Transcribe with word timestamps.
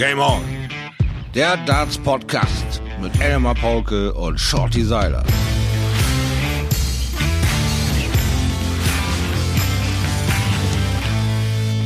Game 0.00 0.18
On. 0.18 0.42
Der 1.34 1.58
Darts 1.66 1.98
Podcast 1.98 2.80
mit 3.02 3.20
Elmar 3.20 3.54
Paulke 3.54 4.14
und 4.14 4.40
Shorty 4.40 4.82
Seiler. 4.82 5.22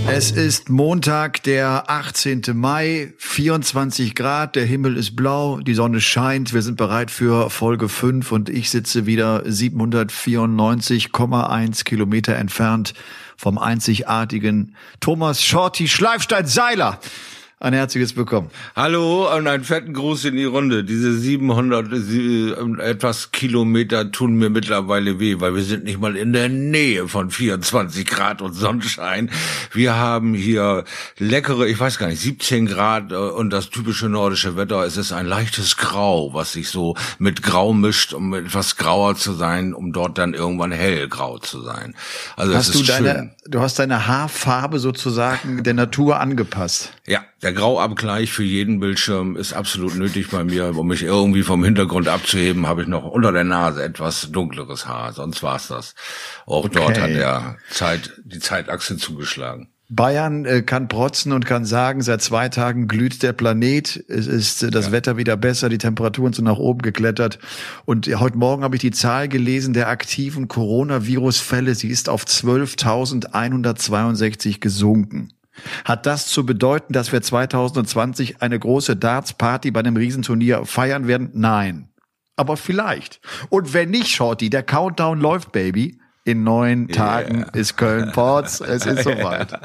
Es 0.06 0.30
ist 0.30 0.70
Montag, 0.70 1.42
der 1.42 1.90
18. 1.90 2.42
Mai, 2.54 3.12
24 3.18 4.14
Grad, 4.14 4.54
der 4.54 4.64
Himmel 4.64 4.96
ist 4.96 5.16
blau, 5.16 5.58
die 5.58 5.74
Sonne 5.74 6.00
scheint, 6.00 6.54
wir 6.54 6.62
sind 6.62 6.76
bereit 6.76 7.10
für 7.10 7.50
Folge 7.50 7.88
5 7.88 8.30
und 8.30 8.48
ich 8.48 8.70
sitze 8.70 9.06
wieder 9.06 9.42
794,1 9.42 11.82
Kilometer 11.82 12.36
entfernt 12.36 12.94
vom 13.36 13.58
einzigartigen 13.58 14.76
Thomas 15.00 15.42
Shorty 15.42 15.88
Schleifstein-Seiler 15.88 17.00
ein 17.60 17.72
herzliches 17.72 18.16
Willkommen. 18.16 18.50
Hallo 18.74 19.34
und 19.34 19.46
einen 19.46 19.64
fetten 19.64 19.94
Gruß 19.94 20.26
in 20.26 20.36
die 20.36 20.44
Runde. 20.44 20.84
Diese 20.84 21.16
700 21.16 21.92
äh, 21.92 22.82
etwas 22.82 23.30
Kilometer 23.30 24.10
tun 24.10 24.34
mir 24.34 24.50
mittlerweile 24.50 25.20
weh, 25.20 25.40
weil 25.40 25.54
wir 25.54 25.62
sind 25.62 25.84
nicht 25.84 26.00
mal 26.00 26.16
in 26.16 26.32
der 26.32 26.48
Nähe 26.48 27.08
von 27.08 27.30
24 27.30 28.06
Grad 28.06 28.42
und 28.42 28.52
Sonnenschein. 28.52 29.30
Wir 29.72 29.94
haben 29.94 30.34
hier 30.34 30.84
leckere, 31.18 31.66
ich 31.66 31.78
weiß 31.78 31.98
gar 31.98 32.08
nicht, 32.08 32.20
17 32.20 32.66
Grad 32.66 33.12
äh, 33.12 33.14
und 33.14 33.50
das 33.50 33.70
typische 33.70 34.08
nordische 34.08 34.56
Wetter. 34.56 34.84
Es 34.84 34.96
ist 34.96 35.12
ein 35.12 35.26
leichtes 35.26 35.76
Grau, 35.76 36.34
was 36.34 36.52
sich 36.52 36.68
so 36.68 36.96
mit 37.18 37.42
Grau 37.42 37.72
mischt, 37.72 38.12
um 38.12 38.34
etwas 38.34 38.76
grauer 38.76 39.14
zu 39.14 39.32
sein, 39.32 39.74
um 39.74 39.92
dort 39.92 40.18
dann 40.18 40.34
irgendwann 40.34 40.72
hellgrau 40.72 41.38
zu 41.38 41.62
sein. 41.62 41.94
Also 42.36 42.54
hast 42.54 42.74
du 42.74 42.82
deine, 42.82 43.14
schön. 43.14 43.30
du 43.46 43.60
hast 43.60 43.78
deine 43.78 44.06
Haarfarbe 44.06 44.80
sozusagen 44.80 45.62
der 45.62 45.74
Natur 45.74 46.20
angepasst. 46.20 46.92
Ja, 47.06 47.22
der 47.44 47.52
Grauabgleich 47.52 48.32
für 48.32 48.42
jeden 48.42 48.80
Bildschirm 48.80 49.36
ist 49.36 49.52
absolut 49.52 49.94
nötig 49.96 50.30
bei 50.30 50.42
mir. 50.44 50.74
Um 50.74 50.88
mich 50.88 51.02
irgendwie 51.02 51.42
vom 51.42 51.62
Hintergrund 51.62 52.08
abzuheben, 52.08 52.66
habe 52.66 52.80
ich 52.82 52.88
noch 52.88 53.04
unter 53.04 53.32
der 53.32 53.44
Nase 53.44 53.84
etwas 53.84 54.32
dunkleres 54.32 54.88
Haar. 54.88 55.12
Sonst 55.12 55.42
war's 55.42 55.68
das. 55.68 55.94
Auch 56.46 56.64
okay. 56.64 56.78
dort 56.78 56.98
hat 56.98 57.10
der 57.10 57.58
Zeit, 57.70 58.14
die 58.24 58.38
Zeitachse 58.38 58.96
zugeschlagen. 58.96 59.68
Bayern 59.90 60.46
äh, 60.46 60.62
kann 60.62 60.88
protzen 60.88 61.32
und 61.32 61.44
kann 61.44 61.66
sagen, 61.66 62.00
seit 62.00 62.22
zwei 62.22 62.48
Tagen 62.48 62.88
glüht 62.88 63.22
der 63.22 63.34
Planet. 63.34 64.02
Es 64.08 64.26
ist 64.26 64.62
äh, 64.62 64.70
das 64.70 64.86
ja. 64.86 64.92
Wetter 64.92 65.18
wieder 65.18 65.36
besser, 65.36 65.68
die 65.68 65.76
Temperaturen 65.76 66.32
sind 66.32 66.46
nach 66.46 66.56
oben 66.56 66.80
geklettert. 66.80 67.38
Und 67.84 68.08
äh, 68.08 68.14
heute 68.14 68.38
Morgen 68.38 68.64
habe 68.64 68.76
ich 68.76 68.80
die 68.80 68.92
Zahl 68.92 69.28
gelesen 69.28 69.74
der 69.74 69.88
aktiven 69.88 70.48
Coronavirus-Fälle. 70.48 71.74
Sie 71.74 71.88
ist 71.88 72.08
auf 72.08 72.24
12.162 72.24 74.60
gesunken. 74.60 75.34
Hat 75.84 76.06
das 76.06 76.26
zu 76.26 76.44
bedeuten, 76.44 76.92
dass 76.92 77.12
wir 77.12 77.22
2020 77.22 78.42
eine 78.42 78.58
große 78.58 78.96
Darts-Party 78.96 79.70
bei 79.70 79.80
einem 79.80 79.96
Riesenturnier 79.96 80.64
feiern 80.64 81.06
werden? 81.06 81.30
Nein. 81.32 81.88
Aber 82.36 82.56
vielleicht. 82.56 83.20
Und 83.48 83.72
wenn 83.72 83.90
nicht, 83.90 84.08
Shorty, 84.08 84.50
der 84.50 84.62
Countdown 84.62 85.20
läuft, 85.20 85.52
Baby. 85.52 86.00
In 86.26 86.42
neun 86.42 86.88
Tagen 86.88 87.40
yeah. 87.40 87.50
ist 87.50 87.76
Köln 87.76 88.10
Ports. 88.12 88.62
Es 88.62 88.86
ist 88.86 89.02
soweit. 89.04 89.60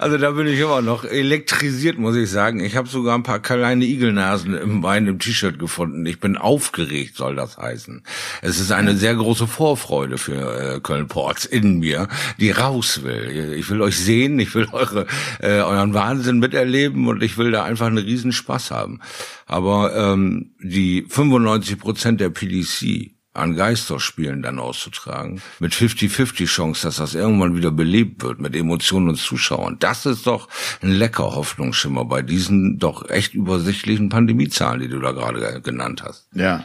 Also 0.00 0.18
da 0.18 0.32
bin 0.32 0.48
ich 0.48 0.58
immer 0.58 0.82
noch 0.82 1.04
elektrisiert, 1.04 1.98
muss 1.98 2.16
ich 2.16 2.28
sagen. 2.28 2.58
Ich 2.58 2.74
habe 2.74 2.88
sogar 2.88 3.16
ein 3.16 3.22
paar 3.22 3.38
kleine 3.38 3.84
Igelnasen 3.84 4.54
im 4.54 4.82
Wein 4.82 5.06
im 5.06 5.20
T-Shirt 5.20 5.56
gefunden. 5.56 6.04
Ich 6.04 6.18
bin 6.18 6.36
aufgeregt, 6.36 7.14
soll 7.16 7.36
das 7.36 7.58
heißen. 7.58 8.02
Es 8.42 8.58
ist 8.58 8.72
eine 8.72 8.96
sehr 8.96 9.14
große 9.14 9.46
Vorfreude 9.46 10.18
für 10.18 10.74
äh, 10.74 10.80
Köln 10.80 11.06
Ports 11.06 11.44
in 11.44 11.78
mir, 11.78 12.08
die 12.40 12.50
raus 12.50 13.04
will. 13.04 13.54
Ich 13.56 13.70
will 13.70 13.80
euch 13.80 13.96
sehen, 13.96 14.40
ich 14.40 14.52
will 14.56 14.66
eure 14.72 15.06
äh, 15.40 15.60
euren 15.60 15.94
Wahnsinn 15.94 16.40
miterleben 16.40 17.06
und 17.06 17.22
ich 17.22 17.38
will 17.38 17.52
da 17.52 17.62
einfach 17.62 17.86
einen 17.86 17.98
riesen 17.98 18.32
Spaß 18.32 18.72
haben. 18.72 18.98
Aber 19.46 19.94
ähm, 19.94 20.54
die 20.60 21.06
95 21.08 21.78
Prozent 21.78 22.20
der 22.20 22.30
PDC 22.30 23.13
an 23.34 23.56
Geisterspielen 23.56 24.42
dann 24.42 24.58
auszutragen, 24.58 25.42
mit 25.58 25.72
50-50 25.72 26.46
Chance, 26.46 26.86
dass 26.86 26.96
das 26.96 27.14
irgendwann 27.14 27.56
wieder 27.56 27.72
belebt 27.72 28.22
wird, 28.22 28.40
mit 28.40 28.54
Emotionen 28.54 29.08
und 29.08 29.16
Zuschauern. 29.16 29.76
Das 29.80 30.06
ist 30.06 30.26
doch 30.26 30.48
ein 30.82 30.92
lecker 30.92 31.34
Hoffnungsschimmer 31.34 32.04
bei 32.04 32.22
diesen 32.22 32.78
doch 32.78 33.10
echt 33.10 33.34
übersichtlichen 33.34 34.08
Pandemiezahlen, 34.08 34.80
die 34.80 34.88
du 34.88 35.00
da 35.00 35.12
gerade 35.12 35.60
genannt 35.60 36.02
hast. 36.04 36.28
Ja. 36.32 36.64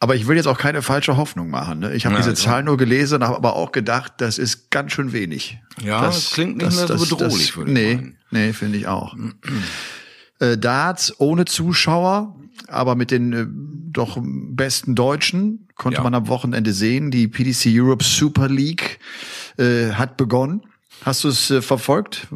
Aber 0.00 0.14
ich 0.14 0.28
will 0.28 0.36
jetzt 0.36 0.46
auch 0.46 0.58
keine 0.58 0.82
falsche 0.82 1.16
Hoffnung 1.16 1.50
machen. 1.50 1.80
Ne? 1.80 1.94
Ich 1.94 2.06
habe 2.06 2.14
ja, 2.14 2.22
diese. 2.22 2.34
Zahl 2.34 2.62
nur 2.62 2.76
gelesen, 2.76 3.24
habe 3.24 3.36
aber 3.36 3.56
auch 3.56 3.72
gedacht, 3.72 4.14
das 4.18 4.38
ist 4.38 4.70
ganz 4.70 4.92
schön 4.92 5.12
wenig. 5.12 5.58
Ja, 5.82 6.02
das, 6.02 6.14
das 6.14 6.32
klingt 6.32 6.58
nicht 6.58 6.68
das, 6.68 6.88
mehr 6.88 6.98
so 6.98 7.16
bedrohlich. 7.16 7.52
Das, 7.54 7.64
nee, 7.66 8.12
nee, 8.30 8.52
finde 8.52 8.78
ich 8.78 8.86
auch. 8.86 9.16
Äh, 10.38 10.56
Darts 10.56 11.14
ohne 11.18 11.44
Zuschauer, 11.44 12.34
aber 12.68 12.94
mit 12.94 13.10
den 13.10 13.32
äh, 13.32 13.46
doch 13.92 14.18
besten 14.22 14.94
Deutschen 14.94 15.68
konnte 15.76 15.98
ja. 15.98 16.04
man 16.04 16.14
am 16.14 16.28
Wochenende 16.28 16.72
sehen. 16.72 17.10
Die 17.10 17.28
PDC 17.28 17.66
Europe 17.68 18.04
Super 18.04 18.48
League 18.48 18.98
äh, 19.56 19.92
hat 19.92 20.16
begonnen. 20.16 20.62
Hast 21.04 21.24
du 21.24 21.28
es 21.28 21.50
äh, 21.50 21.62
verfolgt? 21.62 22.26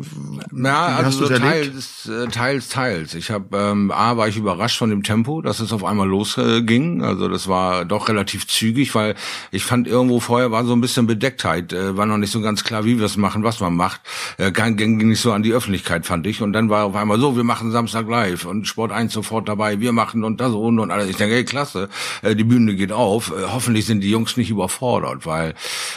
Ja, 0.55 0.87
also 0.87 1.27
so 1.27 1.35
teils, 1.35 2.09
teils, 2.31 2.69
teils. 2.69 3.15
Ich 3.15 3.31
habe 3.31 3.57
ähm, 3.57 3.91
a 3.91 4.17
war 4.17 4.29
ich 4.29 4.37
überrascht 4.37 4.79
von 4.79 4.91
dem 4.91 5.03
Tempo, 5.03 5.43
dass 5.43 5.61
es 5.61 5.73
auf 5.73 5.85
einmal 5.85 6.09
losging. 6.09 7.01
Äh, 7.01 7.05
also 7.05 7.29
das 7.29 7.49
war 7.49 7.85
doch 7.85 8.09
relativ 8.09 8.47
zügig, 8.47 8.95
weil 8.95 9.15
ich 9.51 9.65
fand 9.65 9.89
irgendwo 9.89 10.21
vorher 10.21 10.51
war 10.53 10.65
so 10.65 10.73
ein 10.75 10.81
bisschen 10.81 11.07
Bedecktheit, 11.07 11.73
äh, 11.73 11.97
war 11.97 12.07
noch 12.07 12.19
nicht 12.19 12.31
so 12.31 12.41
ganz 12.41 12.63
klar, 12.65 12.85
wie 12.85 12.99
wir 12.99 13.07
es 13.07 13.17
machen, 13.17 13.43
was 13.43 13.61
man 13.61 13.75
macht. 13.75 14.01
Äh, 14.39 14.53
ging 14.53 14.97
nicht 15.09 15.21
so 15.21 15.33
an 15.33 15.43
die 15.43 15.53
Öffentlichkeit, 15.53 16.07
fand 16.07 16.27
ich. 16.27 16.41
Und 16.41 16.53
dann 16.53 16.71
war 16.71 16.85
auf 16.85 16.95
einmal 16.95 17.19
so, 17.19 17.37
wir 17.37 17.45
machen 17.45 17.73
Samstag 17.73 18.09
live 18.09 18.45
und 18.45 18.69
Sport 18.69 18.93
1 18.93 19.13
sofort 19.13 19.49
dabei, 19.49 19.81
wir 19.81 19.93
machen 19.93 20.25
und 20.25 20.41
das 20.41 20.53
und 20.53 20.79
und 20.79 20.91
alles. 20.91 21.09
Ich 21.09 21.17
denke, 21.17 21.35
hey, 21.35 21.45
klasse, 21.45 21.89
äh, 22.23 22.37
die 22.37 22.45
Bühne 22.45 22.75
geht 22.75 22.93
auf. 22.93 23.31
Äh, 23.31 23.47
hoffentlich 23.53 23.87
sind 23.87 24.01
die 24.01 24.11
Jungs 24.11 24.37
nicht 24.37 24.51
überfordert, 24.51 25.27
weil 25.27 25.55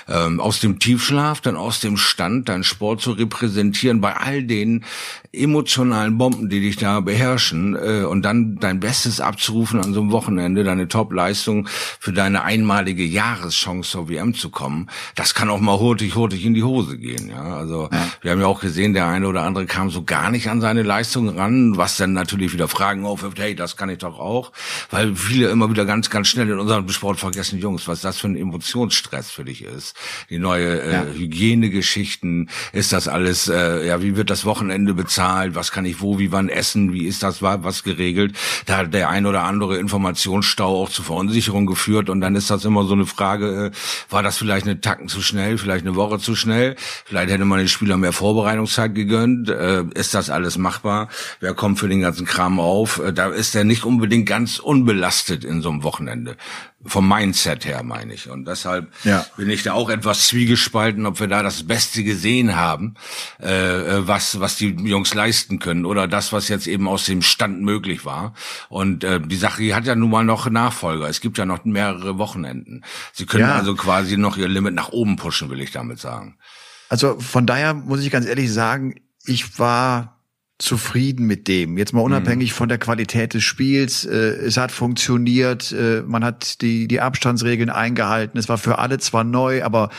ähm, 0.08 0.40
aus 0.40 0.60
dem 0.60 0.80
Tiefschlaf, 0.80 1.42
dann 1.42 1.56
aus 1.56 1.80
dem 1.80 1.98
Stand, 1.98 2.50
deinen 2.56 2.64
Sport 2.64 3.02
zu 3.02 3.12
repräsentieren 3.12 4.02
bei 4.02 4.16
all 4.16 4.44
den 4.44 4.86
emotionalen 5.36 6.18
Bomben, 6.18 6.50
die 6.50 6.62
dich 6.62 6.78
da 6.78 7.00
beherrschen 7.00 7.76
äh, 7.76 8.04
und 8.04 8.24
dann 8.24 8.58
dein 8.60 8.80
Bestes 8.80 9.20
abzurufen 9.20 9.80
an 9.80 9.94
so 9.94 10.02
einem 10.02 10.12
Wochenende, 10.12 10.64
deine 10.64 10.88
Top-Leistung 10.88 11.68
für 12.00 12.14
deine 12.14 12.44
einmalige 12.44 13.04
Jahreschance 13.04 13.90
zur 13.92 14.10
WM 14.10 14.34
zu 14.34 14.50
kommen, 14.50 14.90
das 15.16 15.34
kann 15.34 15.50
auch 15.50 15.60
mal 15.60 15.80
hurtig, 15.80 16.16
hurtig 16.16 16.46
in 16.46 16.54
die 16.54 16.64
Hose 16.64 16.98
gehen. 16.98 17.30
Ja, 17.30 17.56
also 17.56 17.90
ja. 17.92 18.08
wir 18.22 18.32
haben 18.32 18.42
ja 18.42 18.48
auch 18.48 18.62
gesehen, 18.62 18.94
der 18.94 19.08
eine 19.08 19.28
oder 19.28 19.44
andere 19.44 19.66
kam 19.66 19.90
so 19.90 20.04
gar 20.04 20.32
nicht 20.32 20.50
an 20.50 20.62
seine 20.62 20.84
Leistung 20.84 21.30
ran, 21.30 21.78
was 21.78 21.98
dann 21.98 22.14
natürlich 22.14 22.54
wieder 22.54 22.68
Fragen 22.68 23.06
aufwirft, 23.06 23.40
hey, 23.40 23.56
das 23.56 23.78
kann 23.78 23.90
ich 23.90 24.00
doch 24.00 24.20
auch, 24.20 24.52
weil 24.90 25.16
viele 25.16 25.50
immer 25.50 25.70
wieder 25.70 25.86
ganz, 25.86 26.10
ganz 26.10 26.28
schnell 26.28 26.50
in 26.50 26.60
unserem 26.60 26.88
Sport 26.90 27.20
vergessen, 27.20 27.60
Jungs, 27.60 27.88
was 27.88 28.02
das 28.02 28.18
für 28.18 28.28
ein 28.28 28.38
Emotionsstress 28.38 29.32
für 29.32 29.46
dich 29.46 29.64
ist. 29.64 29.96
Die 30.30 30.40
neue 30.40 30.82
äh, 30.82 30.94
ja. 30.94 31.04
Hygienegeschichten, 31.04 32.50
ist 32.74 32.94
das 32.94 33.08
alles, 33.08 33.48
äh, 33.48 33.88
ja, 33.88 34.02
wie 34.02 34.16
wird 34.16 34.30
das 34.30 34.46
Wochenende 34.46 34.94
bezahlt, 34.94 35.25
was 35.56 35.72
kann 35.72 35.86
ich 35.86 36.02
wo, 36.02 36.20
wie 36.20 36.32
wann 36.32 36.50
essen, 36.50 36.94
wie 36.94 37.06
ist 37.06 37.24
das 37.24 37.42
was 37.42 37.84
geregelt. 37.84 38.36
Da 38.66 38.78
hat 38.78 38.94
der 38.94 39.10
ein 39.10 39.26
oder 39.26 39.44
andere 39.44 39.78
Informationsstau 39.78 40.84
auch 40.84 40.90
zu 40.90 41.04
Verunsicherung 41.04 41.66
geführt 41.66 42.10
und 42.10 42.22
dann 42.22 42.36
ist 42.36 42.50
das 42.50 42.66
immer 42.66 42.86
so 42.86 42.94
eine 42.94 43.06
Frage, 43.06 43.72
äh, 43.72 44.12
war 44.12 44.24
das 44.24 44.38
vielleicht 44.38 44.66
eine 44.66 44.82
Tacken 44.82 45.08
zu 45.08 45.22
schnell, 45.22 45.58
vielleicht 45.58 45.86
eine 45.86 45.96
Woche 45.96 46.20
zu 46.20 46.36
schnell, 46.36 46.76
vielleicht 47.06 47.32
hätte 47.32 47.46
man 47.46 47.60
den 47.60 47.68
Spielern 47.68 48.00
mehr 48.00 48.14
Vorbereitungszeit 48.14 48.96
gegönnt, 48.96 49.50
äh, 49.50 49.84
ist 49.94 50.14
das 50.14 50.30
alles 50.30 50.58
machbar, 50.58 51.10
wer 51.40 51.54
kommt 51.54 51.80
für 51.80 51.90
den 51.90 52.02
ganzen 52.02 52.26
Kram 52.26 52.60
auf, 52.60 53.00
äh, 53.00 53.14
da 53.14 53.28
ist 53.30 53.56
er 53.56 53.64
nicht 53.64 53.84
unbedingt 53.84 54.28
ganz 54.28 54.60
unbelastet 54.60 55.44
in 55.44 55.62
so 55.62 55.70
einem 55.70 55.84
Wochenende 55.84 56.38
vom 56.86 57.08
Mindset 57.08 57.66
her 57.66 57.84
meine 57.84 58.14
ich. 58.14 58.30
Und 58.30 58.48
deshalb 58.48 58.92
ja. 59.04 59.26
bin 59.38 59.50
ich 59.50 59.64
da 59.64 59.74
auch 59.74 59.90
etwas 59.90 60.28
zwiegespalten, 60.28 61.06
ob 61.06 61.20
wir 61.20 61.28
da 61.28 61.44
das 61.44 61.66
Beste 61.68 62.04
gesehen 62.04 62.56
haben, 62.56 62.96
äh, 63.42 63.98
äh, 63.98 64.08
was, 64.08 64.40
was 64.40 64.56
die 64.56 64.70
Jungs 64.70 65.14
leisten 65.14 65.60
können 65.60 65.86
oder 65.86 66.08
das, 66.08 66.32
was 66.32 66.48
jetzt 66.48 66.68
eben 66.68 66.88
aus 66.88 67.06
dem 67.06 67.22
Stand 67.22 67.62
möglich 67.62 68.06
war. 68.06 68.34
Und 68.70 69.04
äh, 69.04 69.20
die 69.20 69.36
Sache 69.36 69.62
die 69.62 69.74
hat 69.74 69.86
ja 69.86 69.96
nun 69.96 70.10
mal 70.10 70.24
noch 70.24 70.50
Nachfolger. 70.50 71.10
Es 71.10 71.22
gibt 71.22 71.38
ja 71.38 71.46
noch 71.46 71.66
mehrere 71.66 72.18
Wochenenden. 72.18 72.84
Sie 73.14 73.26
können 73.26 73.46
ja. 73.46 73.56
also 73.56 73.76
quasi 73.76 74.18
noch 74.18 74.38
ihr 74.38 74.48
Limit 74.48 74.76
nach 74.76 74.90
oben 74.90 75.16
pushen, 75.16 75.50
will 75.50 75.62
ich 75.62 75.72
damit 75.72 76.00
sagen. 76.00 76.38
Also 76.90 77.20
von 77.20 77.46
daher 77.46 77.74
muss 77.74 78.02
ich 78.02 78.12
ganz 78.12 78.28
ehrlich 78.28 78.52
sagen, 78.54 78.96
ich 79.26 79.58
war 79.58 80.15
zufrieden 80.58 81.28
mit 81.28 81.50
dem. 81.50 81.78
Jetzt 81.78 81.92
mal 81.92 82.00
unabhängig 82.00 82.52
mhm. 82.52 82.56
von 82.56 82.70
der 82.70 82.78
Qualität 82.78 83.34
des 83.34 83.44
Spiels. 83.44 84.06
Äh, 84.06 84.16
es 84.16 84.56
hat 84.56 84.72
funktioniert. 84.72 85.74
Äh, 85.74 86.02
man 86.08 86.24
hat 86.24 86.62
die, 86.62 86.88
die 86.88 87.02
Abstandsregeln 87.02 87.70
eingehalten. 87.70 88.38
Es 88.38 88.48
war 88.48 88.58
für 88.58 88.80
alle 88.80 88.98
zwar 89.00 89.26
neu, 89.26 89.64
aber 89.64 89.90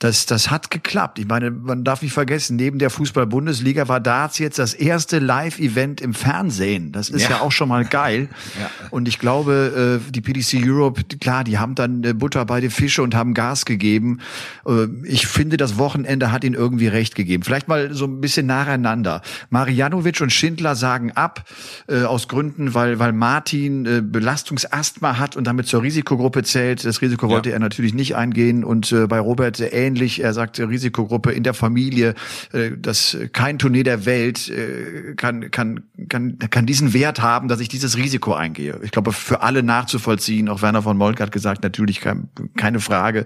das, 0.00 0.26
das 0.26 0.50
hat 0.50 0.70
geklappt. 0.70 1.18
Ich 1.18 1.26
meine, 1.26 1.50
man 1.50 1.82
darf 1.82 2.02
nicht 2.02 2.12
vergessen, 2.12 2.56
neben 2.56 2.78
der 2.78 2.90
Fußball-Bundesliga 2.90 3.88
war 3.88 4.00
Darts 4.00 4.38
jetzt 4.38 4.58
das 4.58 4.74
erste 4.74 5.18
Live-Event 5.18 6.02
im 6.02 6.12
Fernsehen. 6.12 6.92
Das 6.92 7.08
ist 7.08 7.22
ja, 7.22 7.30
ja 7.30 7.40
auch 7.40 7.52
schon 7.52 7.70
mal 7.70 7.86
geil. 7.86 8.28
ja. 8.60 8.70
Und 8.90 9.08
ich 9.08 9.18
glaube, 9.18 10.00
äh, 10.06 10.12
die 10.12 10.20
PDC 10.20 10.62
Europe, 10.62 11.04
klar, 11.20 11.42
die 11.42 11.56
haben 11.56 11.74
dann 11.74 12.04
äh, 12.04 12.12
Butter 12.12 12.44
bei 12.44 12.60
den 12.60 12.70
Fische 12.70 13.02
und 13.02 13.14
haben 13.14 13.32
Gas 13.32 13.64
gegeben. 13.64 14.18
Äh, 14.66 14.88
ich 15.04 15.26
finde, 15.26 15.56
das 15.56 15.78
Wochenende 15.78 16.32
hat 16.32 16.44
ihnen 16.44 16.54
irgendwie 16.54 16.88
recht 16.88 17.14
gegeben. 17.14 17.44
Vielleicht 17.44 17.66
mal 17.66 17.94
so 17.94 18.04
ein 18.04 18.20
bisschen 18.20 18.44
nacheinander. 18.44 19.22
Mariano 19.48 20.01
Ivanovic 20.02 20.20
und 20.20 20.32
Schindler 20.32 20.74
sagen 20.74 21.12
ab 21.12 21.44
äh, 21.88 22.02
aus 22.02 22.28
Gründen, 22.28 22.74
weil 22.74 22.98
weil 22.98 23.12
Martin 23.12 23.86
äh, 23.86 24.02
Belastungsasthma 24.02 25.18
hat 25.18 25.36
und 25.36 25.46
damit 25.46 25.66
zur 25.66 25.82
Risikogruppe 25.82 26.42
zählt. 26.42 26.84
Das 26.84 27.00
Risiko 27.00 27.28
wollte 27.28 27.50
ja. 27.50 27.56
er 27.56 27.60
natürlich 27.60 27.94
nicht 27.94 28.16
eingehen 28.16 28.64
und 28.64 28.92
äh, 28.92 29.06
bei 29.06 29.18
Robert 29.18 29.60
ähnlich. 29.60 30.22
Er 30.22 30.32
sagte 30.32 30.68
Risikogruppe 30.68 31.32
in 31.32 31.42
der 31.42 31.54
Familie, 31.54 32.14
äh, 32.52 32.70
dass 32.76 33.16
kein 33.32 33.58
Turnier 33.58 33.84
der 33.84 34.04
Welt 34.04 34.48
äh, 34.48 35.14
kann 35.14 35.50
kann 35.50 35.84
kann 36.08 36.38
kann 36.50 36.66
diesen 36.66 36.92
Wert 36.92 37.20
haben, 37.20 37.48
dass 37.48 37.60
ich 37.60 37.68
dieses 37.68 37.96
Risiko 37.96 38.34
eingehe. 38.34 38.80
Ich 38.82 38.90
glaube 38.90 39.12
für 39.12 39.42
alle 39.42 39.62
nachzuvollziehen. 39.62 40.48
Auch 40.48 40.62
Werner 40.62 40.82
von 40.82 40.96
Molk 40.96 41.20
hat 41.20 41.32
gesagt, 41.32 41.62
natürlich 41.62 42.00
kein, 42.00 42.28
keine 42.56 42.80
Frage. 42.80 43.24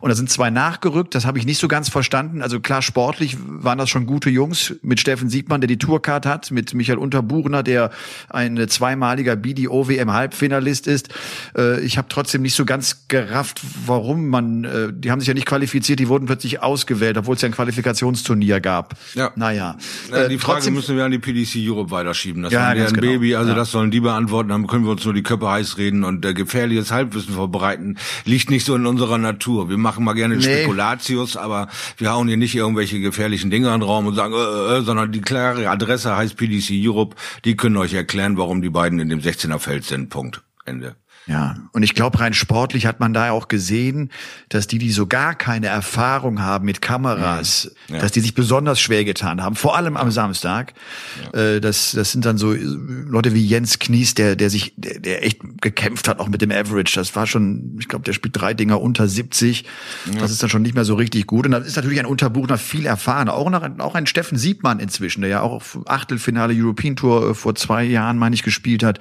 Und 0.00 0.08
da 0.08 0.14
sind 0.14 0.30
zwei 0.30 0.50
nachgerückt. 0.50 1.14
Das 1.14 1.26
habe 1.26 1.38
ich 1.38 1.46
nicht 1.46 1.58
so 1.58 1.68
ganz 1.68 1.88
verstanden. 1.88 2.42
Also 2.42 2.60
klar, 2.60 2.82
sportlich 2.82 3.36
waren 3.40 3.78
das 3.78 3.90
schon 3.90 4.06
gute 4.06 4.30
Jungs 4.30 4.74
mit 4.82 5.00
Steffen 5.00 5.28
Siegmann, 5.28 5.60
der 5.60 5.68
die 5.68 5.78
Tourcard 6.06 6.26
hat, 6.26 6.50
mit 6.50 6.72
Michael 6.74 6.98
Unterbuchner, 6.98 7.62
der 7.62 7.90
ein 8.30 8.68
zweimaliger 8.68 9.36
BDO 9.36 9.88
WM 9.88 10.12
Halbfinalist 10.12 10.86
ist. 10.86 11.08
Äh, 11.56 11.80
ich 11.80 11.98
habe 11.98 12.08
trotzdem 12.08 12.42
nicht 12.42 12.54
so 12.54 12.64
ganz 12.64 13.08
gerafft, 13.08 13.60
warum 13.86 14.28
man, 14.28 14.64
äh, 14.64 14.92
die 14.92 15.10
haben 15.10 15.20
sich 15.20 15.28
ja 15.28 15.34
nicht 15.34 15.46
qualifiziert, 15.46 15.98
die 15.98 16.08
wurden 16.08 16.26
plötzlich 16.26 16.62
ausgewählt, 16.62 17.18
obwohl 17.18 17.34
es 17.34 17.42
ja 17.42 17.48
ein 17.48 17.52
Qualifikationsturnier 17.52 18.60
gab. 18.60 18.94
Ja. 19.14 19.32
Naja. 19.34 19.76
Ja, 20.10 20.28
die 20.28 20.34
äh, 20.34 20.38
Frage 20.38 20.58
trotzdem, 20.58 20.74
müssen 20.74 20.96
wir 20.96 21.04
an 21.04 21.10
die 21.10 21.18
PDC 21.18 21.56
Europe 21.68 21.90
weiterschieben. 21.90 22.42
Das 22.44 22.52
ja, 22.52 22.60
war 22.60 22.68
ein 22.68 22.92
genau. 22.92 23.00
Baby, 23.00 23.34
also 23.34 23.50
ja. 23.50 23.56
das 23.56 23.72
sollen 23.72 23.90
die 23.90 24.00
beantworten, 24.00 24.50
dann 24.50 24.66
können 24.66 24.84
wir 24.84 24.92
uns 24.92 25.04
nur 25.04 25.14
die 25.14 25.22
Köpfe 25.22 25.50
heiß 25.50 25.78
reden 25.78 26.04
und 26.04 26.24
äh, 26.24 26.34
gefährliches 26.34 26.92
Halbwissen 26.92 27.34
verbreiten. 27.34 27.98
Liegt 28.24 28.50
nicht 28.50 28.64
so 28.64 28.76
in 28.76 28.86
unserer 28.86 29.18
Natur. 29.18 29.68
Wir 29.68 29.78
machen 29.78 30.04
mal 30.04 30.12
gerne 30.12 30.36
nee. 30.36 30.42
Spekulatius, 30.42 31.36
aber 31.36 31.68
wir 31.98 32.12
hauen 32.12 32.28
hier 32.28 32.36
nicht 32.36 32.54
irgendwelche 32.54 33.00
gefährlichen 33.00 33.50
Dinge 33.50 33.68
in 33.68 33.80
den 33.80 33.82
Raum 33.82 34.06
und 34.06 34.14
sagen, 34.14 34.34
äh, 34.34 34.36
äh, 34.36 34.78
äh 34.78 34.82
sondern 34.82 35.10
die 35.10 35.20
klare 35.20 35.68
Adresse 35.68 35.95
heißt 36.04 36.36
PDC 36.36 36.72
Europe. 36.86 37.16
Die 37.44 37.56
können 37.56 37.76
euch 37.76 37.94
erklären, 37.94 38.36
warum 38.36 38.60
die 38.60 38.70
beiden 38.70 38.98
in 38.98 39.08
dem 39.08 39.20
16er 39.20 39.58
Feld 39.58 39.84
sind. 39.84 40.10
Punkt. 40.10 40.42
Ende. 40.66 40.96
Ja, 41.26 41.56
und 41.72 41.82
ich 41.82 41.94
glaube, 41.94 42.20
rein 42.20 42.34
sportlich 42.34 42.86
hat 42.86 43.00
man 43.00 43.12
da 43.12 43.32
auch 43.32 43.48
gesehen, 43.48 44.10
dass 44.48 44.68
die, 44.68 44.78
die 44.78 44.92
so 44.92 45.08
gar 45.08 45.34
keine 45.34 45.66
Erfahrung 45.66 46.40
haben 46.40 46.64
mit 46.64 46.80
Kameras, 46.80 47.72
ja. 47.88 47.98
dass 47.98 48.12
die 48.12 48.20
sich 48.20 48.34
besonders 48.34 48.78
schwer 48.78 49.04
getan 49.04 49.42
haben, 49.42 49.56
vor 49.56 49.76
allem 49.76 49.96
am 49.96 50.12
Samstag. 50.12 50.74
Ja. 51.34 51.40
Äh, 51.40 51.60
das, 51.60 51.92
das 51.92 52.12
sind 52.12 52.24
dann 52.24 52.38
so 52.38 52.52
Leute 52.52 53.34
wie 53.34 53.44
Jens 53.44 53.80
Knies, 53.80 54.14
der, 54.14 54.36
der 54.36 54.50
sich, 54.50 54.74
der, 54.76 55.00
der 55.00 55.24
echt 55.24 55.40
gekämpft 55.60 56.06
hat, 56.06 56.20
auch 56.20 56.28
mit 56.28 56.42
dem 56.42 56.52
Average. 56.52 56.94
Das 56.94 57.16
war 57.16 57.26
schon, 57.26 57.76
ich 57.80 57.88
glaube, 57.88 58.04
der 58.04 58.12
spielt 58.12 58.40
drei 58.40 58.54
Dinger 58.54 58.80
unter 58.80 59.08
70. 59.08 59.64
Ja. 60.12 60.20
Das 60.20 60.30
ist 60.30 60.44
dann 60.44 60.50
schon 60.50 60.62
nicht 60.62 60.76
mehr 60.76 60.84
so 60.84 60.94
richtig 60.94 61.26
gut. 61.26 61.46
Und 61.46 61.50
dann 61.50 61.64
ist 61.64 61.74
natürlich 61.74 61.98
ein 61.98 62.06
Unterbuchner 62.06 62.56
viel 62.56 62.86
erfahrener. 62.86 63.34
Auch, 63.34 63.50
noch, 63.50 63.68
auch 63.80 63.96
ein 63.96 64.06
Steffen 64.06 64.38
Siebmann 64.38 64.78
inzwischen, 64.78 65.22
der 65.22 65.30
ja 65.30 65.40
auch 65.40 65.62
Achtelfinale 65.86 66.54
European 66.56 66.94
Tour 66.94 67.30
äh, 67.30 67.34
vor 67.34 67.56
zwei 67.56 67.82
Jahren, 67.82 68.16
meine 68.16 68.36
ich, 68.36 68.44
gespielt 68.44 68.84
hat. 68.84 69.00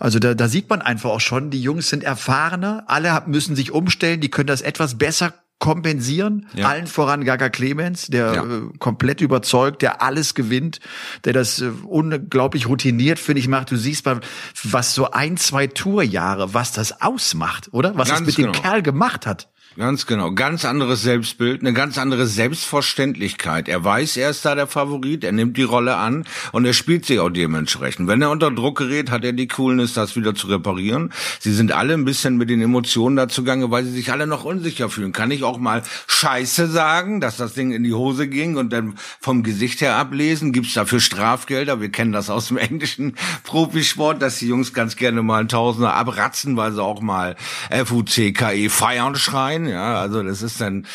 Also 0.00 0.18
da, 0.18 0.34
da 0.34 0.48
sieht 0.48 0.68
man 0.68 0.82
einfach 0.82 1.10
auch 1.10 1.20
schon, 1.20 1.50
die 1.50 1.59
die 1.60 1.64
Jungs 1.64 1.90
sind 1.90 2.04
erfahrener, 2.04 2.84
alle 2.86 3.22
müssen 3.26 3.54
sich 3.54 3.70
umstellen, 3.70 4.22
die 4.22 4.30
können 4.30 4.46
das 4.46 4.62
etwas 4.62 4.96
besser 4.96 5.34
kompensieren. 5.58 6.46
Ja. 6.54 6.68
Allen 6.68 6.86
voran 6.86 7.22
Gaga 7.26 7.50
Clemens, 7.50 8.06
der 8.06 8.32
ja. 8.32 8.44
äh, 8.44 8.62
komplett 8.78 9.20
überzeugt, 9.20 9.82
der 9.82 10.00
alles 10.00 10.34
gewinnt, 10.34 10.80
der 11.24 11.34
das 11.34 11.60
äh, 11.60 11.70
unglaublich 11.84 12.66
routiniert, 12.66 13.18
finde 13.18 13.40
ich, 13.40 13.48
macht. 13.48 13.70
Du 13.70 13.76
siehst 13.76 14.06
mal, 14.06 14.20
was 14.62 14.94
so 14.94 15.10
ein, 15.10 15.36
zwei 15.36 15.66
Tourjahre, 15.66 16.54
was 16.54 16.72
das 16.72 17.02
ausmacht, 17.02 17.68
oder? 17.72 17.94
Was 17.94 18.08
Ganz 18.08 18.20
das 18.20 18.26
mit 18.28 18.36
genau. 18.36 18.52
dem 18.52 18.62
Kerl 18.62 18.82
gemacht 18.82 19.26
hat. 19.26 19.50
Ganz 19.76 20.06
genau. 20.06 20.32
Ganz 20.32 20.64
anderes 20.64 21.02
Selbstbild, 21.02 21.60
eine 21.60 21.72
ganz 21.72 21.96
andere 21.96 22.26
Selbstverständlichkeit. 22.26 23.68
Er 23.68 23.84
weiß, 23.84 24.16
er 24.16 24.30
ist 24.30 24.44
da 24.44 24.56
der 24.56 24.66
Favorit, 24.66 25.22
er 25.22 25.30
nimmt 25.30 25.56
die 25.56 25.62
Rolle 25.62 25.94
an 25.94 26.24
und 26.50 26.64
er 26.64 26.72
spielt 26.72 27.06
sich 27.06 27.20
auch 27.20 27.30
dementsprechend. 27.30 28.08
Wenn 28.08 28.20
er 28.20 28.30
unter 28.30 28.50
Druck 28.50 28.78
gerät, 28.78 29.12
hat 29.12 29.24
er 29.24 29.32
die 29.32 29.46
Coolness, 29.46 29.94
das 29.94 30.16
wieder 30.16 30.34
zu 30.34 30.48
reparieren. 30.48 31.12
Sie 31.38 31.52
sind 31.52 31.70
alle 31.70 31.94
ein 31.94 32.04
bisschen 32.04 32.36
mit 32.36 32.50
den 32.50 32.60
Emotionen 32.60 33.14
dazugange, 33.14 33.70
weil 33.70 33.84
sie 33.84 33.92
sich 33.92 34.10
alle 34.10 34.26
noch 34.26 34.44
unsicher 34.44 34.90
fühlen. 34.90 35.12
Kann 35.12 35.30
ich 35.30 35.44
auch 35.44 35.58
mal 35.58 35.84
Scheiße 36.08 36.66
sagen, 36.66 37.20
dass 37.20 37.36
das 37.36 37.54
Ding 37.54 37.70
in 37.70 37.84
die 37.84 37.94
Hose 37.94 38.26
ging 38.26 38.56
und 38.56 38.72
dann 38.72 38.96
vom 39.20 39.44
Gesicht 39.44 39.82
her 39.82 39.94
ablesen? 39.94 40.52
Gibt's 40.52 40.74
dafür 40.74 40.98
Strafgelder? 40.98 41.80
Wir 41.80 41.92
kennen 41.92 42.10
das 42.10 42.28
aus 42.28 42.48
dem 42.48 42.56
englischen 42.56 43.14
Profisport, 43.44 44.20
dass 44.20 44.40
die 44.40 44.48
Jungs 44.48 44.74
ganz 44.74 44.96
gerne 44.96 45.22
mal 45.22 45.42
ein 45.42 45.48
Tausender 45.48 45.94
abratzen, 45.94 46.56
weil 46.56 46.72
sie 46.72 46.82
auch 46.82 47.00
mal 47.00 47.36
FUCKE 47.70 48.68
feiern 48.68 49.14
schreien 49.14 49.59
sein. 49.64 49.72
Ja, 49.72 50.00
also 50.00 50.22
das 50.22 50.42
ist 50.42 50.60
dann 50.60 50.86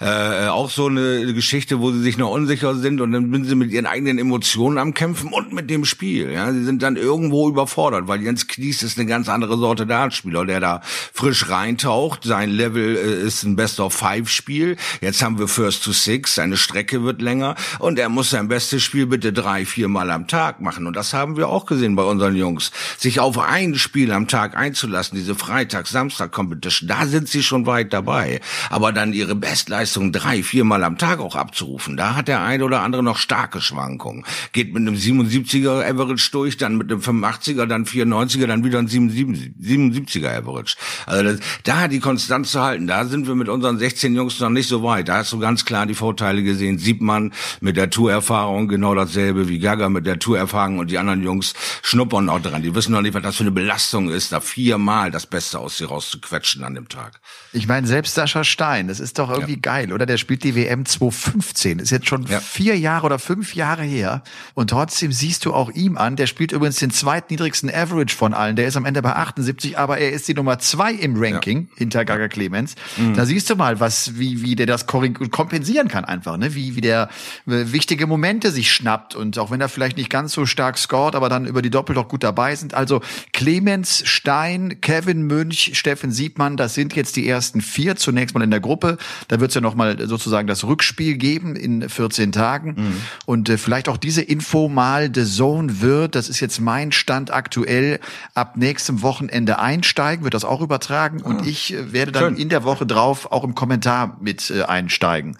äh, 0.00 0.46
auch 0.46 0.70
so 0.70 0.86
eine 0.86 1.32
Geschichte, 1.32 1.80
wo 1.80 1.90
sie 1.92 2.00
sich 2.00 2.18
noch 2.18 2.30
unsicher 2.30 2.74
sind 2.74 3.00
und 3.00 3.12
dann 3.12 3.30
sind 3.32 3.44
sie 3.44 3.54
mit 3.54 3.70
ihren 3.70 3.86
eigenen 3.86 4.18
Emotionen 4.18 4.78
am 4.78 4.94
Kämpfen 4.94 5.32
und 5.32 5.52
mit 5.52 5.70
dem 5.70 5.84
Spiel. 5.84 6.30
Ja, 6.30 6.52
sie 6.52 6.64
sind 6.64 6.82
dann 6.82 6.96
irgendwo 6.96 7.48
überfordert, 7.48 8.08
weil 8.08 8.22
Jens 8.22 8.46
Knies 8.46 8.82
ist 8.82 8.98
eine 8.98 9.06
ganz 9.06 9.28
andere 9.28 9.56
Sorte 9.58 9.86
Dartspieler, 9.86 10.44
der 10.44 10.60
da 10.60 10.80
frisch 10.84 11.48
reintaucht. 11.48 12.24
Sein 12.24 12.50
Level 12.50 12.96
äh, 12.96 13.26
ist 13.26 13.44
ein 13.44 13.56
Best 13.56 13.80
of 13.80 13.94
Five 13.94 14.28
Spiel. 14.28 14.76
Jetzt 15.00 15.22
haben 15.22 15.38
wir 15.38 15.48
First 15.48 15.84
to 15.84 15.92
Six. 15.92 16.34
Seine 16.34 16.56
Strecke 16.56 17.04
wird 17.04 17.22
länger 17.22 17.54
und 17.78 17.98
er 17.98 18.08
muss 18.08 18.30
sein 18.30 18.48
bestes 18.48 18.82
Spiel 18.82 19.06
bitte 19.06 19.32
drei, 19.32 19.64
vier 19.64 19.88
Mal 19.88 20.10
am 20.10 20.26
Tag 20.26 20.60
machen. 20.60 20.86
Und 20.86 20.96
das 20.96 21.12
haben 21.14 21.36
wir 21.36 21.48
auch 21.48 21.66
gesehen 21.66 21.96
bei 21.96 22.02
unseren 22.02 22.36
Jungs. 22.36 22.70
Sich 22.98 23.20
auf 23.20 23.38
ein 23.38 23.74
Spiel 23.76 24.12
am 24.12 24.28
Tag 24.28 24.56
einzulassen, 24.56 25.16
diese 25.16 25.34
Freitag, 25.34 25.86
Samstag 25.86 26.32
Competition, 26.32 26.88
da 26.88 27.06
sind 27.06 27.28
sie 27.28 27.42
schon 27.42 27.66
weit 27.66 27.92
dabei 27.92 28.13
dabei. 28.14 28.40
Aber 28.70 28.92
dann 28.92 29.12
ihre 29.12 29.34
Bestleistung 29.34 30.12
drei, 30.12 30.42
viermal 30.42 30.84
am 30.84 30.98
Tag 30.98 31.20
auch 31.20 31.36
abzurufen, 31.36 31.96
da 31.96 32.14
hat 32.14 32.28
der 32.28 32.42
eine 32.42 32.64
oder 32.64 32.82
andere 32.82 33.02
noch 33.02 33.18
starke 33.18 33.60
Schwankungen. 33.60 34.24
Geht 34.52 34.72
mit 34.72 34.82
einem 34.82 34.96
77er 34.96 35.84
Average 35.84 36.30
durch, 36.32 36.56
dann 36.56 36.76
mit 36.76 36.90
einem 36.90 37.00
85er, 37.00 37.66
dann 37.66 37.84
94er, 37.84 38.46
dann 38.46 38.64
wieder 38.64 38.78
ein 38.78 38.88
77er 38.88 40.38
Average. 40.38 40.76
Also 41.06 41.22
das, 41.24 41.40
da 41.64 41.88
die 41.88 42.00
Konstanz 42.00 42.52
zu 42.52 42.62
halten, 42.62 42.86
da 42.86 43.04
sind 43.04 43.26
wir 43.26 43.34
mit 43.34 43.48
unseren 43.48 43.78
16 43.78 44.14
Jungs 44.14 44.38
noch 44.40 44.50
nicht 44.50 44.68
so 44.68 44.82
weit. 44.82 45.08
Da 45.08 45.18
hast 45.18 45.32
du 45.32 45.38
ganz 45.38 45.64
klar 45.64 45.86
die 45.86 45.94
Vorteile 45.94 46.42
gesehen. 46.42 46.78
Sieht 46.78 47.00
man 47.00 47.32
mit 47.60 47.76
der 47.76 47.90
Tourerfahrung 47.90 48.68
genau 48.68 48.94
dasselbe 48.94 49.48
wie 49.48 49.58
Gaga 49.58 49.88
mit 49.88 50.06
der 50.06 50.18
Tourerfahrung 50.18 50.78
und 50.78 50.90
die 50.90 50.98
anderen 50.98 51.22
Jungs 51.22 51.54
schnuppern 51.82 52.28
auch 52.28 52.40
dran. 52.40 52.62
Die 52.62 52.74
wissen 52.74 52.92
noch 52.92 53.02
nicht, 53.02 53.14
was 53.14 53.22
das 53.22 53.36
für 53.36 53.44
eine 53.44 53.50
Belastung 53.50 54.10
ist, 54.10 54.32
da 54.32 54.40
viermal 54.40 55.10
das 55.10 55.26
Beste 55.26 55.58
aus 55.58 55.78
sie 55.78 55.84
rauszuquetschen 55.84 56.64
an 56.64 56.74
dem 56.74 56.88
Tag. 56.88 57.20
Ich 57.52 57.68
meine, 57.68 57.86
selbst 57.86 58.03
Sascha 58.06 58.44
Stein, 58.44 58.88
das 58.88 59.00
ist 59.00 59.18
doch 59.18 59.30
irgendwie 59.30 59.54
ja. 59.54 59.60
geil, 59.60 59.92
oder? 59.92 60.06
Der 60.06 60.16
spielt 60.16 60.44
die 60.44 60.54
WM 60.54 60.84
2015. 60.84 61.78
Ist 61.78 61.90
jetzt 61.90 62.06
schon 62.06 62.26
ja. 62.26 62.40
vier 62.40 62.78
Jahre 62.78 63.06
oder 63.06 63.18
fünf 63.18 63.54
Jahre 63.54 63.82
her. 63.82 64.22
Und 64.54 64.70
trotzdem 64.70 65.12
siehst 65.12 65.44
du 65.44 65.52
auch 65.52 65.70
ihm 65.70 65.96
an, 65.96 66.16
der 66.16 66.26
spielt 66.26 66.52
übrigens 66.52 66.76
den 66.76 66.90
zweitniedrigsten 66.90 67.70
Average 67.72 68.14
von 68.14 68.34
allen. 68.34 68.56
Der 68.56 68.66
ist 68.66 68.76
am 68.76 68.84
Ende 68.84 69.02
bei 69.02 69.14
78, 69.14 69.78
aber 69.78 69.98
er 69.98 70.12
ist 70.12 70.28
die 70.28 70.34
Nummer 70.34 70.58
zwei 70.58 70.92
im 70.92 71.14
Ranking 71.16 71.68
ja. 71.70 71.76
hinter 71.78 72.04
Gaga 72.04 72.28
Clemens. 72.28 72.74
Mhm. 72.96 73.14
Da 73.14 73.26
siehst 73.26 73.50
du 73.50 73.56
mal, 73.56 73.80
was, 73.80 74.18
wie, 74.18 74.42
wie 74.42 74.56
der 74.56 74.66
das 74.66 74.86
kompensieren 74.86 75.88
kann 75.88 76.04
einfach, 76.04 76.36
ne? 76.36 76.54
Wie, 76.54 76.76
wie 76.76 76.80
der 76.80 77.08
äh, 77.46 77.72
wichtige 77.72 78.06
Momente 78.06 78.50
sich 78.50 78.72
schnappt. 78.72 79.14
Und 79.14 79.38
auch 79.38 79.50
wenn 79.50 79.60
er 79.60 79.68
vielleicht 79.68 79.96
nicht 79.96 80.10
ganz 80.10 80.32
so 80.32 80.46
stark 80.46 80.78
scored, 80.78 81.14
aber 81.14 81.28
dann 81.28 81.46
über 81.46 81.62
die 81.62 81.70
Doppel 81.70 81.94
doch 81.94 82.08
gut 82.08 82.22
dabei 82.22 82.54
sind. 82.56 82.74
Also 82.74 83.00
Clemens, 83.32 84.02
Stein, 84.06 84.80
Kevin 84.80 85.22
Münch, 85.22 85.72
Steffen 85.74 86.12
Siebmann, 86.12 86.56
das 86.56 86.74
sind 86.74 86.94
jetzt 86.94 87.16
die 87.16 87.28
ersten 87.28 87.60
vier 87.60 87.93
zunächst 87.98 88.34
mal 88.34 88.42
in 88.42 88.50
der 88.50 88.60
Gruppe. 88.60 88.98
Da 89.28 89.40
wird 89.40 89.50
es 89.50 89.54
ja 89.54 89.60
noch 89.60 89.74
mal 89.74 90.06
sozusagen 90.06 90.46
das 90.46 90.64
Rückspiel 90.64 91.16
geben 91.16 91.56
in 91.56 91.88
14 91.88 92.32
Tagen. 92.32 92.74
Mhm. 92.76 92.96
Und 93.26 93.48
äh, 93.48 93.58
vielleicht 93.58 93.88
auch 93.88 93.96
diese 93.96 94.22
Info 94.22 94.68
mal 94.68 95.10
The 95.12 95.24
Zone 95.24 95.80
wird, 95.80 96.14
das 96.14 96.28
ist 96.28 96.40
jetzt 96.40 96.60
mein 96.60 96.92
Stand 96.92 97.32
aktuell, 97.32 98.00
ab 98.34 98.56
nächstem 98.56 99.02
Wochenende 99.02 99.58
einsteigen, 99.58 100.24
wird 100.24 100.34
das 100.34 100.44
auch 100.44 100.60
übertragen. 100.60 101.18
Mhm. 101.18 101.24
Und 101.24 101.40
ah. 101.42 101.46
ich 101.46 101.74
äh, 101.74 101.92
werde 101.92 102.12
dann 102.12 102.34
Schön. 102.34 102.36
in 102.36 102.48
der 102.48 102.64
Woche 102.64 102.86
drauf 102.86 103.30
auch 103.32 103.44
im 103.44 103.54
Kommentar 103.54 104.16
mit 104.20 104.50
äh, 104.50 104.62
einsteigen, 104.62 105.36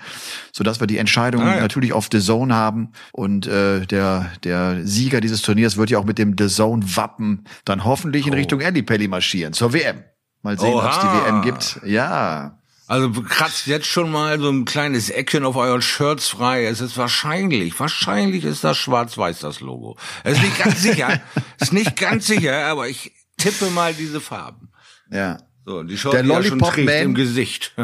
sodass 0.52 0.80
wir 0.80 0.86
die 0.86 0.98
Entscheidung 0.98 1.42
ah, 1.42 1.56
ja. 1.56 1.60
natürlich 1.60 1.92
auf 1.92 2.08
The 2.10 2.20
Zone 2.20 2.54
haben. 2.54 2.92
Und 3.12 3.46
äh, 3.46 3.86
der, 3.86 4.30
der 4.44 4.86
Sieger 4.86 5.20
dieses 5.20 5.42
Turniers 5.42 5.76
wird 5.76 5.90
ja 5.90 5.98
auch 5.98 6.04
mit 6.04 6.18
dem 6.18 6.36
The 6.38 6.48
Zone 6.48 6.84
Wappen 6.96 7.44
dann 7.64 7.84
hoffentlich 7.84 8.24
oh. 8.24 8.28
in 8.28 8.34
Richtung 8.34 8.60
Ellipelli 8.60 9.08
marschieren 9.08 9.52
zur 9.52 9.72
WM. 9.72 10.04
Mal 10.44 10.58
sehen, 10.58 10.74
ob 10.74 10.84
es 10.84 10.98
die 10.98 11.06
WM 11.06 11.42
gibt. 11.42 11.80
Ja. 11.84 12.58
Also 12.86 13.10
kratzt 13.10 13.66
jetzt 13.66 13.86
schon 13.86 14.12
mal 14.12 14.38
so 14.38 14.50
ein 14.50 14.66
kleines 14.66 15.08
Eckchen 15.08 15.42
auf 15.42 15.56
euren 15.56 15.80
Shirts 15.80 16.28
frei. 16.28 16.66
Es 16.66 16.82
ist 16.82 16.98
wahrscheinlich, 16.98 17.80
wahrscheinlich 17.80 18.44
ist 18.44 18.62
das 18.62 18.76
schwarz-weiß 18.76 19.38
das 19.38 19.60
Logo. 19.60 19.96
Es 20.22 20.36
ist 20.36 20.44
nicht 20.44 20.58
ganz 20.58 20.82
sicher, 20.82 21.20
ist 21.60 21.72
nicht 21.72 21.96
ganz 21.96 22.26
sicher, 22.26 22.66
aber 22.66 22.88
ich 22.88 23.12
tippe 23.38 23.70
mal 23.70 23.94
diese 23.94 24.20
Farben. 24.20 24.68
Ja. 25.10 25.38
So, 25.66 25.82
die 25.82 25.96
Short, 25.96 26.12
der 26.12 26.24
Lollipop 26.24 26.76
ja 26.76 26.84
Man 26.84 27.02
im 27.02 27.14
Gesicht. 27.14 27.72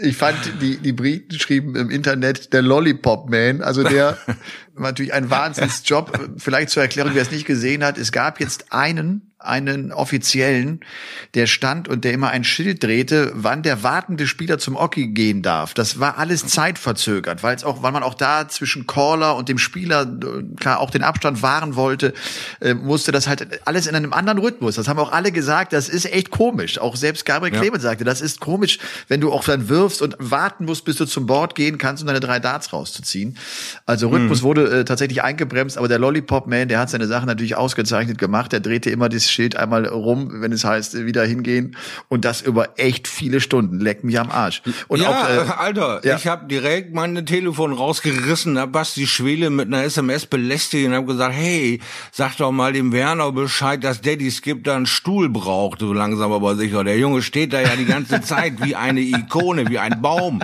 ich 0.00 0.16
fand, 0.16 0.62
die, 0.62 0.76
die 0.76 0.92
Briten 0.92 1.36
schrieben 1.40 1.74
im 1.74 1.90
Internet 1.90 2.52
der 2.52 2.62
Lollipop 2.62 3.28
Man, 3.28 3.60
also 3.60 3.82
der, 3.82 4.16
natürlich 4.76 5.12
ein 5.12 5.30
Wahnsinnsjob. 5.30 6.30
Vielleicht 6.38 6.70
zur 6.70 6.82
Erklärung, 6.82 7.14
wer 7.14 7.22
es 7.22 7.30
nicht 7.30 7.46
gesehen 7.46 7.84
hat. 7.84 7.98
Es 7.98 8.12
gab 8.12 8.40
jetzt 8.40 8.72
einen 8.72 9.34
einen 9.44 9.92
offiziellen, 9.92 10.80
der 11.34 11.46
stand 11.46 11.88
und 11.88 12.04
der 12.04 12.12
immer 12.12 12.30
ein 12.30 12.44
Schild 12.44 12.82
drehte, 12.82 13.32
wann 13.34 13.62
der 13.62 13.82
wartende 13.82 14.26
Spieler 14.26 14.58
zum 14.58 14.76
Oki 14.76 15.08
gehen 15.08 15.42
darf. 15.42 15.74
Das 15.74 16.00
war 16.00 16.18
alles 16.18 16.46
zeitverzögert, 16.46 17.42
weil 17.42 17.54
es 17.54 17.64
auch, 17.64 17.82
weil 17.82 17.92
man 17.92 18.02
auch 18.02 18.14
da 18.14 18.48
zwischen 18.48 18.86
Caller 18.86 19.36
und 19.36 19.48
dem 19.48 19.58
Spieler 19.58 20.02
äh, 20.02 20.56
klar 20.56 20.80
auch 20.80 20.90
den 20.90 21.02
Abstand 21.02 21.42
wahren 21.42 21.76
wollte, 21.76 22.14
äh, 22.60 22.74
musste 22.74 23.12
das 23.12 23.26
halt 23.26 23.60
alles 23.66 23.86
in 23.86 23.94
einem 23.94 24.12
anderen 24.12 24.38
Rhythmus. 24.38 24.76
Das 24.76 24.88
haben 24.88 24.98
auch 24.98 25.12
alle 25.12 25.30
gesagt, 25.30 25.72
das 25.72 25.88
ist 25.88 26.06
echt 26.06 26.30
komisch. 26.30 26.78
Auch 26.78 26.96
selbst 26.96 27.26
Gabriel 27.26 27.54
ja. 27.54 27.60
Clemens 27.60 27.82
sagte, 27.82 28.04
das 28.04 28.20
ist 28.20 28.40
komisch, 28.40 28.78
wenn 29.08 29.20
du 29.20 29.32
auch 29.32 29.44
dann 29.44 29.68
wirfst 29.68 30.00
und 30.00 30.16
warten 30.18 30.64
musst, 30.64 30.84
bis 30.84 30.96
du 30.96 31.04
zum 31.04 31.26
Board 31.26 31.54
gehen 31.54 31.78
kannst, 31.78 32.02
um 32.02 32.06
deine 32.06 32.20
drei 32.20 32.40
Darts 32.40 32.72
rauszuziehen. 32.72 33.36
Also 33.84 34.08
Rhythmus 34.08 34.40
mhm. 34.40 34.44
wurde 34.44 34.63
äh, 34.66 34.84
tatsächlich 34.84 35.22
eingebremst, 35.22 35.78
aber 35.78 35.88
der 35.88 35.98
Lollipop 35.98 36.46
Man, 36.46 36.68
der 36.68 36.78
hat 36.78 36.90
seine 36.90 37.06
Sache 37.06 37.26
natürlich 37.26 37.56
ausgezeichnet 37.56 38.18
gemacht. 38.18 38.52
Der 38.52 38.60
drehte 38.60 38.90
immer 38.90 39.08
das 39.08 39.30
Schild 39.30 39.56
einmal 39.56 39.86
rum, 39.86 40.40
wenn 40.40 40.52
es 40.52 40.64
heißt, 40.64 41.04
wieder 41.06 41.24
hingehen. 41.24 41.76
Und 42.08 42.24
das 42.24 42.42
über 42.42 42.78
echt 42.78 43.08
viele 43.08 43.40
Stunden. 43.40 43.80
Leck 43.80 44.04
mich 44.04 44.18
am 44.18 44.30
Arsch. 44.30 44.62
Und 44.88 45.00
ja, 45.00 45.10
auch, 45.10 45.28
äh, 45.28 45.50
Alter, 45.58 46.00
ja. 46.04 46.16
ich 46.16 46.26
habe 46.26 46.46
direkt 46.46 46.94
mein 46.94 47.26
Telefon 47.26 47.72
rausgerissen, 47.72 48.58
hab 48.58 48.72
Basti 48.72 49.06
Schwele 49.06 49.50
mit 49.50 49.66
einer 49.66 49.82
SMS 49.84 50.26
belästigt 50.26 50.86
und 50.86 50.94
hab 50.94 51.06
gesagt, 51.06 51.34
hey, 51.34 51.80
sag 52.12 52.36
doch 52.36 52.52
mal 52.52 52.72
dem 52.72 52.92
Werner 52.92 53.32
Bescheid, 53.32 53.82
dass 53.82 54.00
Daddy 54.00 54.30
Skip 54.30 54.64
da 54.64 54.76
einen 54.76 54.86
Stuhl 54.86 55.28
braucht, 55.28 55.80
so 55.80 55.92
langsam 55.92 56.32
aber 56.32 56.56
sicher. 56.56 56.84
Der 56.84 56.98
Junge 56.98 57.22
steht 57.22 57.52
da 57.52 57.60
ja 57.60 57.76
die 57.76 57.86
ganze 57.86 58.20
Zeit 58.22 58.64
wie 58.64 58.76
eine 58.76 59.00
Ikone, 59.00 59.68
wie 59.68 59.78
ein 59.78 60.00
Baum. 60.00 60.40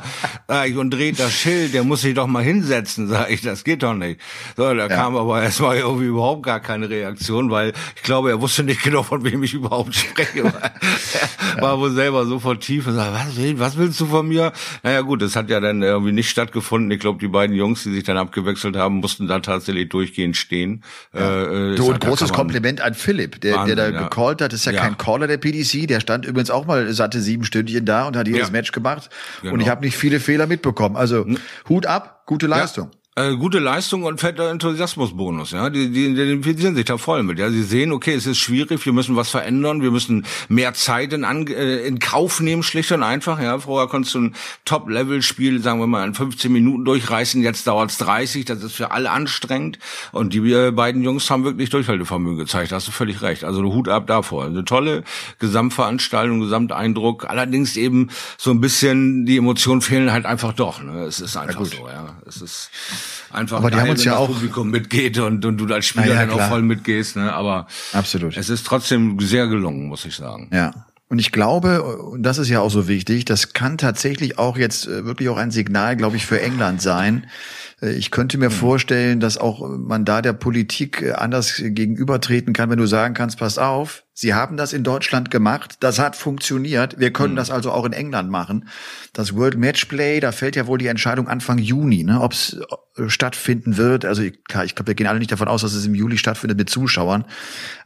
und 0.77 0.91
dreht 0.91 1.21
das 1.21 1.33
Schild, 1.33 1.75
der 1.75 1.85
muss 1.85 2.01
sich 2.01 2.15
doch 2.15 2.27
mal 2.27 2.43
hinsetzen, 2.43 3.09
sag 3.09 3.31
ich, 3.31 3.43
das 3.43 3.65
geht 3.65 3.83
doch 3.83 3.95
nicht. 3.95 4.10
So, 4.57 4.63
da 4.63 4.75
ja. 4.75 4.89
kam 4.89 5.17
aber 5.17 5.43
erstmal 5.43 5.77
irgendwie 5.77 6.07
überhaupt 6.07 6.43
gar 6.45 6.61
keine 6.61 6.89
Reaktion, 6.89 7.51
weil 7.51 7.73
ich 7.97 8.03
glaube, 8.03 8.31
er 8.31 8.41
wusste 8.41 8.63
nicht 8.63 8.83
genau, 8.83 9.03
von 9.03 9.25
wem 9.25 9.43
ich 9.43 9.55
überhaupt 9.55 9.95
spreche. 9.95 10.45
War, 10.53 11.63
war 11.63 11.81
wohl 11.81 11.91
selber 11.91 12.27
so 12.27 12.39
vertieft 12.39 12.87
und 12.89 12.95
sagt, 12.95 13.13
was, 13.13 13.59
was 13.59 13.77
willst 13.77 14.01
du 14.01 14.07
von 14.07 14.27
mir? 14.29 14.53
Naja 14.83 15.01
gut, 15.01 15.23
das 15.23 15.37
hat 15.37 15.51
ja 15.51 15.61
dann 15.61 15.83
irgendwie 15.83 16.13
nicht 16.13 16.31
stattgefunden. 16.31 16.91
Ich 16.91 17.01
glaube, 17.01 17.19
die 17.19 17.29
beiden 17.29 17.55
Jungs, 17.55 17.83
die 17.83 17.93
sich 17.93 18.05
dann 18.05 18.17
abgewechselt 18.17 18.77
haben, 18.77 18.97
mussten 18.97 19.27
da 19.29 19.41
tatsächlich 19.41 19.89
durchgehend 19.89 20.37
stehen. 20.37 20.85
Ja. 21.13 21.73
Äh, 21.73 21.75
du, 21.77 21.91
und 21.91 22.01
großes 22.01 22.33
Kompliment 22.33 22.81
an 22.81 22.95
Philipp, 22.95 23.41
der, 23.41 23.57
Wahnsinn, 23.57 23.77
der 23.77 23.91
da 23.91 23.95
ja. 23.95 24.03
gecallt 24.05 24.43
hat. 24.43 24.53
Das 24.53 24.61
ist 24.61 24.67
ja, 24.67 24.73
ja, 24.73 24.81
kein 24.81 24.99
Caller 24.99 25.27
der 25.27 25.39
PDC. 25.39 25.87
Der 25.89 26.01
stand 26.01 26.27
übrigens 26.27 26.51
auch 26.51 26.67
mal 26.67 26.93
satte 26.93 27.21
sieben 27.21 27.45
Stündchen 27.45 27.85
da 27.85 28.07
und 28.07 28.17
hat 28.17 28.29
jedes 28.29 28.51
Match 28.51 28.73
gemacht. 28.73 29.11
Genau. 29.43 29.55
Und 29.55 29.61
ich 29.61 29.69
habe 29.69 29.85
nicht 29.85 29.97
viele 29.97 30.21
Fehler 30.21 30.47
mitbekommen. 30.47 30.97
Also 30.97 31.27
Hut 31.69 31.87
ab, 31.87 32.23
gute 32.27 32.47
Leistung. 32.47 32.91
Äh, 33.17 33.35
gute 33.35 33.59
Leistung 33.59 34.05
und 34.05 34.21
fetter 34.21 34.53
Enthusiasmusbonus, 34.53 35.51
ja. 35.51 35.69
Die, 35.69 35.91
die, 35.91 36.15
die 36.15 36.23
identifizieren 36.23 36.77
sich 36.77 36.85
da 36.85 36.97
voll 36.97 37.25
mit. 37.25 37.41
Ja, 37.41 37.51
sie 37.51 37.65
sehen, 37.65 37.91
okay, 37.91 38.15
es 38.15 38.25
ist 38.25 38.39
schwierig, 38.39 38.87
wir 38.87 38.93
müssen 38.93 39.17
was 39.17 39.31
verändern, 39.31 39.83
wir 39.83 39.91
müssen 39.91 40.25
mehr 40.49 40.75
Zeit 40.75 41.13
in, 41.13 41.25
äh, 41.25 41.79
in 41.81 41.99
Kauf 41.99 42.39
nehmen, 42.39 42.63
schlicht 42.63 42.93
und 42.93 43.03
einfach. 43.03 43.41
Ja, 43.43 43.59
vorher 43.59 43.89
konntest 43.89 44.15
du 44.15 44.21
ein 44.21 44.35
Top-Level-Spiel, 44.65 45.61
sagen 45.61 45.81
wir 45.81 45.89
mal, 45.89 46.07
in 46.07 46.15
15 46.15 46.53
Minuten 46.53 46.85
durchreißen, 46.85 47.43
jetzt 47.43 47.67
dauert's 47.67 47.99
30, 47.99 48.45
das 48.45 48.63
ist 48.63 48.77
für 48.77 48.93
alle 48.93 49.11
anstrengend. 49.11 49.81
Und 50.13 50.33
die 50.33 50.39
äh, 50.53 50.71
beiden 50.71 51.03
Jungs 51.03 51.29
haben 51.31 51.43
wirklich 51.43 51.69
Durchhaltevermögen 51.69 52.39
gezeigt, 52.39 52.71
da 52.71 52.77
hast 52.77 52.87
du 52.87 52.93
völlig 52.93 53.23
recht. 53.23 53.43
Also 53.43 53.61
Hut 53.65 53.89
ab 53.89 54.07
davor. 54.07 54.45
Eine 54.45 54.65
tolle 54.65 55.03
Gesamtveranstaltung, 55.41 56.39
Gesamteindruck. 56.39 57.29
Allerdings 57.29 57.77
eben 57.77 58.09
so 58.39 58.53
ein 58.53 58.61
bisschen, 58.61 59.27
die 59.27 59.37
Emotionen 59.37 59.83
fehlen 59.83 60.13
halt 60.13 60.27
einfach 60.27 60.53
doch. 60.53 60.81
Ne? 60.81 61.03
Es 61.03 61.19
ist 61.19 61.37
einfach 61.37 61.63
ja, 61.63 61.77
so, 61.77 61.89
ja. 61.89 62.17
Es 62.25 62.41
ist 62.41 62.71
einfach 63.33 63.59
aber 63.59 63.71
die 63.71 63.77
geil, 63.77 63.85
haben 63.85 63.91
uns 63.91 64.05
ja 64.05 64.17
auch 64.17 64.29
Publikum 64.29 64.71
mitgeht 64.71 65.19
und, 65.19 65.45
und 65.45 65.59
du 65.59 65.73
als 65.73 65.87
Spieler 65.87 66.07
ja, 66.07 66.27
dann 66.27 66.31
auch 66.31 66.49
voll 66.49 66.63
mitgehst. 66.63 67.17
Ne? 67.17 67.33
Aber 67.33 67.67
absolut. 67.93 68.37
Es 68.37 68.49
ist 68.49 68.67
trotzdem 68.67 69.19
sehr 69.21 69.47
gelungen, 69.47 69.89
muss 69.89 70.05
ich 70.05 70.17
sagen. 70.17 70.51
Ja. 70.53 70.87
Und 71.09 71.19
ich 71.19 71.33
glaube, 71.33 71.83
und 71.83 72.23
das 72.23 72.39
ist 72.39 72.49
ja 72.49 72.61
auch 72.61 72.71
so 72.71 72.87
wichtig, 72.87 73.25
das 73.25 73.53
kann 73.53 73.79
tatsächlich 73.79 74.39
auch 74.39 74.57
jetzt 74.57 74.87
äh, 74.87 75.05
wirklich 75.05 75.29
auch 75.29 75.37
ein 75.37 75.51
Signal, 75.51 75.97
glaube 75.97 76.17
ich, 76.17 76.25
für 76.25 76.41
England 76.41 76.81
sein. 76.81 77.27
Äh, 77.83 77.95
ich 77.95 78.13
könnte 78.13 78.39
mir 78.39 78.49
mhm. 78.49 78.55
vorstellen, 78.55 79.21
dass 79.21 79.37
auch 79.37 79.69
man 79.69 80.05
da 80.05 80.23
der 80.23 80.35
Politik 80.35 81.03
äh, 81.03 81.13
anders 81.13 81.55
gegenübertreten 81.57 82.53
kann, 82.53 82.71
wenn 82.71 82.79
du 82.79 82.87
sagen 82.87 83.15
kannst, 83.15 83.39
pass 83.39 83.59
auf, 83.59 84.05
Sie 84.21 84.35
haben 84.35 84.59
das 84.59 84.75
in 84.75 84.85
Deutschland 84.85 85.31
gemacht, 85.31 85.77
das 85.81 85.99
hat 85.99 86.15
funktioniert. 86.15 86.99
Wir 86.99 87.11
können 87.11 87.33
mhm. 87.33 87.37
das 87.39 87.51
also 87.51 87.73
auch 87.73 87.87
in 87.87 87.95
England 87.95 88.31
machen. 88.31 88.69
Das 89.15 89.35
World 89.35 89.57
Matchplay, 89.57 90.21
da 90.21 90.31
fällt 90.31 90.57
ja 90.57 90.67
wohl 90.67 90.77
die 90.77 90.89
Entscheidung 90.89 91.27
Anfang 91.27 91.57
Juni, 91.57 92.05
ne, 92.05 92.21
ob 92.21 92.33
es 92.33 92.61
äh, 92.99 93.09
stattfinden 93.09 93.79
wird. 93.79 94.05
Also 94.05 94.23
klar, 94.47 94.67
ich 94.67 94.75
glaube, 94.75 94.89
wir 94.89 94.95
gehen 94.95 95.07
alle 95.07 95.21
nicht 95.21 95.33
davon 95.33 95.49
aus, 95.49 95.63
dass 95.63 95.73
es 95.73 95.87
im 95.87 95.95
Juli 95.95 96.19
stattfindet 96.19 96.59
mit 96.59 96.69
Zuschauern. 96.69 97.25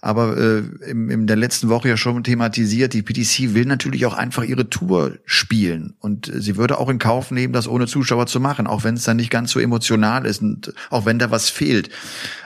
Aber 0.00 0.36
äh, 0.36 0.58
in, 0.90 1.08
in 1.08 1.26
der 1.28 1.36
letzten 1.36 1.68
Woche 1.68 1.88
ja 1.88 1.96
schon 1.96 2.24
thematisiert, 2.24 2.94
die 2.94 3.02
PTC 3.02 3.54
will 3.54 3.64
natürlich 3.64 4.04
auch 4.04 4.14
einfach 4.14 4.42
ihre 4.42 4.68
Tour 4.68 5.18
spielen. 5.26 5.94
Und 6.00 6.32
sie 6.34 6.56
würde 6.56 6.78
auch 6.78 6.88
in 6.88 6.98
Kauf 6.98 7.30
nehmen, 7.30 7.52
das 7.52 7.68
ohne 7.68 7.86
Zuschauer 7.86 8.26
zu 8.26 8.40
machen, 8.40 8.66
auch 8.66 8.82
wenn 8.82 8.94
es 8.94 9.04
dann 9.04 9.18
nicht 9.18 9.30
ganz 9.30 9.52
so 9.52 9.60
emotional 9.60 10.26
ist 10.26 10.42
und 10.42 10.74
auch 10.90 11.06
wenn 11.06 11.20
da 11.20 11.30
was 11.30 11.48
fehlt. 11.48 11.90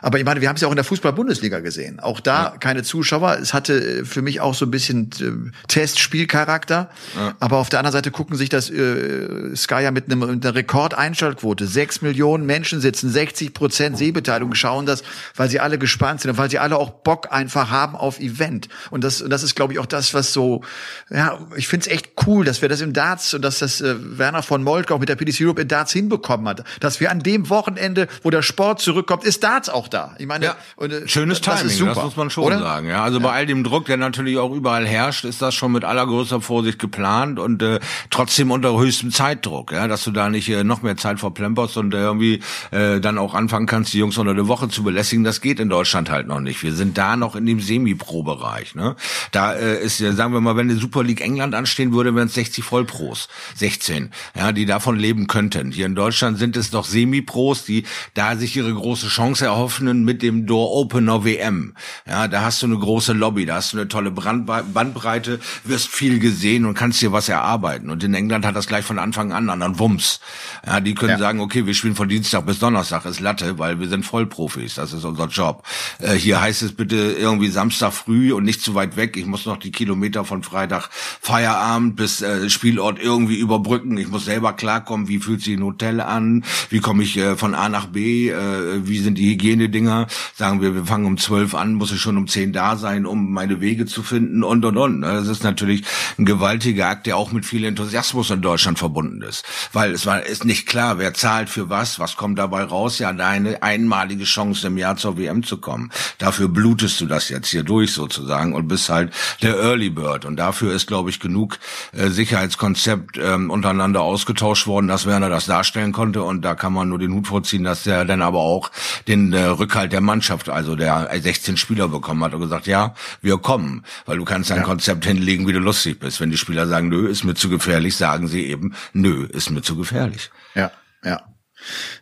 Aber 0.03 0.19
ich 0.19 0.27
meine, 0.27 0.43
wir 0.43 0.49
haben 0.49 0.57
es 0.57 0.61
ja 0.61 0.69
auch 0.69 0.73
in 0.73 0.77
der 0.77 0.85
Fußball-Bundesliga 0.85 1.61
gesehen. 1.61 2.01
Auch 2.01 2.21
da 2.21 2.43
ja. 2.43 2.57
keine 2.59 2.83
Zuschauer. 2.83 3.39
Es 3.41 3.55
hatte 3.55 3.78
für 4.05 4.23
mich 4.23 4.41
auch 4.41 4.55
so 4.55 4.67
ein 4.67 4.71
bisschen 4.71 5.11
äh, 5.21 5.51
Testspielcharakter. 5.69 6.91
Ja. 7.17 7.35
Aber 7.41 7.59
auf 7.59 7.69
der 7.69 7.81
anderen 7.81 7.93
Seite 7.93 8.11
gucken 8.11 8.37
sich 8.37 8.49
das 8.49 8.71
äh, 8.71 9.55
Sky 9.57 9.83
ja 9.83 9.91
mit, 9.91 10.07
einem, 10.07 10.21
mit 10.21 10.45
einer 10.45 10.55
Rekordeinschaltquote. 10.55 11.67
Sechs 11.67 12.03
Millionen 12.03 12.47
Menschen 12.47 12.81
sitzen, 12.81 13.11
60 13.11 13.55
Prozent 13.55 13.99
Sehbeteiligung, 13.99 14.55
schauen 14.55 14.87
das, 14.87 15.03
weil 15.37 15.49
sie 15.49 15.61
alle 15.61 15.79
gespannt 15.79 16.21
sind 16.21 16.33
und 16.33 16.39
weil 16.39 16.51
sie 16.51 16.59
alle 16.59 16.77
auch 16.77 16.91
Bock 16.91 17.33
einfach 17.33 17.71
haben 17.71 17.97
auf 17.97 18.21
Event. 18.21 18.69
Und 18.91 19.05
das, 19.05 19.25
das 19.27 19.43
ist, 19.43 19.55
glaube 19.55 19.73
ich, 19.73 19.79
auch 19.79 19.87
das, 19.87 20.15
was 20.15 20.33
so, 20.33 20.63
ja, 21.11 21.39
ich 21.57 21.69
finde 21.69 21.87
es 21.87 21.93
echt 21.93 22.11
cool, 22.27 22.45
dass 22.45 22.63
wir 22.63 22.69
das 22.69 22.81
im 22.81 22.93
Darts 22.93 23.35
und 23.35 23.43
dass 23.43 23.59
das 23.59 23.81
äh, 23.81 23.95
Werner 24.19 24.43
von 24.43 24.63
Moltke 24.63 24.95
auch 24.95 24.99
mit 24.99 25.09
der 25.09 25.17
PDC 25.17 25.43
Europe 25.43 25.63
in 25.63 25.69
Darts 25.69 25.93
hinbekommen 25.93 26.49
hat. 26.49 26.65
Dass 26.81 27.01
wir 27.01 27.11
an 27.11 27.21
dem 27.21 27.49
Wochenende, 27.51 28.09
wo 28.23 28.31
der 28.31 28.43
Sport 28.43 28.81
zurückkommt, 28.81 29.25
ist 29.25 29.43
Darts 29.43 29.69
auch 29.69 29.89
da. 29.89 30.15
Ich 30.19 30.27
meine, 30.27 30.47
ja. 30.47 30.57
und, 30.77 30.93
äh, 30.93 31.09
schönes 31.09 31.41
Timing, 31.41 31.69
das, 31.69 31.79
das, 31.79 32.05
muss 32.05 32.17
man 32.17 32.31
schon 32.31 32.45
oder? 32.45 32.59
sagen. 32.59 32.89
Ja, 32.89 33.03
also 33.03 33.19
ja. 33.19 33.25
bei 33.25 33.33
all 33.33 33.47
dem 33.47 33.58
Druck, 33.65 33.87
der 33.87 33.97
natürlich 33.97 34.39
auch 34.39 34.53
überall 34.53 34.87
herrscht, 34.87 35.25
ist 35.25 35.43
das 35.43 35.55
schon 35.55 35.73
mit 35.73 35.85
allergrößter 35.85 36.41
Vorsicht 36.41 36.79
geplant 36.79 37.39
und 37.39 37.63
äh, 37.63 37.81
trotzdem 38.11 38.51
unter 38.51 38.79
höchstem 38.79 39.11
Zeitdruck, 39.11 39.73
ja, 39.73 39.89
dass 39.89 40.05
du 40.05 40.11
da 40.11 40.31
nicht 40.31 40.49
äh, 40.49 40.65
noch 40.65 40.83
mehr 40.83 40.97
Zeit 40.97 41.21
verplemperst 41.21 41.77
und 41.77 41.95
äh, 41.95 41.99
irgendwie 41.99 42.41
äh, 42.71 43.01
dann 43.01 43.19
auch 43.19 43.35
anfangen 43.35 43.67
kannst, 43.67 43.93
die 43.93 43.99
Jungs 43.99 44.19
unter 44.19 44.35
der 44.35 44.49
Woche 44.49 44.69
zu 44.69 44.83
belästigen. 44.83 45.25
Das 45.25 45.41
geht 45.41 45.61
in 45.61 45.69
Deutschland 45.69 46.11
halt 46.11 46.27
noch 46.27 46.41
nicht. 46.41 46.63
Wir 46.63 46.73
sind 46.73 46.99
da 46.99 47.17
noch 47.17 47.37
in 47.37 47.47
dem 47.47 47.61
Semi-Pro-Bereich. 47.61 48.75
Ne? 48.75 48.97
Da 49.33 49.55
äh, 49.55 49.83
ist, 49.83 49.99
sagen 49.99 50.33
wir 50.33 50.41
mal, 50.41 50.57
wenn 50.57 50.69
die 50.69 50.75
Super 50.75 51.03
League 51.03 51.21
England 51.21 51.55
anstehen 51.55 51.93
würde, 51.93 52.15
wären 52.15 52.29
es 52.29 52.35
60 52.35 52.65
Vollpros, 52.65 53.29
16, 53.57 54.11
ja, 54.37 54.53
die 54.53 54.67
davon 54.67 54.99
leben 54.99 55.27
könnten. 55.27 55.73
Hier 55.73 55.87
in 55.87 55.95
Deutschland 55.95 56.39
sind 56.39 56.57
es 56.57 56.73
noch 56.73 56.85
Semi-Pros, 56.85 57.65
die 57.65 57.85
da 58.15 58.37
sich 58.37 58.57
ihre 58.57 58.73
große 58.73 59.09
Chance 59.09 59.47
erhoffen 59.47 60.05
mit 60.05 60.23
dem 60.23 60.47
Door 60.47 60.73
Opener 60.73 61.25
WM. 61.25 61.75
Ja, 62.07 62.29
da 62.29 62.43
hast 62.43 62.63
du 62.63 62.67
eine 62.67 62.79
große 62.79 63.13
Lobby, 63.13 63.47
da 63.49 63.57
hast 63.57 63.73
du 63.73 63.79
eine 63.79 63.89
tolle 63.89 64.11
Bandbreite, 64.11 65.41
wirst 65.65 65.89
viel 65.89 66.19
gesehen 66.19 66.67
und 66.67 66.75
kannst 66.75 67.01
dir 67.01 67.13
was 67.13 67.29
erarbeiten. 67.29 67.91
Und 67.91 68.05
in 68.05 68.15
England 68.15 68.45
hat 68.45 68.55
das 68.55 68.67
gleich 68.67 68.85
von 68.85 68.99
Anfang 68.99 69.33
an 69.33 69.49
an 69.49 69.79
Wumms. 69.79 70.21
Ja, 70.67 70.81
die 70.81 70.95
können 70.95 71.13
ja. 71.13 71.19
sagen, 71.19 71.41
okay, 71.41 71.67
wir 71.67 71.75
spielen 71.75 71.95
von 71.95 72.09
Dienstag 72.09 72.47
bis 72.47 72.59
Donnerstag, 72.59 73.05
ist 73.07 73.21
Latte, 73.21 73.59
weil 73.59 73.81
wir 73.81 73.89
sind 73.89 74.05
Vollprofis, 74.05 74.75
das 74.75 74.93
ist 74.93 75.05
unser 75.05 75.27
Job. 75.27 75.65
Äh, 75.99 76.15
hier 76.15 76.41
heißt 76.41 76.63
es 76.63 76.73
bitte 76.73 76.97
irgendwie 76.97 77.49
Samstag 77.49 77.93
früh 77.93 78.33
und 78.33 78.45
nicht 78.45 78.63
zu 78.63 78.75
weit 78.75 78.97
weg. 78.97 79.17
Ich 79.17 79.27
muss 79.27 79.47
noch 79.47 79.57
die 79.57 79.73
Kilometer 79.73 80.25
von 80.25 80.43
Freitag 80.43 80.91
Feierabend 81.21 81.97
bis 81.97 82.23
äh, 82.23 82.51
Spielort 82.51 83.01
irgendwie 83.01 83.39
überbrücken. 83.39 83.97
Ich 83.97 84.09
muss 84.09 84.25
selber 84.25 84.53
klarkommen, 84.53 85.09
wie 85.09 85.19
fühlt 85.19 85.43
sich 85.43 85.57
ein 85.57 85.65
Hotel 85.65 86.01
an, 86.01 86.45
wie 86.71 86.81
komme 86.81 87.03
ich 87.03 87.17
äh, 87.17 87.37
von 87.37 87.55
A 87.55 87.69
nach 87.69 87.87
B, 87.87 88.29
äh, 88.29 88.87
wie 88.87 88.99
sind 88.99 89.19
die 89.19 89.31
Hygienedinger. 89.31 90.07
Sagen 90.35 90.61
wir, 90.61 90.75
wir 90.75 90.85
fangen 90.85 91.07
um 91.07 91.17
zwölf 91.19 91.55
an, 91.55 91.75
muss 91.75 91.93
ich 91.93 92.01
schon 92.01 92.17
um 92.17 92.29
zehn 92.29 92.53
da 92.53 92.77
sein, 92.77 93.07
um 93.07 93.33
meine 93.39 93.61
Wege 93.61 93.87
zu 93.87 94.03
finden 94.03 94.43
und 94.43 94.65
und 94.65 94.77
und. 94.77 95.03
Das 95.03 95.29
ist 95.29 95.45
natürlich 95.45 95.85
ein 96.19 96.25
gewaltiger 96.25 96.89
Akt, 96.89 97.07
der 97.07 97.17
auch 97.17 97.31
mit 97.31 97.47
viel 97.47 97.65
Enthusiasmus 97.65 98.31
in 98.31 98.43
Deutschland 98.43 98.81
verbunden 98.81 99.23
ist, 99.23 99.45
weil 99.73 99.93
es 99.93 100.07
war 100.07 100.27
ist 100.27 100.45
nicht 100.45 100.67
klar, 100.67 100.99
wer 100.99 101.15
zahlt 101.15 101.49
für 101.49 101.71
was, 101.71 102.01
was 102.01 102.17
kommt 102.17 102.37
dabei 102.41 102.65
raus. 102.65 102.99
Ja, 102.99 103.11
eine 103.11 103.63
einmalige 103.63 104.25
Chance 104.25 104.67
im 104.67 104.77
Jahr 104.77 104.97
zur 104.97 105.17
WM 105.19 105.45
zu 105.45 105.59
kommen. 105.59 105.93
Dafür 106.19 106.49
blutest 106.49 107.01
du 107.01 107.07
das 107.07 107.29
jetzt 107.29 107.51
hier 107.51 107.63
durch 107.63 107.93
sozusagen 107.93 108.55
und 108.55 108.67
bist 108.67 108.89
halt 108.89 109.13
der 109.41 109.57
Early 109.57 109.91
Bird 109.91 110.25
und 110.25 110.35
dafür 110.35 110.73
ist, 110.73 110.89
glaube 110.89 111.11
ich, 111.11 111.21
genug 111.21 111.61
äh, 111.93 112.09
Sicherheitskonzept 112.09 113.19
ähm, 113.19 113.51
untereinander 113.51 114.03
ausgetauscht 114.03 114.67
worden, 114.67 114.89
dass 114.89 115.07
Werner 115.07 115.29
das 115.29 115.47
darstellen 115.47 115.93
konnte 115.93 116.25
und 116.25 116.43
da 116.45 116.57
kann 116.57 116.73
man 116.73 116.89
nur 116.89 116.99
den 116.99 117.15
Hut 117.15 117.29
vorziehen, 117.29 117.63
dass 117.63 117.85
der 117.85 118.05
dann 118.05 118.21
aber 118.21 118.41
auch 118.41 118.73
den 119.07 119.33
äh, 119.33 119.45
Rückhalt 119.45 119.93
der 119.93 120.01
Mannschaft, 120.01 120.49
also 120.49 120.75
der 120.75 121.09
16 121.17 121.57
Spieler 121.57 121.87
bekommen 121.87 122.25
hat 122.25 122.35
und 122.35 122.41
gesagt, 122.41 122.67
ja, 122.67 122.95
wir 123.21 123.28
kommen 123.37 123.85
weil 124.07 124.19
du 124.19 124.25
kannst 124.25 124.51
ein 124.51 124.59
ja. 124.59 124.63
Konzept 124.63 125.05
hinlegen, 125.05 125.47
wie 125.47 125.53
du 125.53 125.59
lustig 125.59 125.99
bist. 125.99 126.21
Wenn 126.21 126.31
die 126.31 126.39
Spieler 126.39 126.67
sagen, 126.67 126.89
nö, 126.89 127.09
ist 127.09 127.25
mir 127.25 127.35
zu 127.35 127.49
gefährlich, 127.49 127.97
sagen 127.97 128.27
sie 128.29 128.47
eben, 128.47 128.75
nö, 128.93 129.27
ist 129.27 129.51
mir 129.51 129.63
zu 129.63 129.77
gefährlich. 129.77 130.31
Ja, 130.55 130.71
ja. 131.05 131.23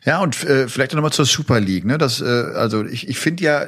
Ja, 0.05 0.21
und 0.21 0.43
äh, 0.45 0.69
vielleicht 0.69 0.95
nochmal 0.95 1.13
zur 1.13 1.25
Super 1.25 1.61
League. 1.61 1.85
Ne? 1.85 1.99
Das, 1.99 2.21
äh, 2.21 2.25
also 2.25 2.85
ich, 2.85 3.09
ich 3.09 3.19
finde 3.19 3.45
ja, 3.45 3.67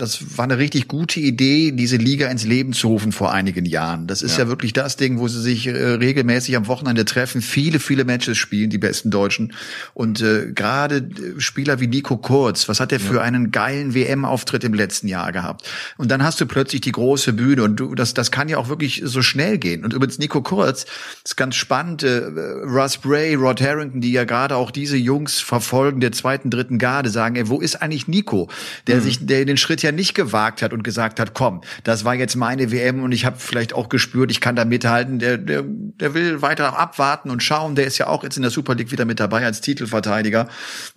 das 0.00 0.38
war 0.38 0.44
eine 0.44 0.58
richtig 0.58 0.88
gute 0.88 1.20
Idee, 1.20 1.72
diese 1.72 1.96
Liga 1.96 2.28
ins 2.28 2.44
Leben 2.44 2.72
zu 2.72 2.88
rufen 2.88 3.12
vor 3.12 3.32
einigen 3.32 3.66
Jahren. 3.66 4.06
Das 4.06 4.22
ist 4.22 4.38
ja, 4.38 4.44
ja 4.44 4.48
wirklich 4.48 4.72
das 4.72 4.96
Ding, 4.96 5.18
wo 5.18 5.28
sie 5.28 5.40
sich 5.40 5.66
äh, 5.66 5.72
regelmäßig 5.72 6.56
am 6.56 6.66
Wochenende 6.66 7.04
treffen, 7.04 7.42
viele, 7.42 7.78
viele 7.78 8.04
Matches 8.04 8.38
spielen, 8.38 8.70
die 8.70 8.78
besten 8.78 9.10
Deutschen. 9.10 9.52
Und 9.94 10.22
äh, 10.22 10.52
gerade 10.52 10.96
äh, 10.96 11.40
Spieler 11.40 11.80
wie 11.80 11.86
Nico 11.86 12.16
Kurz, 12.16 12.68
was 12.68 12.80
hat 12.80 12.90
der 12.90 13.00
für 13.00 13.16
ja. 13.16 13.22
einen 13.22 13.50
geilen 13.50 13.94
WM-Auftritt 13.94 14.64
im 14.64 14.74
letzten 14.74 15.06
Jahr 15.06 15.32
gehabt? 15.32 15.68
Und 15.98 16.10
dann 16.10 16.22
hast 16.22 16.40
du 16.40 16.46
plötzlich 16.46 16.80
die 16.80 16.92
große 16.92 17.32
Bühne 17.34 17.62
und 17.62 17.76
du, 17.76 17.94
das, 17.94 18.14
das 18.14 18.30
kann 18.30 18.48
ja 18.48 18.56
auch 18.58 18.68
wirklich 18.68 19.02
so 19.04 19.22
schnell 19.22 19.58
gehen. 19.58 19.84
Und 19.84 19.92
übrigens 19.92 20.18
Nico 20.18 20.40
Kurz, 20.42 20.86
ist 21.24 21.36
ganz 21.36 21.56
spannend, 21.56 22.02
äh, 22.02 22.22
Russ 22.64 22.96
Bray, 22.96 23.34
Rod 23.34 23.60
Harrington, 23.60 24.00
die 24.00 24.12
ja 24.12 24.24
gerade 24.24 24.56
auch 24.56 24.70
diese 24.70 24.96
Jungs 25.10 25.40
verfolgen, 25.40 25.98
der 25.98 26.12
zweiten, 26.12 26.50
dritten 26.50 26.78
Garde, 26.78 27.10
sagen, 27.10 27.34
ey, 27.34 27.48
wo 27.48 27.60
ist 27.60 27.82
eigentlich 27.82 28.06
Nico? 28.06 28.48
Der 28.86 28.98
mhm. 28.98 29.00
sich, 29.00 29.26
der 29.26 29.44
den 29.44 29.56
Schritt 29.56 29.82
ja 29.82 29.90
nicht 29.90 30.14
gewagt 30.14 30.62
hat 30.62 30.72
und 30.72 30.84
gesagt 30.84 31.18
hat, 31.18 31.34
komm, 31.34 31.62
das 31.82 32.04
war 32.04 32.14
jetzt 32.14 32.36
meine 32.36 32.70
WM 32.70 33.02
und 33.02 33.10
ich 33.10 33.24
habe 33.24 33.36
vielleicht 33.40 33.72
auch 33.72 33.88
gespürt, 33.88 34.30
ich 34.30 34.40
kann 34.40 34.54
da 34.54 34.64
mithalten. 34.64 35.18
Der, 35.18 35.36
der, 35.36 35.64
der 35.64 36.14
will 36.14 36.42
weiter 36.42 36.78
abwarten 36.78 37.28
und 37.28 37.42
schauen. 37.42 37.74
Der 37.74 37.86
ist 37.86 37.98
ja 37.98 38.06
auch 38.06 38.22
jetzt 38.22 38.36
in 38.36 38.42
der 38.42 38.52
Super 38.52 38.76
League 38.76 38.92
wieder 38.92 39.04
mit 39.04 39.18
dabei 39.18 39.44
als 39.44 39.60
Titelverteidiger. 39.60 40.48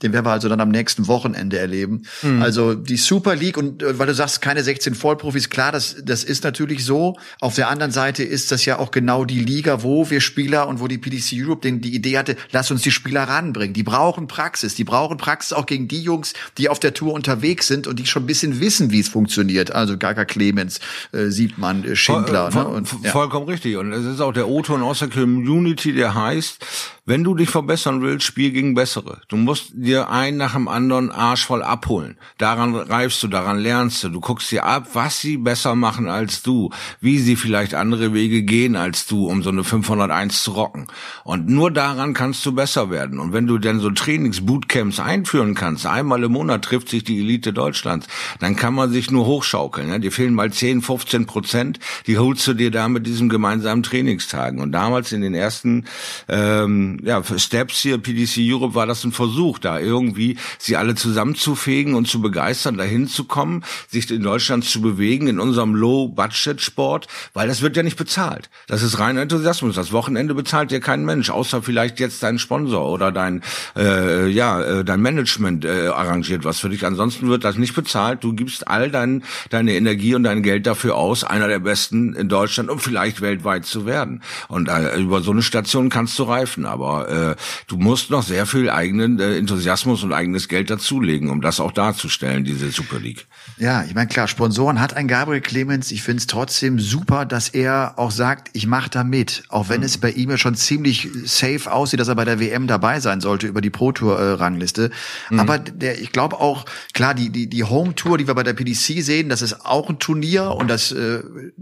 Den 0.03 0.13
werden 0.13 0.27
wir 0.27 0.31
also 0.31 0.47
dann 0.47 0.61
am 0.61 0.69
nächsten 0.69 1.07
Wochenende 1.07 1.57
erleben. 1.57 2.03
Mhm. 2.21 2.43
Also 2.43 2.75
die 2.75 2.97
Super 2.97 3.35
League 3.35 3.57
und 3.57 3.81
äh, 3.81 3.97
weil 3.97 4.05
du 4.05 4.13
sagst, 4.13 4.41
keine 4.41 4.63
16 4.63 4.93
Vollprofis, 4.93 5.49
klar, 5.49 5.71
das, 5.71 5.95
das 6.03 6.23
ist 6.23 6.43
natürlich 6.43 6.85
so. 6.85 7.17
Auf 7.39 7.55
der 7.55 7.69
anderen 7.69 7.91
Seite 7.91 8.23
ist 8.23 8.51
das 8.51 8.65
ja 8.65 8.77
auch 8.77 8.91
genau 8.91 9.25
die 9.25 9.39
Liga, 9.39 9.81
wo 9.81 10.11
wir 10.11 10.21
Spieler 10.21 10.67
und 10.67 10.79
wo 10.79 10.87
die 10.87 10.99
PDC 10.99 11.33
Europe 11.33 11.61
den, 11.61 11.81
die 11.81 11.95
Idee 11.95 12.19
hatte, 12.19 12.35
lass 12.51 12.69
uns 12.69 12.83
die 12.83 12.91
Spieler 12.91 13.23
ranbringen. 13.23 13.73
Die 13.73 13.83
brauchen 13.83 14.02
Praxis. 14.27 14.75
Die 14.75 14.83
brauchen 14.83 15.17
Praxis 15.17 15.53
auch 15.53 15.65
gegen 15.65 15.87
die 15.87 16.01
Jungs, 16.01 16.33
die 16.57 16.69
auf 16.69 16.79
der 16.79 16.93
Tour 16.93 17.13
unterwegs 17.13 17.67
sind 17.67 17.87
und 17.87 17.99
die 17.99 18.05
schon 18.05 18.23
ein 18.23 18.27
bisschen 18.27 18.59
wissen, 18.59 18.91
wie 18.91 18.99
es 18.99 19.07
funktioniert. 19.07 19.71
Also 19.71 19.97
Gaga 19.97 20.25
Clemens, 20.25 20.79
äh, 21.11 21.27
Siebmann, 21.27 21.83
äh, 21.83 21.95
Schindler. 21.95 22.51
Voll, 22.51 22.63
ne? 22.63 22.69
und, 22.69 22.89
ja. 23.01 23.11
Vollkommen 23.11 23.47
richtig. 23.47 23.77
Und 23.77 23.93
es 23.93 24.05
ist 24.05 24.21
auch 24.21 24.33
der 24.33 24.47
O-Ton 24.47 24.83
aus 24.83 24.99
der 24.99 25.09
Community, 25.09 25.93
der 25.93 26.13
heißt, 26.13 26.65
wenn 27.05 27.25
du 27.25 27.35
dich 27.35 27.49
verbessern 27.49 28.01
willst, 28.01 28.25
spiel 28.25 28.51
gegen 28.51 28.75
Bessere. 28.75 29.19
Du 29.27 29.35
musst 29.35 29.71
dir 29.73 30.09
einen 30.09 30.37
nach 30.37 30.53
dem 30.53 30.69
anderen 30.69 31.11
Arsch 31.11 31.45
voll 31.45 31.61
abholen. 31.61 32.17
Daran 32.37 32.75
reifst 32.75 33.21
du, 33.21 33.27
daran 33.27 33.59
lernst 33.59 34.03
du. 34.03 34.09
Du 34.09 34.21
guckst 34.21 34.49
dir 34.51 34.63
ab, 34.63 34.87
was 34.93 35.19
sie 35.19 35.35
besser 35.35 35.75
machen 35.75 36.07
als 36.07 36.43
du, 36.43 36.69
wie 37.01 37.19
sie 37.19 37.35
vielleicht 37.35 37.73
andere 37.73 38.13
Wege 38.13 38.43
gehen 38.43 38.77
als 38.77 39.05
du, 39.05 39.27
um 39.27 39.43
so 39.43 39.49
eine 39.49 39.65
501 39.65 40.43
zu 40.43 40.51
rocken. 40.51 40.87
Und 41.25 41.49
nur 41.49 41.71
daran 41.71 42.13
kannst 42.13 42.45
du 42.45 42.53
besser 42.53 42.89
werden. 42.89 43.19
Und 43.19 43.33
wenn 43.33 43.47
du 43.47 43.57
denn 43.57 43.81
so 43.81 43.89
Trainingsbootcamps 43.95 44.99
einführen 44.99 45.55
kannst, 45.55 45.85
einmal 45.85 46.23
im 46.23 46.31
Monat 46.31 46.63
trifft 46.63 46.89
sich 46.89 47.03
die 47.03 47.19
Elite 47.19 47.53
Deutschlands, 47.53 48.07
dann 48.39 48.55
kann 48.55 48.73
man 48.73 48.91
sich 48.91 49.11
nur 49.11 49.25
hochschaukeln. 49.25 49.89
Ja? 49.89 49.99
Dir 49.99 50.11
fehlen 50.11 50.33
mal 50.33 50.51
10, 50.51 50.81
15 50.81 51.25
Prozent, 51.25 51.79
die 52.07 52.17
holst 52.17 52.45
du 52.47 52.53
dir 52.53 52.71
da 52.71 52.87
mit 52.89 53.07
diesem 53.07 53.29
gemeinsamen 53.29 53.83
Trainingstagen. 53.83 54.59
Und 54.59 54.71
damals 54.71 55.11
in 55.11 55.21
den 55.21 55.33
ersten 55.33 55.85
ähm, 56.27 56.99
ja, 57.03 57.21
Steps 57.37 57.79
hier, 57.79 57.97
PDC 57.97 58.37
Europe, 58.39 58.75
war 58.75 58.87
das 58.87 59.03
ein 59.03 59.11
Versuch, 59.11 59.59
da 59.59 59.79
irgendwie 59.79 60.37
sie 60.59 60.75
alle 60.77 60.95
zusammenzufegen 60.95 61.95
und 61.95 62.07
zu 62.07 62.21
begeistern, 62.21 62.77
dahin 62.77 63.07
zu 63.07 63.25
kommen, 63.25 63.63
sich 63.87 64.09
in 64.11 64.23
Deutschland 64.23 64.65
zu 64.65 64.81
bewegen, 64.81 65.27
in 65.27 65.39
unserem 65.39 65.75
Low-Budget-Sport, 65.75 67.07
weil 67.33 67.47
das 67.47 67.61
wird 67.61 67.77
ja 67.77 67.83
nicht 67.83 67.97
bezahlt. 67.97 68.49
Das 68.67 68.83
ist 68.83 68.99
rein 68.99 69.17
Enthusiasmus. 69.17 69.75
Das 69.75 69.91
Wochenende 69.91 70.33
bezahlt 70.33 70.71
dir 70.71 70.79
kein 70.79 71.05
Mensch, 71.05 71.29
außer 71.29 71.61
vielleicht 71.61 71.99
jetzt 71.99 72.23
dein 72.23 72.39
Sponsor 72.39 72.89
oder 72.89 73.11
dein, 73.11 73.41
äh, 73.75 73.82
ja, 74.29 74.61
äh, 74.61 74.85
dein 74.85 75.01
Management 75.01 75.65
äh, 75.65 75.87
arrangiert 75.87 76.45
was 76.45 76.59
für 76.59 76.69
dich. 76.69 76.85
Ansonsten 76.85 77.27
wird 77.27 77.43
das 77.43 77.57
nicht 77.57 77.73
bezahlt. 77.73 78.23
Du 78.23 78.33
gibst 78.33 78.67
all 78.67 78.91
dein, 78.91 79.23
deine 79.49 79.73
Energie 79.73 80.15
und 80.15 80.23
dein 80.23 80.43
Geld 80.43 80.67
dafür 80.67 80.95
aus, 80.95 81.23
einer 81.23 81.47
der 81.47 81.59
besten 81.59 82.13
in 82.13 82.29
Deutschland 82.29 82.69
und 82.69 82.79
vielleicht 82.79 83.21
weltweit 83.21 83.65
zu 83.65 83.85
werden. 83.85 84.21
Und 84.47 84.69
äh, 84.69 84.99
über 84.99 85.21
so 85.21 85.31
eine 85.31 85.41
Station 85.41 85.89
kannst 85.89 86.17
du 86.19 86.23
reifen. 86.23 86.65
Aber 86.65 86.83
aber 86.83 87.31
äh, 87.31 87.35
du 87.67 87.77
musst 87.77 88.09
noch 88.09 88.23
sehr 88.23 88.45
viel 88.45 88.69
eigenen 88.69 89.19
äh, 89.19 89.37
Enthusiasmus 89.37 90.03
und 90.03 90.13
eigenes 90.13 90.47
Geld 90.47 90.69
dazulegen, 90.69 91.29
um 91.29 91.41
das 91.41 91.59
auch 91.59 91.71
darzustellen, 91.71 92.43
diese 92.43 92.69
Super 92.71 92.99
League. 92.99 93.25
Ja, 93.57 93.83
ich 93.83 93.93
meine, 93.93 94.07
klar, 94.07 94.27
Sponsoren 94.27 94.79
hat 94.79 94.95
ein 94.95 95.07
Gabriel 95.07 95.41
Clemens. 95.41 95.91
Ich 95.91 96.01
finde 96.01 96.19
es 96.19 96.27
trotzdem 96.27 96.79
super, 96.79 97.25
dass 97.25 97.49
er 97.49 97.93
auch 97.97 98.11
sagt, 98.11 98.49
ich 98.53 98.65
mache 98.65 98.89
da 98.89 99.03
mit. 99.03 99.43
Auch 99.49 99.69
wenn 99.69 99.81
mhm. 99.81 99.85
es 99.85 99.97
bei 99.97 100.11
ihm 100.11 100.31
ja 100.31 100.37
schon 100.37 100.55
ziemlich 100.55 101.09
safe 101.25 101.71
aussieht, 101.71 101.99
dass 101.99 102.07
er 102.07 102.15
bei 102.15 102.25
der 102.25 102.39
WM 102.39 102.67
dabei 102.67 102.99
sein 102.99 103.21
sollte 103.21 103.47
über 103.47 103.61
die 103.61 103.69
Pro 103.69 103.91
Tour 103.91 104.19
äh, 104.19 104.31
Rangliste. 104.33 104.89
Mhm. 105.29 105.39
Aber 105.39 105.59
der, 105.59 106.01
ich 106.01 106.11
glaube 106.11 106.39
auch, 106.39 106.65
klar, 106.93 107.13
die, 107.13 107.29
die, 107.29 107.47
die 107.47 107.63
Home 107.63 107.93
Tour, 107.95 108.17
die 108.17 108.27
wir 108.27 108.33
bei 108.33 108.43
der 108.43 108.53
PDC 108.53 109.03
sehen, 109.03 109.29
das 109.29 109.41
ist 109.41 109.65
auch 109.65 109.89
ein 109.89 109.99
Turnier 109.99 110.51
und 110.51 110.67
das, 110.67 110.91
äh, 110.91 111.21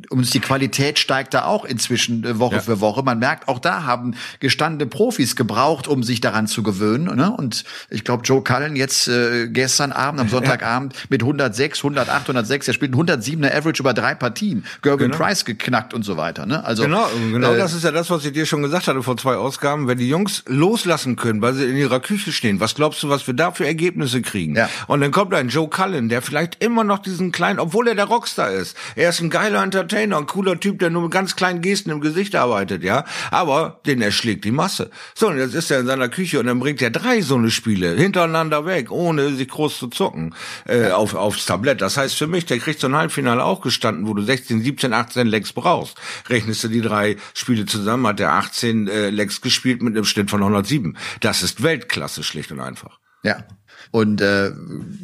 uns 0.10 0.30
die 0.32 0.40
Qualität 0.40 0.98
steigt 0.98 1.34
da 1.34 1.46
auch 1.46 1.66
inzwischen 1.66 2.24
äh, 2.24 2.40
Woche 2.40 2.56
ja. 2.56 2.62
für 2.62 2.80
Woche. 2.80 3.04
Man 3.04 3.20
merkt, 3.20 3.48
auch 3.48 3.60
da 3.60 3.84
haben 3.84 4.16
gestandene 4.40 4.90
Profis 4.90 5.36
gebraucht, 5.36 5.88
um 5.88 6.04
sich 6.04 6.22
daran 6.22 6.48
zu 6.48 6.64
gewöhnen. 6.64 7.16
Ne? 7.16 7.32
Und 7.32 7.66
ich 7.90 8.04
glaube, 8.04 8.24
Joe 8.24 8.44
Cullen 8.44 8.76
jetzt 8.76 9.08
äh, 9.10 9.50
gestern 9.50 9.92
Abend, 9.92 10.22
am 10.22 10.30
Sonntagabend 10.30 10.94
mit 11.10 11.22
106 11.22 11.81
108, 11.84 12.22
106, 12.22 12.68
er 12.68 12.74
spielt 12.74 12.94
107er 12.94 13.56
Average 13.56 13.82
über 13.82 13.94
drei 13.94 14.16
Partien. 14.16 14.66
Gervin 14.82 15.12
genau. 15.12 15.18
Price 15.18 15.46
geknackt 15.46 15.94
und 15.94 16.04
so 16.04 16.18
weiter. 16.18 16.46
Ne? 16.46 16.64
Also 16.64 16.84
genau, 16.84 17.08
genau 17.32 17.54
äh, 17.54 17.58
das 17.58 17.74
ist 17.74 17.84
ja 17.84 17.92
das, 17.92 18.10
was 18.10 18.26
ich 18.26 18.34
dir 18.34 18.46
schon 18.46 18.62
gesagt 18.62 18.88
hatte 18.88 19.02
vor 19.04 19.18
zwei 19.18 19.36
Ausgaben. 19.36 19.88
Wenn 19.88 19.98
die 19.98 20.10
Jungs 20.10 20.44
loslassen 20.48 21.16
können, 21.16 21.42
weil 21.42 21.54
sie 21.54 21.66
in 21.66 21.78
ihrer 21.78 22.00
Küche 22.00 22.32
stehen, 22.32 22.60
was 22.60 22.76
glaubst 22.76 23.02
du, 23.04 23.10
was 23.10 23.26
wir 23.28 23.34
da 23.34 23.52
für 23.52 23.66
Ergebnisse 23.66 24.22
kriegen? 24.22 24.56
Ja. 24.56 24.70
Und 24.88 25.02
dann 25.02 25.12
kommt 25.12 25.34
ein 25.34 25.50
Joe 25.50 25.70
Cullen, 25.70 26.10
der 26.10 26.22
vielleicht 26.22 26.64
immer 26.64 26.84
noch 26.84 27.00
diesen 27.00 27.32
kleinen, 27.32 27.60
obwohl 27.60 27.88
er 27.88 27.96
der 27.96 28.06
Rockstar 28.06 28.52
ist. 28.52 28.76
Er 28.96 29.10
ist 29.10 29.22
ein 29.22 29.30
geiler 29.30 29.64
Entertainer, 29.64 30.18
ein 30.18 30.26
cooler 30.26 30.60
Typ, 30.60 30.80
der 30.80 30.90
nur 30.90 31.04
mit 31.04 31.12
ganz 31.12 31.36
kleinen 31.36 31.62
Gesten 31.62 31.90
im 31.90 32.02
Gesicht 32.02 32.36
arbeitet, 32.36 32.84
ja. 32.84 33.06
Aber 33.32 33.80
den 33.86 34.02
erschlägt 34.02 34.46
die 34.46 34.52
Masse. 34.52 34.90
So, 35.16 35.28
und 35.28 35.38
jetzt 35.38 35.56
ist 35.56 35.72
er 35.72 35.80
in 35.80 35.88
seiner 35.88 36.10
Küche 36.10 36.40
und 36.40 36.48
dann 36.48 36.60
bringt 36.60 36.82
er 36.82 36.90
drei 36.90 37.22
so 37.22 37.36
eine 37.36 37.52
Spiele 37.52 37.96
hintereinander 37.96 38.66
weg, 38.66 38.92
ohne 38.92 39.30
sich 39.30 39.48
groß 39.48 39.78
zu 39.78 39.88
zucken, 39.88 40.36
äh, 40.68 40.92
auf, 40.92 41.16
aufs 41.16 41.46
Tablett 41.46 41.71
komplett. 41.72 41.82
Das 41.82 41.98
heißt 41.98 42.16
für 42.16 42.28
mich, 42.28 42.46
der 42.46 42.60
kriegt 42.60 42.80
so 42.80 42.88
ein 42.88 42.96
Halbfinale 42.96 43.44
auch 43.44 43.62
gestanden, 43.62 44.08
wo 44.08 44.14
du 44.14 44.22
16, 44.22 44.62
17, 44.62 44.94
18 44.94 45.28
Lecks 45.28 45.54
brauchst. 45.54 45.98
Rechnest 46.30 46.64
du 46.64 46.68
die 46.68 46.82
drei 46.82 47.18
Spiele 47.34 47.66
zusammen, 47.66 48.08
hat 48.08 48.20
der 48.20 48.34
18 48.34 48.88
äh, 48.88 49.10
Lecks 49.10 49.42
gespielt 49.42 49.82
mit 49.82 49.96
einem 49.96 50.06
Schnitt 50.06 50.30
von 50.30 50.42
107. 50.42 50.98
Das 51.20 51.44
ist 51.44 51.64
Weltklasse, 51.64 52.24
schlicht 52.24 52.52
und 52.52 52.60
einfach. 52.60 53.00
Ja. 53.24 53.46
Und 53.92 54.22
äh, 54.22 54.52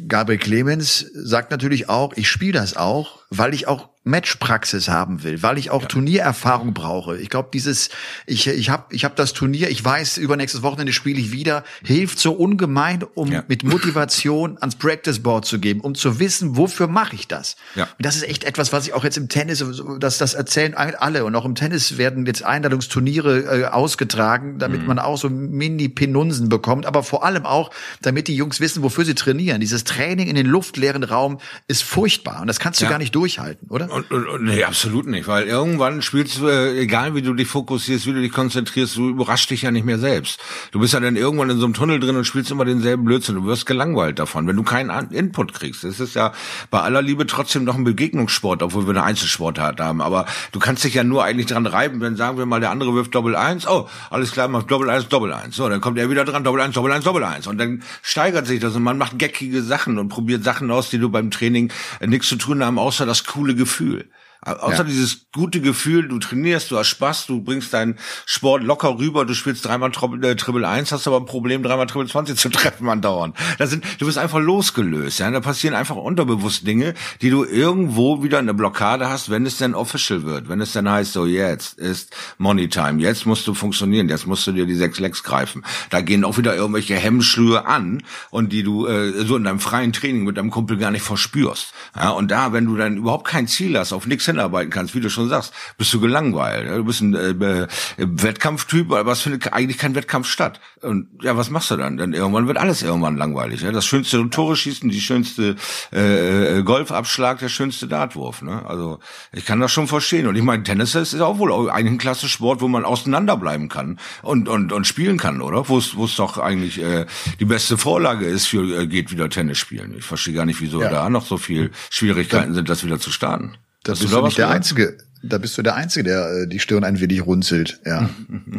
Gabriel 0.06 0.38
Clemens 0.38 1.06
sagt 1.14 1.50
natürlich 1.50 1.88
auch, 1.88 2.12
ich 2.16 2.28
spiele 2.30 2.52
das 2.52 2.76
auch, 2.76 3.20
weil 3.30 3.54
ich 3.54 3.68
auch 3.68 3.88
Matchpraxis 4.08 4.88
haben 4.88 5.22
will, 5.22 5.42
weil 5.42 5.58
ich 5.58 5.70
auch 5.70 5.82
ja. 5.82 5.88
Turniererfahrung 5.88 6.72
brauche. 6.72 7.18
Ich 7.18 7.28
glaube, 7.28 7.50
dieses, 7.52 7.90
ich, 8.26 8.46
ich 8.46 8.70
habe 8.70 8.84
ich 8.94 9.04
hab 9.04 9.16
das 9.16 9.34
Turnier, 9.34 9.68
ich 9.68 9.84
weiß, 9.84 10.16
übernächstes 10.16 10.62
Wochenende 10.62 10.92
spiele 10.92 11.20
ich 11.20 11.30
wieder, 11.30 11.62
hilft 11.84 12.18
so 12.18 12.32
ungemein, 12.32 13.02
um 13.02 13.30
ja. 13.30 13.44
mit 13.48 13.64
Motivation 13.64 14.56
ans 14.60 14.76
Practice 14.76 15.22
Board 15.22 15.44
zu 15.44 15.58
geben, 15.58 15.80
um 15.80 15.94
zu 15.94 16.18
wissen, 16.18 16.56
wofür 16.56 16.86
mache 16.86 17.14
ich 17.16 17.28
das. 17.28 17.56
Ja. 17.74 17.84
Und 17.84 18.06
das 18.06 18.16
ist 18.16 18.22
echt 18.22 18.44
etwas, 18.44 18.72
was 18.72 18.86
ich 18.86 18.94
auch 18.94 19.04
jetzt 19.04 19.18
im 19.18 19.28
Tennis, 19.28 19.62
das, 20.00 20.16
das 20.16 20.34
erzählen 20.34 20.74
alle 20.74 21.24
und 21.24 21.34
auch 21.34 21.44
im 21.44 21.54
Tennis 21.54 21.98
werden 21.98 22.24
jetzt 22.24 22.42
Einladungsturniere 22.42 23.60
äh, 23.60 23.64
ausgetragen, 23.66 24.58
damit 24.58 24.82
mhm. 24.82 24.86
man 24.86 24.98
auch 24.98 25.18
so 25.18 25.28
Mini-Penunsen 25.28 26.48
bekommt, 26.48 26.86
aber 26.86 27.02
vor 27.02 27.24
allem 27.24 27.44
auch, 27.44 27.70
damit 28.00 28.28
die 28.28 28.36
Jungs 28.36 28.60
wissen, 28.60 28.82
wofür 28.82 29.04
sie 29.04 29.14
trainieren. 29.14 29.60
Dieses 29.60 29.84
Training 29.84 30.28
in 30.28 30.34
den 30.34 30.46
luftleeren 30.46 31.02
Raum 31.04 31.38
ist 31.66 31.82
furchtbar 31.82 32.40
und 32.40 32.46
das 32.46 32.58
kannst 32.58 32.80
du 32.80 32.88
gar 32.88 32.98
nicht 32.98 33.14
durchhalten, 33.18 33.68
oder? 33.68 33.90
Und, 33.90 34.12
und, 34.12 34.44
nee, 34.44 34.62
absolut 34.62 35.08
nicht, 35.08 35.26
weil 35.26 35.48
irgendwann 35.48 36.02
spielst 36.02 36.38
du, 36.38 36.46
äh, 36.46 36.78
egal 36.78 37.16
wie 37.16 37.22
du 37.22 37.34
dich 37.34 37.48
fokussierst, 37.48 38.06
wie 38.06 38.12
du 38.12 38.20
dich 38.20 38.30
konzentrierst, 38.30 38.96
du 38.96 39.08
überraschst 39.08 39.50
dich 39.50 39.62
ja 39.62 39.72
nicht 39.72 39.84
mehr 39.84 39.98
selbst. 39.98 40.38
Du 40.70 40.78
bist 40.78 40.94
ja 40.94 41.00
dann 41.00 41.16
irgendwann 41.16 41.50
in 41.50 41.58
so 41.58 41.64
einem 41.64 41.74
Tunnel 41.74 41.98
drin 41.98 42.14
und 42.14 42.24
spielst 42.24 42.52
immer 42.52 42.64
denselben 42.64 43.04
Blödsinn. 43.04 43.34
Du 43.34 43.44
wirst 43.44 43.66
gelangweilt 43.66 44.20
davon, 44.20 44.46
wenn 44.46 44.54
du 44.54 44.62
keinen 44.62 45.10
Input 45.10 45.52
kriegst. 45.52 45.82
Es 45.82 45.98
ist 45.98 46.14
ja 46.14 46.32
bei 46.70 46.80
aller 46.80 47.02
Liebe 47.02 47.26
trotzdem 47.26 47.64
noch 47.64 47.74
ein 47.74 47.82
Begegnungssport, 47.82 48.62
obwohl 48.62 48.86
wir 48.86 48.90
eine 48.90 49.02
Einzelsportart 49.02 49.80
haben. 49.80 50.00
Aber 50.00 50.26
du 50.52 50.60
kannst 50.60 50.84
dich 50.84 50.94
ja 50.94 51.02
nur 51.02 51.24
eigentlich 51.24 51.46
dran 51.46 51.66
reiben, 51.66 52.00
wenn 52.00 52.14
sagen 52.14 52.38
wir 52.38 52.46
mal, 52.46 52.60
der 52.60 52.70
andere 52.70 52.94
wirft 52.94 53.16
Doppel 53.16 53.34
eins. 53.34 53.66
Oh, 53.66 53.88
alles 54.10 54.30
klar, 54.30 54.46
macht 54.46 54.70
Doppel 54.70 54.88
eins, 54.90 55.08
Doppel 55.08 55.32
eins. 55.32 55.56
So, 55.56 55.68
dann 55.68 55.80
kommt 55.80 55.98
er 55.98 56.08
wieder 56.08 56.24
dran, 56.24 56.44
Doppel 56.44 56.60
eins, 56.60 56.74
Doppel 56.74 56.92
eins, 56.92 57.04
Doppel 57.04 57.24
eins. 57.24 57.48
Und 57.48 57.58
dann 57.58 57.82
steigert 58.02 58.46
sich 58.46 58.60
das 58.60 58.76
und 58.76 58.84
man 58.84 58.96
macht 58.96 59.18
geckige 59.18 59.62
Sachen 59.62 59.98
und 59.98 60.08
probiert 60.08 60.44
Sachen 60.44 60.70
aus, 60.70 60.90
die 60.90 60.98
du 60.98 61.08
beim 61.08 61.32
Training 61.32 61.72
äh, 61.98 62.06
nichts 62.06 62.28
zu 62.28 62.36
tun 62.36 62.64
haben, 62.64 62.78
außer 62.78 63.06
das 63.08 63.24
coole 63.24 63.54
Gefühl. 63.54 64.08
Außer 64.40 64.78
ja. 64.78 64.84
dieses 64.84 65.26
gute 65.32 65.60
Gefühl, 65.60 66.06
du 66.06 66.18
trainierst, 66.20 66.70
du 66.70 66.78
hast 66.78 66.86
Spaß, 66.88 67.26
du 67.26 67.42
bringst 67.42 67.74
deinen 67.74 67.98
Sport 68.24 68.62
locker 68.62 68.98
rüber, 68.98 69.24
du 69.24 69.34
spielst 69.34 69.64
dreimal 69.64 69.90
äh, 70.22 70.36
Triple 70.36 70.66
1, 70.66 70.92
hast 70.92 71.08
aber 71.08 71.16
ein 71.16 71.26
Problem, 71.26 71.62
dreimal 71.64 71.86
Triple 71.86 72.08
20 72.08 72.38
zu 72.38 72.48
treffen 72.50 72.88
andauernd. 72.88 73.36
Da 73.58 73.66
sind, 73.66 73.84
du 73.98 74.06
bist 74.06 74.16
einfach 74.16 74.38
losgelöst, 74.38 75.18
ja. 75.18 75.30
Da 75.30 75.40
passieren 75.40 75.74
einfach 75.74 75.96
unterbewusst 75.96 76.66
Dinge, 76.66 76.94
die 77.20 77.30
du 77.30 77.44
irgendwo 77.44 78.22
wieder 78.22 78.38
eine 78.38 78.54
Blockade 78.54 79.08
hast, 79.08 79.28
wenn 79.28 79.44
es 79.44 79.58
denn 79.58 79.74
official 79.74 80.22
wird, 80.22 80.48
wenn 80.48 80.60
es 80.60 80.72
dann 80.72 80.88
heißt, 80.88 81.12
so 81.12 81.26
jetzt 81.26 81.78
ist 81.78 82.14
Money 82.38 82.68
Time, 82.68 83.02
jetzt 83.02 83.26
musst 83.26 83.46
du 83.46 83.54
funktionieren, 83.54 84.08
jetzt 84.08 84.26
musst 84.26 84.46
du 84.46 84.52
dir 84.52 84.66
die 84.66 84.76
sechs 84.76 85.00
Lecks 85.00 85.24
greifen. 85.24 85.64
Da 85.90 86.00
gehen 86.00 86.24
auch 86.24 86.38
wieder 86.38 86.54
irgendwelche 86.54 86.94
Hemmschlühe 86.94 87.66
an 87.66 88.04
und 88.30 88.52
die 88.52 88.62
du 88.62 88.86
äh, 88.86 89.24
so 89.24 89.36
in 89.36 89.44
deinem 89.44 89.60
freien 89.60 89.92
Training 89.92 90.24
mit 90.24 90.36
deinem 90.36 90.50
Kumpel 90.50 90.76
gar 90.76 90.92
nicht 90.92 91.02
verspürst. 91.02 91.72
Ja, 91.96 92.10
und 92.10 92.30
da, 92.30 92.52
wenn 92.52 92.66
du 92.66 92.76
dann 92.76 92.96
überhaupt 92.96 93.26
kein 93.26 93.48
Ziel 93.48 93.76
hast, 93.76 93.92
auf 93.92 94.06
nichts 94.06 94.27
hinarbeiten 94.28 94.70
kannst, 94.70 94.94
wie 94.94 95.00
du 95.00 95.10
schon 95.10 95.28
sagst, 95.28 95.52
bist 95.76 95.92
du 95.92 96.00
gelangweilt. 96.00 96.70
Du 96.70 96.84
bist 96.84 97.00
ein 97.00 97.14
äh, 97.14 97.30
äh, 97.30 97.66
Wettkampftyp, 97.96 98.92
aber 98.92 99.12
es 99.12 99.20
findet 99.20 99.52
eigentlich 99.52 99.78
kein 99.78 99.94
Wettkampf 99.94 100.28
statt. 100.28 100.60
Und 100.80 101.08
ja, 101.22 101.36
was 101.36 101.50
machst 101.50 101.70
du 101.70 101.76
dann? 101.76 101.96
Dann 101.96 102.12
irgendwann 102.12 102.46
wird 102.46 102.58
alles 102.58 102.82
irgendwann 102.82 103.16
langweilig. 103.16 103.62
Ja? 103.62 103.72
Das 103.72 103.86
schönste 103.86 104.28
Tore 104.30 104.56
schießen, 104.56 104.88
die 104.90 105.00
schönste 105.00 105.56
äh, 105.92 106.58
äh, 106.58 106.62
Golfabschlag, 106.62 107.38
der 107.38 107.48
schönste 107.48 107.88
Dartwurf. 107.88 108.42
Ne? 108.42 108.64
Also 108.66 109.00
ich 109.32 109.44
kann 109.44 109.60
das 109.60 109.72
schon 109.72 109.88
verstehen. 109.88 110.26
Und 110.26 110.36
ich 110.36 110.42
meine, 110.42 110.62
Tennis 110.62 110.94
ist 110.94 111.20
auch 111.20 111.38
wohl 111.38 111.70
ein 111.70 111.98
klasse 111.98 112.28
Sport, 112.28 112.60
wo 112.60 112.68
man 112.68 112.84
auseinanderbleiben 112.84 113.68
kann 113.68 113.98
und 114.22 114.48
und 114.48 114.72
und 114.72 114.86
spielen 114.86 115.18
kann, 115.18 115.40
oder? 115.40 115.68
Wo 115.68 115.78
es 115.78 115.96
wo 115.96 116.04
es 116.04 116.16
doch 116.16 116.38
eigentlich 116.38 116.80
äh, 116.80 117.06
die 117.40 117.44
beste 117.44 117.78
Vorlage 117.78 118.26
ist 118.26 118.46
für 118.46 118.82
äh, 118.82 118.86
geht 118.86 119.10
wieder 119.10 119.28
Tennis 119.28 119.58
spielen. 119.58 119.94
Ich 119.96 120.04
verstehe 120.04 120.34
gar 120.34 120.46
nicht, 120.46 120.60
wieso 120.60 120.80
ja. 120.82 120.90
da 120.90 121.10
noch 121.10 121.26
so 121.26 121.38
viel 121.38 121.70
Schwierigkeiten 121.90 122.54
sind, 122.54 122.68
das 122.68 122.84
wieder 122.84 122.98
zu 122.98 123.10
starten. 123.10 123.56
Da 123.84 123.92
bist 123.92 124.04
du, 124.04 124.08
da 124.08 124.22
nicht 124.22 124.38
der 124.38 124.50
Einzige. 124.50 124.98
Da 125.22 125.38
bist 125.38 125.56
du 125.58 125.62
der 125.62 125.74
Einzige, 125.74 126.04
der 126.04 126.30
äh, 126.30 126.48
die 126.48 126.60
Stirn 126.60 126.84
ein 126.84 127.00
wenig 127.00 127.24
runzelt. 127.26 127.80
Ja. 127.84 128.08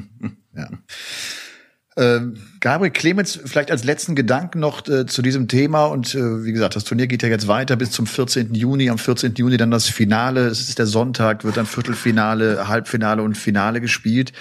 ja. 0.56 0.70
Ähm, 1.98 2.36
Gabriel 2.62 2.92
Clemens, 2.92 3.40
vielleicht 3.44 3.72
als 3.72 3.84
letzten 3.84 4.16
Gedanken 4.16 4.60
noch 4.60 4.88
äh, 4.88 5.06
zu 5.06 5.22
diesem 5.22 5.48
Thema. 5.48 5.86
Und 5.86 6.16
äh, 6.16 6.46
wie 6.46 6.54
gesagt, 6.54 6.76
das 6.76 6.86
Turnier 6.86 7.08
geht 7.08 7.24
ja 7.24 7.30
jetzt 7.30 7.48
weiter 7.48 7.76
bis 7.76 7.92
zum 7.92 8.08
14. 8.08 8.54
Juni. 8.54 8.90
Am 8.90 8.98
14. 8.98 9.36
Juni 9.36 9.58
dann 9.58 9.72
das 9.72 9.88
Finale. 9.88 10.48
Es 10.48 10.62
ist 10.62 10.80
der 10.80 10.88
Sonntag, 10.88 11.44
wird 11.44 11.58
dann 11.58 11.66
Viertelfinale, 11.66 12.68
Halbfinale 12.68 13.22
und 13.22 13.38
Finale 13.38 13.82
gespielt. 13.82 14.32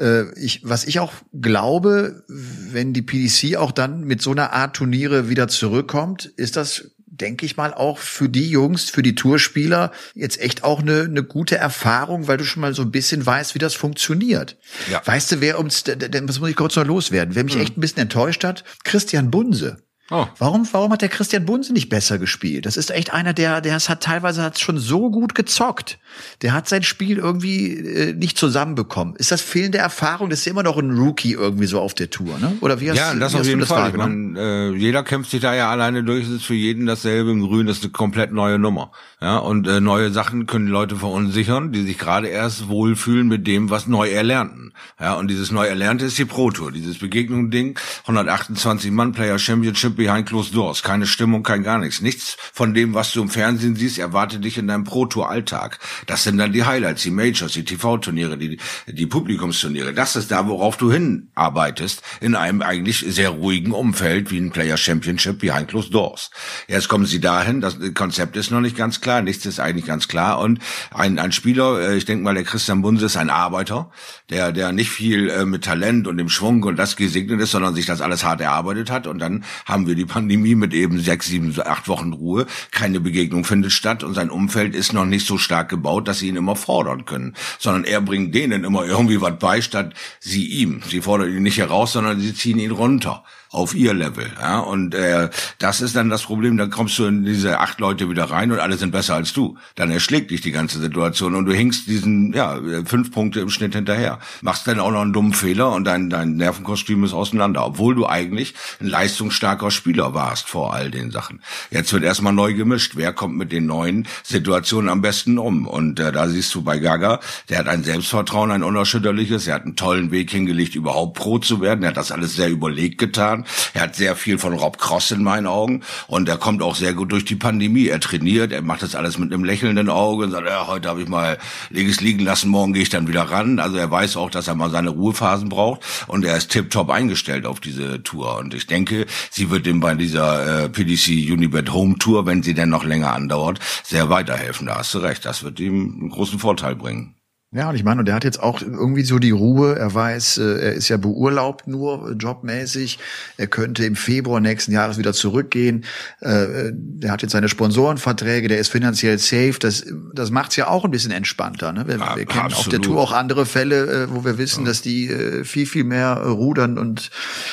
Äh, 0.00 0.32
ich, 0.34 0.62
was 0.64 0.84
ich 0.84 0.98
auch 1.00 1.12
glaube, 1.32 2.24
wenn 2.26 2.92
die 2.92 3.02
PDC 3.02 3.56
auch 3.56 3.72
dann 3.72 4.04
mit 4.04 4.22
so 4.22 4.32
einer 4.32 4.52
Art 4.52 4.74
Turniere 4.76 5.28
wieder 5.28 5.48
zurückkommt, 5.48 6.26
ist 6.26 6.56
das 6.56 6.90
denke 7.20 7.46
ich 7.46 7.56
mal, 7.56 7.74
auch 7.74 7.98
für 7.98 8.28
die 8.28 8.50
Jungs, 8.50 8.90
für 8.90 9.02
die 9.02 9.14
Tourspieler 9.14 9.92
jetzt 10.14 10.40
echt 10.40 10.64
auch 10.64 10.80
eine, 10.80 11.02
eine 11.02 11.22
gute 11.22 11.56
Erfahrung, 11.56 12.28
weil 12.28 12.36
du 12.36 12.44
schon 12.44 12.60
mal 12.60 12.74
so 12.74 12.82
ein 12.82 12.90
bisschen 12.90 13.24
weißt, 13.24 13.54
wie 13.54 13.58
das 13.58 13.74
funktioniert. 13.74 14.56
Ja. 14.90 15.02
Weißt 15.04 15.32
du, 15.32 15.40
wer 15.40 15.58
uns, 15.58 15.84
das 15.84 16.38
muss 16.38 16.50
ich 16.50 16.56
kurz 16.56 16.76
noch 16.76 16.86
loswerden, 16.86 17.34
wer 17.34 17.44
mich 17.44 17.56
mhm. 17.56 17.62
echt 17.62 17.76
ein 17.76 17.80
bisschen 17.80 18.02
enttäuscht 18.02 18.44
hat? 18.44 18.64
Christian 18.84 19.30
Bunse. 19.30 19.78
Oh. 20.10 20.26
Warum, 20.38 20.66
warum 20.72 20.90
hat 20.92 21.02
der 21.02 21.10
Christian 21.10 21.44
Bunse 21.44 21.74
nicht 21.74 21.90
besser 21.90 22.18
gespielt? 22.18 22.64
Das 22.64 22.78
ist 22.78 22.90
echt 22.90 23.12
einer, 23.12 23.34
der, 23.34 23.60
der 23.60 23.74
hat 23.78 24.00
teilweise 24.00 24.42
hat 24.42 24.58
schon 24.58 24.78
so 24.78 25.10
gut 25.10 25.34
gezockt. 25.34 25.98
Der 26.40 26.54
hat 26.54 26.66
sein 26.66 26.82
Spiel 26.82 27.18
irgendwie 27.18 27.74
äh, 27.76 28.12
nicht 28.14 28.38
zusammenbekommen. 28.38 29.16
Ist 29.16 29.32
das 29.32 29.42
fehlende 29.42 29.78
Erfahrung? 29.78 30.30
Das 30.30 30.38
ist 30.40 30.44
ja 30.46 30.52
immer 30.52 30.62
noch 30.62 30.78
ein 30.78 30.96
Rookie 30.96 31.32
irgendwie 31.32 31.66
so 31.66 31.78
auf 31.80 31.92
der 31.92 32.08
Tour, 32.08 32.38
ne? 32.38 32.56
Oder 32.62 32.80
wie 32.80 32.90
hast, 32.90 32.96
ja, 32.96 33.14
das 33.14 33.34
wie 33.34 33.38
auf 33.38 33.46
jeden 33.46 33.66
Fall. 33.66 33.92
Man, 33.92 34.34
äh, 34.36 34.70
jeder 34.70 35.02
kämpft 35.02 35.30
sich 35.30 35.42
da 35.42 35.54
ja 35.54 35.70
alleine 35.70 36.02
durch. 36.02 36.24
Es 36.24 36.30
ist 36.30 36.46
für 36.46 36.54
jeden 36.54 36.86
dasselbe. 36.86 37.30
Im 37.30 37.42
Grün 37.42 37.66
das 37.66 37.78
ist 37.78 37.84
eine 37.84 37.92
komplett 37.92 38.32
neue 38.32 38.58
Nummer. 38.58 38.92
Ja, 39.20 39.36
und 39.38 39.68
äh, 39.68 39.80
neue 39.80 40.10
Sachen 40.10 40.46
können 40.46 40.66
die 40.66 40.72
Leute 40.72 40.96
verunsichern, 40.96 41.72
die 41.72 41.82
sich 41.82 41.98
gerade 41.98 42.28
erst 42.28 42.68
wohlfühlen 42.68 43.28
mit 43.28 43.46
dem, 43.46 43.68
was 43.68 43.86
neu 43.86 44.08
erlernten. 44.08 44.72
Ja, 44.98 45.14
und 45.14 45.28
dieses 45.28 45.50
neu 45.50 45.66
erlernte 45.66 46.06
ist 46.06 46.16
die 46.16 46.24
Pro 46.24 46.50
Tour, 46.50 46.72
dieses 46.72 46.98
Begegnung-Ding, 46.98 47.78
128 48.02 48.90
Mann 48.90 49.12
Player 49.12 49.38
Championship 49.38 49.97
behind 49.98 50.26
closed 50.26 50.54
doors. 50.54 50.82
Keine 50.82 51.06
Stimmung, 51.06 51.42
kein 51.42 51.62
gar 51.62 51.76
nichts. 51.76 52.00
Nichts 52.00 52.38
von 52.54 52.72
dem, 52.72 52.94
was 52.94 53.12
du 53.12 53.20
im 53.20 53.28
Fernsehen 53.28 53.76
siehst, 53.76 53.98
erwartet 53.98 54.42
dich 54.44 54.56
in 54.56 54.66
deinem 54.66 54.84
Pro-Tour-Alltag. 54.84 55.78
Das 56.06 56.24
sind 56.24 56.38
dann 56.38 56.54
die 56.54 56.64
Highlights, 56.64 57.02
die 57.02 57.10
Majors, 57.10 57.52
die 57.52 57.64
TV-Turniere, 57.64 58.38
die, 58.38 58.58
die 58.86 59.06
Publikumsturniere. 59.06 59.92
Das 59.92 60.16
ist 60.16 60.30
da, 60.30 60.48
worauf 60.48 60.78
du 60.78 60.90
hinarbeitest, 60.90 62.02
in 62.22 62.34
einem 62.34 62.62
eigentlich 62.62 63.04
sehr 63.06 63.30
ruhigen 63.30 63.72
Umfeld, 63.72 64.30
wie 64.30 64.38
ein 64.38 64.52
Player 64.52 64.78
Championship 64.78 65.40
behind 65.40 65.68
closed 65.68 65.92
doors. 65.92 66.30
Jetzt 66.68 66.88
kommen 66.88 67.04
sie 67.04 67.20
dahin, 67.20 67.60
das 67.60 67.76
Konzept 67.94 68.36
ist 68.36 68.50
noch 68.50 68.60
nicht 68.60 68.76
ganz 68.76 69.00
klar, 69.00 69.20
nichts 69.20 69.44
ist 69.44 69.60
eigentlich 69.60 69.86
ganz 69.86 70.08
klar. 70.08 70.38
Und 70.38 70.60
ein, 70.92 71.18
ein 71.18 71.32
Spieler, 71.32 71.80
äh, 71.80 71.96
ich 71.96 72.04
denke 72.04 72.24
mal, 72.24 72.34
der 72.34 72.44
Christian 72.44 72.82
Bunse 72.82 73.06
ist 73.06 73.16
ein 73.16 73.30
Arbeiter, 73.30 73.90
der, 74.30 74.52
der 74.52 74.72
nicht 74.72 74.90
viel 74.90 75.28
äh, 75.28 75.44
mit 75.44 75.64
Talent 75.64 76.06
und 76.06 76.16
dem 76.16 76.28
Schwung 76.28 76.62
und 76.62 76.78
das 76.78 76.94
gesegnet 76.94 77.40
ist, 77.40 77.50
sondern 77.50 77.74
sich 77.74 77.86
das 77.86 78.00
alles 78.00 78.22
hart 78.24 78.40
erarbeitet 78.40 78.90
hat. 78.90 79.08
Und 79.08 79.18
dann 79.18 79.44
haben 79.66 79.87
wir 79.88 79.96
die 79.96 80.04
Pandemie 80.04 80.54
mit 80.54 80.72
eben 80.72 81.00
sechs, 81.00 81.26
sieben, 81.26 81.54
acht 81.64 81.88
Wochen 81.88 82.12
Ruhe. 82.12 82.46
Keine 82.70 83.00
Begegnung 83.00 83.44
findet 83.44 83.72
statt 83.72 84.04
und 84.04 84.14
sein 84.14 84.30
Umfeld 84.30 84.74
ist 84.74 84.92
noch 84.92 85.04
nicht 85.04 85.26
so 85.26 85.38
stark 85.38 85.68
gebaut, 85.68 86.06
dass 86.06 86.20
sie 86.20 86.28
ihn 86.28 86.36
immer 86.36 86.54
fordern 86.54 87.04
können. 87.04 87.34
Sondern 87.58 87.84
er 87.84 88.00
bringt 88.00 88.34
denen 88.34 88.64
immer 88.64 88.84
irgendwie 88.84 89.20
was 89.20 89.38
bei, 89.38 89.60
statt 89.60 89.94
sie 90.20 90.46
ihm. 90.46 90.82
Sie 90.88 91.00
fordern 91.00 91.34
ihn 91.34 91.42
nicht 91.42 91.58
heraus, 91.58 91.92
sondern 91.92 92.20
sie 92.20 92.34
ziehen 92.34 92.58
ihn 92.58 92.70
runter 92.70 93.24
auf 93.50 93.74
ihr 93.74 93.94
Level. 93.94 94.30
Ja? 94.40 94.58
Und 94.58 94.94
äh, 94.94 95.30
das 95.58 95.80
ist 95.80 95.96
dann 95.96 96.10
das 96.10 96.22
Problem, 96.22 96.56
dann 96.56 96.70
kommst 96.70 96.98
du 96.98 97.06
in 97.06 97.24
diese 97.24 97.60
acht 97.60 97.80
Leute 97.80 98.10
wieder 98.10 98.24
rein 98.24 98.52
und 98.52 98.60
alle 98.60 98.76
sind 98.76 98.90
besser 98.90 99.14
als 99.14 99.32
du. 99.32 99.56
Dann 99.74 99.90
erschlägt 99.90 100.30
dich 100.30 100.40
die 100.40 100.52
ganze 100.52 100.78
Situation 100.78 101.34
und 101.34 101.46
du 101.46 101.52
hinkst 101.52 101.86
diesen, 101.86 102.32
ja, 102.34 102.58
fünf 102.84 103.10
Punkte 103.10 103.40
im 103.40 103.50
Schnitt 103.50 103.74
hinterher. 103.74 104.18
Machst 104.42 104.66
dann 104.66 104.80
auch 104.80 104.90
noch 104.90 105.00
einen 105.00 105.12
dummen 105.12 105.32
Fehler 105.32 105.72
und 105.72 105.84
dein, 105.84 106.10
dein 106.10 106.36
Nervenkostüm 106.36 107.04
ist 107.04 107.14
auseinander, 107.14 107.64
obwohl 107.64 107.94
du 107.94 108.06
eigentlich 108.06 108.54
ein 108.80 108.86
leistungsstarker 108.86 109.70
Spieler 109.70 110.14
warst 110.14 110.48
vor 110.48 110.74
all 110.74 110.90
den 110.90 111.10
Sachen. 111.10 111.40
Jetzt 111.70 111.92
wird 111.92 112.04
erstmal 112.04 112.32
neu 112.32 112.54
gemischt. 112.54 112.92
Wer 112.96 113.12
kommt 113.12 113.36
mit 113.36 113.52
den 113.52 113.66
neuen 113.66 114.06
Situationen 114.22 114.90
am 114.90 115.00
besten 115.00 115.38
um? 115.38 115.66
Und 115.66 116.00
äh, 116.00 116.12
da 116.12 116.28
siehst 116.28 116.54
du 116.54 116.62
bei 116.62 116.78
Gaga, 116.78 117.20
der 117.48 117.58
hat 117.58 117.68
ein 117.68 117.82
Selbstvertrauen, 117.82 118.50
ein 118.50 118.62
unerschütterliches, 118.62 119.46
er 119.46 119.54
hat 119.54 119.64
einen 119.64 119.76
tollen 119.76 120.10
Weg 120.10 120.30
hingelegt, 120.30 120.74
überhaupt 120.74 121.16
Pro 121.16 121.38
zu 121.38 121.60
werden. 121.60 121.82
Er 121.82 121.90
hat 121.90 121.96
das 121.96 122.12
alles 122.12 122.36
sehr 122.36 122.50
überlegt 122.50 122.98
getan 122.98 123.37
getan. 123.38 123.44
Er 123.74 123.82
hat 123.82 123.96
sehr 123.96 124.16
viel 124.16 124.38
von 124.38 124.52
Rob 124.52 124.78
Cross 124.78 125.10
in 125.10 125.22
meinen 125.22 125.46
Augen 125.46 125.82
und 126.06 126.28
er 126.28 126.36
kommt 126.36 126.62
auch 126.62 126.74
sehr 126.74 126.94
gut 126.94 127.12
durch 127.12 127.24
die 127.24 127.36
Pandemie. 127.36 127.86
Er 127.86 128.00
trainiert, 128.00 128.52
er 128.52 128.62
macht 128.62 128.82
das 128.82 128.94
alles 128.94 129.18
mit 129.18 129.32
einem 129.32 129.44
lächelnden 129.44 129.88
Auge 129.88 130.24
und 130.24 130.30
sagt, 130.30 130.46
ja, 130.46 130.66
heute 130.66 130.88
habe 130.88 131.02
ich 131.02 131.08
mal 131.08 131.38
links 131.70 132.00
liegen 132.00 132.24
lassen, 132.24 132.48
morgen 132.48 132.72
gehe 132.72 132.82
ich 132.82 132.88
dann 132.88 133.08
wieder 133.08 133.22
ran. 133.22 133.58
Also 133.58 133.76
er 133.76 133.90
weiß 133.90 134.16
auch, 134.16 134.30
dass 134.30 134.48
er 134.48 134.54
mal 134.54 134.70
seine 134.70 134.90
Ruhephasen 134.90 135.48
braucht 135.48 135.82
und 136.06 136.24
er 136.24 136.36
ist 136.36 136.50
tiptop 136.50 136.90
eingestellt 136.90 137.46
auf 137.46 137.60
diese 137.60 138.02
Tour. 138.02 138.38
Und 138.38 138.54
ich 138.54 138.66
denke, 138.66 139.06
sie 139.30 139.50
wird 139.50 139.66
ihm 139.66 139.80
bei 139.80 139.94
dieser 139.94 140.64
äh, 140.64 140.68
PDC 140.68 141.30
Unibet 141.32 141.72
Home 141.72 141.98
Tour, 141.98 142.26
wenn 142.26 142.42
sie 142.42 142.54
denn 142.54 142.68
noch 142.68 142.84
länger 142.84 143.12
andauert, 143.12 143.58
sehr 143.84 144.08
weiterhelfen. 144.08 144.66
Da 144.66 144.78
hast 144.78 144.94
du 144.94 144.98
recht, 144.98 145.24
das 145.24 145.42
wird 145.42 145.60
ihm 145.60 145.98
einen 146.00 146.10
großen 146.10 146.38
Vorteil 146.38 146.76
bringen. 146.76 147.17
Ja, 147.50 147.70
und 147.70 147.76
ich 147.76 147.82
meine, 147.82 148.00
und 148.00 148.08
er 148.10 148.14
hat 148.14 148.24
jetzt 148.24 148.42
auch 148.42 148.60
irgendwie 148.60 149.04
so 149.04 149.18
die 149.18 149.30
Ruhe. 149.30 149.74
Er 149.74 149.94
weiß, 149.94 150.36
äh, 150.36 150.42
er 150.42 150.72
ist 150.74 150.90
ja 150.90 150.98
beurlaubt 150.98 151.66
nur 151.66 152.10
äh, 152.10 152.12
jobmäßig. 152.12 152.98
Er 153.38 153.46
könnte 153.46 153.86
im 153.86 153.96
Februar 153.96 154.40
nächsten 154.40 154.70
Jahres 154.70 154.98
wieder 154.98 155.14
zurückgehen. 155.14 155.86
Äh, 156.20 156.72
er 157.00 157.10
hat 157.10 157.22
jetzt 157.22 157.32
seine 157.32 157.48
Sponsorenverträge, 157.48 158.48
der 158.48 158.58
ist 158.58 158.68
finanziell 158.68 159.18
safe. 159.18 159.54
Das, 159.60 159.86
das 160.12 160.30
macht's 160.30 160.56
ja 160.56 160.68
auch 160.68 160.84
ein 160.84 160.90
bisschen 160.90 161.10
entspannter. 161.10 161.72
Ne? 161.72 161.88
Wir, 161.88 161.98
wir 161.98 162.26
kennen 162.26 162.52
auf 162.52 162.68
der 162.68 162.82
Tour 162.82 163.00
auch 163.00 163.12
andere 163.12 163.46
Fälle, 163.46 164.08
wo 164.10 164.26
wir 164.26 164.36
wissen, 164.36 164.66
dass 164.66 164.82
die 164.82 165.08
viel, 165.44 165.64
viel 165.64 165.84
mehr 165.84 166.18
rudern 166.18 166.76
und 166.76 167.10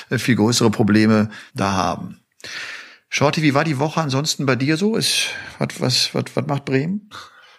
viel 0.10 0.36
größere 0.36 0.72
Probleme 0.72 1.30
da 1.54 1.72
haben. 1.72 2.20
Shorty, 3.10 3.42
wie 3.42 3.54
war 3.54 3.64
die 3.64 3.80
Woche 3.80 4.02
ansonsten 4.02 4.46
bei 4.46 4.58
dir 4.58 4.76
so? 4.76 4.98
Ist, 4.98 5.28
was, 5.58 5.70
was, 5.80 6.14
was, 6.14 6.26
was 6.36 6.48
macht 6.48 6.66
Bremen? 6.66 7.10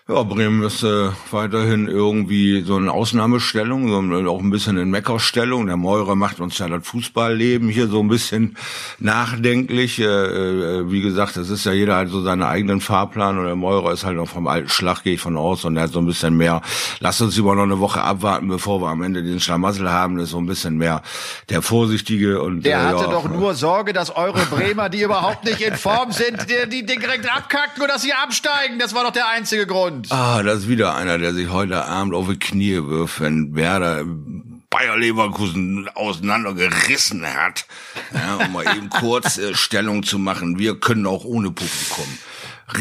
Ja, 0.08 0.22
Bremen 0.22 0.62
ist 0.62 0.84
äh, 0.84 1.10
weiterhin 1.32 1.88
irgendwie 1.88 2.60
so 2.60 2.76
eine 2.76 2.92
Ausnahmestellung, 2.92 3.88
so 3.88 4.30
auch 4.30 4.38
ein 4.38 4.50
bisschen 4.50 4.76
in 4.76 4.88
Meckerstellung. 4.88 5.66
Der 5.66 5.76
Meurer 5.76 6.14
macht 6.14 6.38
uns 6.38 6.56
ja 6.58 6.68
das 6.68 6.86
Fußballleben 6.86 7.68
hier 7.68 7.88
so 7.88 7.98
ein 7.98 8.06
bisschen 8.06 8.56
nachdenklich. 9.00 9.98
Äh, 9.98 10.04
äh, 10.04 10.92
wie 10.92 11.00
gesagt, 11.00 11.36
das 11.36 11.50
ist 11.50 11.66
ja 11.66 11.72
jeder 11.72 11.96
halt 11.96 12.10
so 12.10 12.22
seinen 12.22 12.44
eigenen 12.44 12.80
Fahrplan 12.80 13.36
und 13.36 13.46
der 13.46 13.56
Meurer 13.56 13.90
ist 13.90 14.04
halt 14.04 14.16
auch 14.18 14.28
vom 14.28 14.46
alten 14.46 14.68
Schlag, 14.68 15.02
gehe 15.02 15.14
ich 15.14 15.20
von 15.20 15.36
aus, 15.36 15.64
und 15.64 15.76
er 15.76 15.82
hat 15.82 15.90
so 15.90 15.98
ein 15.98 16.06
bisschen 16.06 16.36
mehr, 16.36 16.62
lass 17.00 17.20
uns 17.20 17.36
über 17.36 17.56
noch 17.56 17.64
eine 17.64 17.80
Woche 17.80 18.00
abwarten, 18.00 18.46
bevor 18.46 18.80
wir 18.80 18.90
am 18.90 19.02
Ende 19.02 19.24
den 19.24 19.40
Schlamassel 19.40 19.90
haben, 19.90 20.18
das 20.18 20.26
ist 20.26 20.30
so 20.30 20.38
ein 20.38 20.46
bisschen 20.46 20.76
mehr 20.78 21.02
der 21.48 21.62
Vorsichtige 21.62 22.40
und 22.42 22.64
Der 22.64 22.78
äh, 22.78 22.84
hatte 22.84 23.04
ja, 23.06 23.10
doch 23.10 23.28
nur 23.28 23.54
Sorge, 23.54 23.92
dass 23.92 24.14
eure 24.14 24.46
Bremer, 24.46 24.88
die 24.88 25.02
überhaupt 25.02 25.44
nicht 25.44 25.60
in 25.62 25.74
Form 25.74 26.12
sind, 26.12 26.46
die, 26.48 26.84
die 26.84 26.86
direkt 26.86 27.28
abkacken 27.28 27.82
und 27.82 27.88
dass 27.88 28.02
sie 28.02 28.12
absteigen. 28.12 28.78
Das 28.78 28.94
war 28.94 29.02
doch 29.02 29.10
der 29.10 29.28
einzige 29.30 29.66
Grund. 29.66 29.95
Abend. 29.96 30.12
Ah, 30.12 30.42
das 30.42 30.60
ist 30.60 30.68
wieder 30.68 30.94
einer, 30.94 31.18
der 31.18 31.32
sich 31.34 31.50
heute 31.50 31.84
Abend 31.84 32.14
auf 32.14 32.28
die 32.28 32.38
Knie 32.38 32.84
wirft, 32.86 33.20
wenn 33.20 33.54
Werder 33.54 34.04
Bayer 34.68 34.96
Leverkusen 34.98 35.88
auseinandergerissen 35.94 37.24
hat, 37.24 37.66
ja, 38.12 38.36
um 38.36 38.52
mal 38.52 38.66
eben 38.76 38.90
kurz 38.90 39.38
äh, 39.38 39.54
Stellung 39.54 40.02
zu 40.02 40.18
machen. 40.18 40.58
Wir 40.58 40.78
können 40.78 41.06
auch 41.06 41.24
ohne 41.24 41.50
Publikum. 41.50 42.06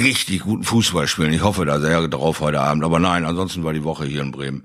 Richtig 0.01 0.41
guten 0.41 0.63
Fußball 0.63 1.07
spielen. 1.07 1.33
Ich 1.33 1.43
hoffe 1.43 1.65
da 1.65 1.79
sehr 1.79 2.07
drauf 2.07 2.39
heute 2.39 2.59
Abend. 2.61 2.83
Aber 2.83 2.99
nein, 2.99 3.25
ansonsten 3.25 3.63
war 3.63 3.73
die 3.73 3.83
Woche 3.83 4.05
hier 4.05 4.21
in 4.21 4.31
Bremen 4.31 4.63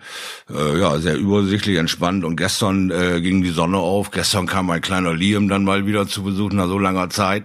äh, 0.49 0.79
ja 0.79 0.99
sehr 0.99 1.17
übersichtlich, 1.17 1.77
entspannt. 1.77 2.25
Und 2.25 2.37
gestern 2.37 2.91
äh, 2.91 3.21
ging 3.21 3.43
die 3.43 3.51
Sonne 3.51 3.79
auf. 3.79 4.11
Gestern 4.11 4.47
kam 4.47 4.67
mein 4.67 4.81
kleiner 4.81 5.15
Liam 5.15 5.49
dann 5.49 5.65
mal 5.65 5.87
wieder 5.87 6.07
zu 6.07 6.23
Besuch 6.23 6.53
nach 6.53 6.69
so 6.69 6.79
langer 6.79 7.11
Zeit. 7.11 7.45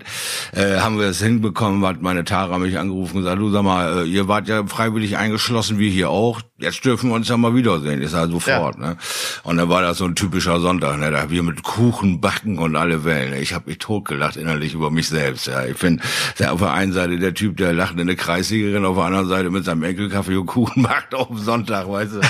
Äh, 0.54 0.78
haben 0.78 0.98
wir 1.00 1.08
es 1.08 1.22
hinbekommen, 1.22 1.86
hat 1.86 2.02
meine 2.02 2.24
Tara 2.24 2.58
mich 2.60 2.78
angerufen 2.78 3.18
und 3.18 3.24
gesagt, 3.24 3.40
du 3.40 3.50
sag 3.50 3.64
mal, 3.64 4.04
äh, 4.04 4.06
ihr 4.06 4.28
wart 4.28 4.48
ja 4.48 4.66
freiwillig 4.66 5.18
eingeschlossen, 5.18 5.80
wie 5.80 5.90
hier 5.90 6.10
auch. 6.10 6.42
Jetzt 6.58 6.86
dürfen 6.86 7.10
wir 7.10 7.16
uns 7.16 7.28
ja 7.28 7.36
mal 7.36 7.54
wiedersehen. 7.54 8.02
Ist 8.02 8.14
halt 8.14 8.32
sofort. 8.32 8.78
Ja. 8.78 8.90
Ne? 8.90 8.98
Und 9.44 9.58
dann 9.58 9.70
war 9.70 9.82
das 9.82 9.98
so 9.98 10.06
ein 10.06 10.16
typischer 10.16 10.60
Sonntag. 10.62 10.98
Ne? 10.98 11.12
Da 11.12 11.30
wir 11.30 11.44
mit 11.44 11.64
Kuchen 11.64 12.22
backen 12.22 12.58
und 12.58 12.76
alle 12.76 13.04
Wellen. 13.04 13.34
Ich 13.42 13.54
habe 13.54 13.70
mich 13.70 13.80
totgelacht 13.80 14.38
innerlich 14.38 14.74
über 14.74 14.90
mich 14.90 15.10
selbst. 15.10 15.48
Ja, 15.48 15.66
ich 15.66 15.78
finde, 15.78 16.02
auf 16.48 16.60
der 16.60 16.72
einen 16.72 16.94
Seite 16.94 17.18
der 17.18 17.34
Typ, 17.34 17.45
der 17.54 17.74
lacht 17.74 18.00
in 18.00 18.08
der 18.08 18.16
Kreissiegerin, 18.16 18.86
auf 18.86 18.96
der 18.96 19.06
anderen 19.06 19.28
Seite 19.28 19.50
mit 19.50 19.66
seinem 19.66 19.84
Enkel 19.84 20.10
Kaffee 20.10 20.36
und 20.36 20.46
Kuchen 20.46 20.82
macht 20.82 21.14
auf 21.14 21.28
dem 21.28 21.38
Sonntag, 21.38 21.90
weißt 21.90 22.16
du, 22.16 22.22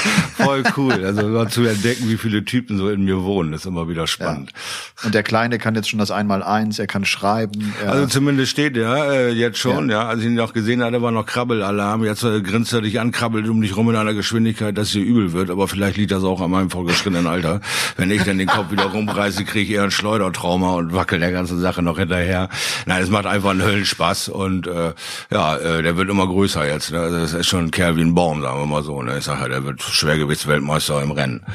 voll 0.43 0.63
cool. 0.77 1.05
Also 1.05 1.27
mal 1.27 1.49
zu 1.49 1.65
entdecken, 1.65 2.09
wie 2.09 2.17
viele 2.17 2.43
Typen 2.45 2.77
so 2.77 2.89
in 2.89 3.05
mir 3.05 3.23
wohnen, 3.23 3.53
ist 3.53 3.65
immer 3.65 3.87
wieder 3.87 4.07
spannend. 4.07 4.51
Ja. 4.53 5.05
Und 5.05 5.15
der 5.15 5.23
Kleine 5.23 5.59
kann 5.59 5.75
jetzt 5.75 5.89
schon 5.89 5.99
das 5.99 6.11
Einmal-Eins, 6.11 6.79
er 6.79 6.87
kann 6.87 7.05
schreiben. 7.05 7.73
Er 7.83 7.91
also 7.91 8.07
zumindest 8.07 8.51
steht 8.51 8.77
er 8.77 9.11
äh, 9.11 9.31
jetzt 9.31 9.57
schon, 9.57 9.89
ja. 9.89 10.03
ja. 10.03 10.07
Als 10.07 10.21
ich 10.21 10.27
ihn 10.27 10.35
noch 10.35 10.53
gesehen 10.53 10.83
hatte, 10.83 11.01
war 11.01 11.11
noch 11.11 11.25
Krabbelalarm. 11.25 12.03
Jetzt 12.03 12.23
äh, 12.23 12.41
grinst 12.41 12.73
er 12.73 12.81
dich 12.81 12.99
an, 12.99 13.11
krabbelt 13.11 13.47
um 13.47 13.61
dich 13.61 13.75
rum 13.75 13.89
in 13.89 13.95
einer 13.95 14.13
Geschwindigkeit, 14.13 14.77
dass 14.77 14.91
dir 14.91 15.03
übel 15.03 15.33
wird. 15.33 15.49
Aber 15.49 15.67
vielleicht 15.67 15.97
liegt 15.97 16.11
das 16.11 16.23
auch 16.23 16.41
an 16.41 16.51
meinem 16.51 16.69
vorgeschrittenen 16.69 17.27
Alter. 17.27 17.61
Wenn 17.97 18.11
ich 18.11 18.23
dann 18.23 18.37
den 18.37 18.47
Kopf 18.47 18.71
wieder 18.71 18.85
rumreiße, 18.85 19.45
kriege 19.45 19.71
ich 19.71 19.77
eher 19.77 19.83
ein 19.83 19.91
Schleudertrauma 19.91 20.75
und 20.75 20.93
wackel 20.93 21.19
der 21.19 21.31
ganzen 21.31 21.59
Sache 21.59 21.81
noch 21.81 21.97
hinterher. 21.97 22.49
Nein, 22.85 23.03
es 23.03 23.09
macht 23.09 23.25
einfach 23.25 23.51
einen 23.51 23.63
Höllenspaß 23.63 24.29
und 24.29 24.67
äh, 24.67 24.93
ja, 25.31 25.57
äh, 25.57 25.83
der 25.83 25.97
wird 25.97 26.09
immer 26.09 26.27
größer 26.27 26.67
jetzt. 26.67 26.91
Ne? 26.91 26.99
Also 26.99 27.19
das 27.19 27.33
ist 27.33 27.47
schon 27.47 27.65
ein 27.65 27.71
Kerl 27.71 27.95
wie 27.97 28.01
ein 28.01 28.15
Baum, 28.15 28.41
sagen 28.41 28.59
wir 28.59 28.65
mal 28.65 28.83
so. 28.83 29.01
Ne? 29.01 29.17
Ich 29.17 29.25
sage 29.25 29.41
ja, 29.41 29.47
der 29.49 29.63
wird 29.63 29.81
Schwergewichtsweltmeister 29.81 31.01
im 31.01 31.11
Rennen. 31.11 31.45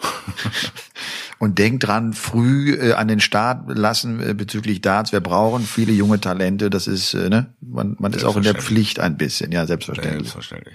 und 1.38 1.58
denkt 1.58 1.86
dran, 1.86 2.12
früh 2.12 2.74
äh, 2.74 2.92
an 2.92 3.08
den 3.08 3.20
Start 3.20 3.64
lassen 3.68 4.20
äh, 4.20 4.34
bezüglich 4.34 4.80
Darts. 4.80 5.12
Wir 5.12 5.20
brauchen 5.20 5.64
viele 5.64 5.92
junge 5.92 6.20
Talente. 6.20 6.70
Das 6.70 6.86
ist, 6.86 7.14
äh, 7.14 7.28
ne, 7.28 7.54
man, 7.60 7.96
man 7.98 8.12
ist 8.12 8.24
auch 8.24 8.36
in 8.36 8.42
der 8.42 8.54
Pflicht 8.54 9.00
ein 9.00 9.16
bisschen. 9.16 9.52
Ja, 9.52 9.66
selbstverständlich. 9.66 10.30
Selbstverständlich. 10.30 10.74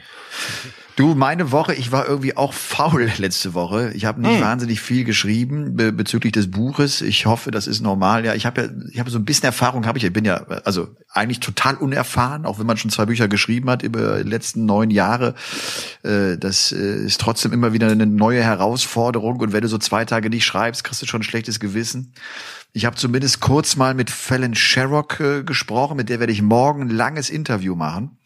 Du, 0.99 1.15
meine 1.15 1.53
Woche, 1.53 1.73
ich 1.73 1.93
war 1.93 2.05
irgendwie 2.09 2.35
auch 2.35 2.51
faul 2.51 3.09
letzte 3.19 3.53
Woche. 3.53 3.93
Ich 3.93 4.03
habe 4.03 4.19
nicht 4.19 4.33
hm. 4.33 4.41
wahnsinnig 4.41 4.81
viel 4.81 5.05
geschrieben 5.05 5.77
be 5.77 5.93
bezüglich 5.93 6.33
des 6.33 6.51
Buches. 6.51 7.01
Ich 7.01 7.25
hoffe, 7.25 7.51
das 7.51 7.67
ist 7.67 7.79
normal. 7.79 8.25
Ja, 8.25 8.35
ich 8.35 8.45
habe 8.45 8.61
ja, 8.63 8.67
ich 8.91 8.99
habe 8.99 9.09
so 9.09 9.17
ein 9.17 9.23
bisschen 9.23 9.45
Erfahrung, 9.45 9.85
habe 9.85 9.97
ich. 9.97 10.03
Ich 10.03 10.11
bin 10.11 10.25
ja 10.25 10.43
also 10.65 10.89
eigentlich 11.13 11.39
total 11.39 11.75
unerfahren, 11.75 12.45
auch 12.45 12.59
wenn 12.59 12.65
man 12.65 12.75
schon 12.75 12.91
zwei 12.91 13.05
Bücher 13.05 13.29
geschrieben 13.29 13.69
hat 13.69 13.81
über 13.81 14.21
die 14.21 14.29
letzten 14.29 14.65
neun 14.65 14.91
Jahre. 14.91 15.35
Äh, 16.03 16.37
das 16.37 16.73
äh, 16.73 17.05
ist 17.05 17.21
trotzdem 17.21 17.53
immer 17.53 17.71
wieder 17.71 17.87
eine 17.87 18.05
neue 18.05 18.43
Herausforderung. 18.43 19.39
Und 19.39 19.53
wenn 19.53 19.61
du 19.61 19.69
so 19.69 19.77
zwei 19.77 20.03
Tage 20.03 20.29
nicht 20.29 20.43
schreibst, 20.43 20.83
kriegst 20.83 21.01
du 21.01 21.05
schon 21.05 21.21
ein 21.21 21.23
schlechtes 21.23 21.61
Gewissen. 21.61 22.11
Ich 22.73 22.83
habe 22.83 22.97
zumindest 22.97 23.39
kurz 23.39 23.77
mal 23.77 23.93
mit 23.93 24.09
Fallon 24.09 24.53
Sherrock 24.53 25.21
äh, 25.21 25.43
gesprochen, 25.43 25.95
mit 25.95 26.09
der 26.09 26.19
werde 26.19 26.33
ich 26.33 26.41
morgen 26.41 26.81
ein 26.81 26.89
langes 26.89 27.29
Interview 27.29 27.75
machen 27.75 28.17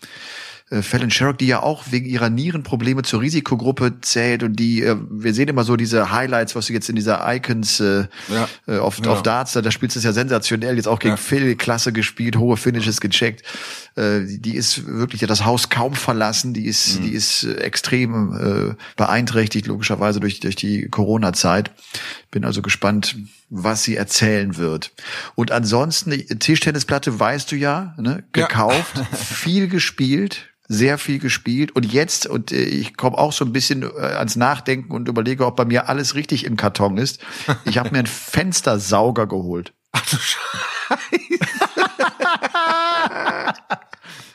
äh, 0.69 0.81
Fallon 0.81 1.11
Sherrock, 1.11 1.37
die 1.37 1.47
ja 1.47 1.61
auch 1.61 1.85
wegen 1.91 2.05
ihrer 2.05 2.29
Nierenprobleme 2.29 3.03
zur 3.03 3.21
Risikogruppe 3.21 3.99
zählt 4.01 4.43
und 4.43 4.55
die, 4.55 4.83
äh, 4.83 4.95
wir 5.09 5.33
sehen 5.33 5.47
immer 5.47 5.63
so 5.63 5.75
diese 5.75 6.11
Highlights, 6.11 6.55
was 6.55 6.67
du 6.67 6.73
jetzt 6.73 6.89
in 6.89 6.95
dieser 6.95 7.21
Icons 7.33 7.79
äh, 7.79 8.05
ja. 8.29 8.47
äh, 8.67 8.77
auf, 8.77 8.99
ja. 9.03 9.11
auf 9.11 9.23
Darts, 9.23 9.53
da, 9.53 9.61
da 9.61 9.71
spielst 9.71 9.95
du 9.95 9.99
es 9.99 10.05
ja 10.05 10.13
sensationell, 10.13 10.75
jetzt 10.75 10.87
auch 10.87 10.99
gegen 10.99 11.13
ja. 11.13 11.17
Phil 11.17 11.55
klasse 11.55 11.91
gespielt, 11.91 12.37
hohe 12.37 12.57
Finishes 12.57 13.01
gecheckt. 13.01 13.43
Äh, 13.95 14.21
die 14.25 14.55
ist 14.55 14.87
wirklich 14.87 15.21
ja 15.21 15.27
das 15.27 15.45
Haus 15.45 15.69
kaum 15.69 15.93
verlassen, 15.93 16.53
die 16.53 16.65
ist, 16.65 16.99
mhm. 16.99 17.03
die 17.05 17.11
ist 17.11 17.43
extrem 17.43 18.71
äh, 18.71 18.75
beeinträchtigt, 18.95 19.67
logischerweise 19.67 20.19
durch, 20.19 20.39
durch 20.39 20.55
die 20.55 20.87
Corona-Zeit. 20.89 21.71
Bin 22.33 22.45
also 22.45 22.63
gespannt, 22.63 23.15
was 23.51 23.83
sie 23.83 23.95
erzählen 23.95 24.57
wird. 24.57 24.91
Und 25.35 25.51
ansonsten, 25.51 26.39
Tischtennisplatte 26.39 27.19
weißt 27.19 27.51
du 27.51 27.55
ja, 27.55 27.93
ne, 27.99 28.23
gekauft, 28.31 28.97
ja. 28.97 29.03
viel 29.15 29.67
gespielt, 29.67 30.49
sehr 30.67 30.97
viel 30.97 31.19
gespielt 31.19 31.75
und 31.75 31.85
jetzt 31.85 32.25
und 32.25 32.51
äh, 32.51 32.63
ich 32.63 32.97
komme 32.97 33.19
auch 33.19 33.33
so 33.33 33.45
ein 33.45 33.53
bisschen 33.53 33.83
äh, 33.83 33.99
ans 33.99 34.35
Nachdenken 34.35 34.91
und 34.93 35.07
überlege, 35.07 35.45
ob 35.45 35.55
bei 35.57 35.65
mir 35.65 35.89
alles 35.89 36.15
richtig 36.15 36.43
im 36.45 36.57
Karton 36.57 36.97
ist. 36.97 37.21
Ich 37.65 37.77
habe 37.77 37.91
mir 37.91 37.99
einen 37.99 38.07
Fenstersauger 38.07 39.27
geholt. 39.27 39.71
Ach 39.91 40.03
du 40.09 40.17
Scheiße. 40.17 40.73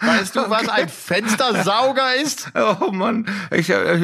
Weißt 0.01 0.37
du, 0.37 0.49
was 0.49 0.69
ein 0.69 0.89
Fenstersauger 0.89 2.15
ist? 2.15 2.53
Oh 2.55 2.93
Mann, 2.93 3.27
ich, 3.51 3.71
ich, 3.71 4.03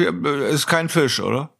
ist 0.51 0.67
kein 0.67 0.89
Fisch, 0.89 1.21
oder? 1.21 1.54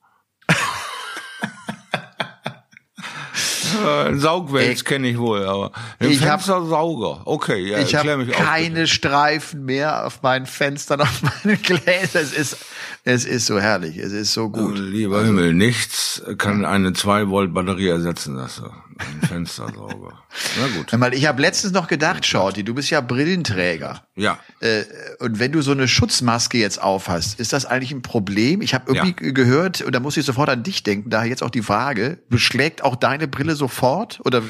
Ein 3.76 4.20
Saugwälz 4.20 4.84
kenne 4.84 5.10
ich 5.10 5.18
wohl, 5.18 5.46
aber 5.46 5.72
ein 6.00 6.12
ich 6.12 6.20
Fenstersauger. 6.20 7.22
Okay, 7.26 7.70
ja, 7.70 7.80
ich 7.80 7.96
habe 7.96 8.26
keine 8.28 8.76
bitte. 8.76 8.88
Streifen 8.88 9.66
mehr 9.66 10.06
auf 10.06 10.22
meinen 10.22 10.46
Fenstern, 10.46 11.02
auf 11.02 11.22
meinen 11.22 11.62
Gläsern. 11.62 12.24
Es 12.24 12.34
ist, 12.34 12.58
es 13.04 13.26
ist 13.26 13.46
so 13.46 13.60
herrlich, 13.60 13.98
es 13.98 14.12
ist 14.12 14.34
so 14.34 14.50
gut. 14.50 14.76
Oh, 14.78 14.82
lieber 14.82 15.18
also, 15.18 15.28
Himmel, 15.28 15.54
nichts 15.54 16.22
kann 16.38 16.66
eine 16.66 16.94
2 16.94 17.30
Volt 17.30 17.54
Batterie 17.54 17.90
ersetzen, 17.90 18.36
das 18.38 18.58
so. 18.58 18.72
Ein 18.98 19.28
Fenstersauger. 19.28 20.14
Na 20.60 20.68
gut. 20.78 20.88
Weil 20.92 21.14
ich 21.14 21.26
habe 21.26 21.42
letztens 21.42 21.74
noch 21.74 21.88
gedacht, 21.88 22.26
Shorty, 22.26 22.64
du 22.64 22.74
bist 22.74 22.90
ja 22.90 23.02
Brillenträger. 23.02 24.04
Ja. 24.16 24.40
Äh, 24.62 24.84
und 25.20 25.40
wenn 25.40 25.52
du 25.52 25.62
so 25.62 25.72
eine 25.72 25.88
Schutzmaske 25.88 26.58
jetzt 26.58 26.82
aufhast, 26.82 27.40
ist 27.40 27.52
das 27.52 27.66
eigentlich 27.66 27.92
ein 27.92 28.02
Problem? 28.02 28.62
Ich 28.62 28.74
habe 28.74 28.94
irgendwie 28.94 29.26
ja. 29.26 29.32
gehört, 29.32 29.82
und 29.82 29.94
da 29.94 30.00
muss 30.00 30.16
ich 30.16 30.26
sofort 30.26 30.50
an 30.50 30.64
dich 30.64 30.84
denken, 30.84 31.10
daher 31.10 31.28
jetzt 31.28 31.44
auch 31.44 31.50
die 31.50 31.62
Frage, 31.62 32.20
beschlägt 32.30 32.84
auch 32.84 32.96
deine 32.96 33.28
Brille 33.28 33.56
sofort? 33.56 34.22
Oder 34.24 34.42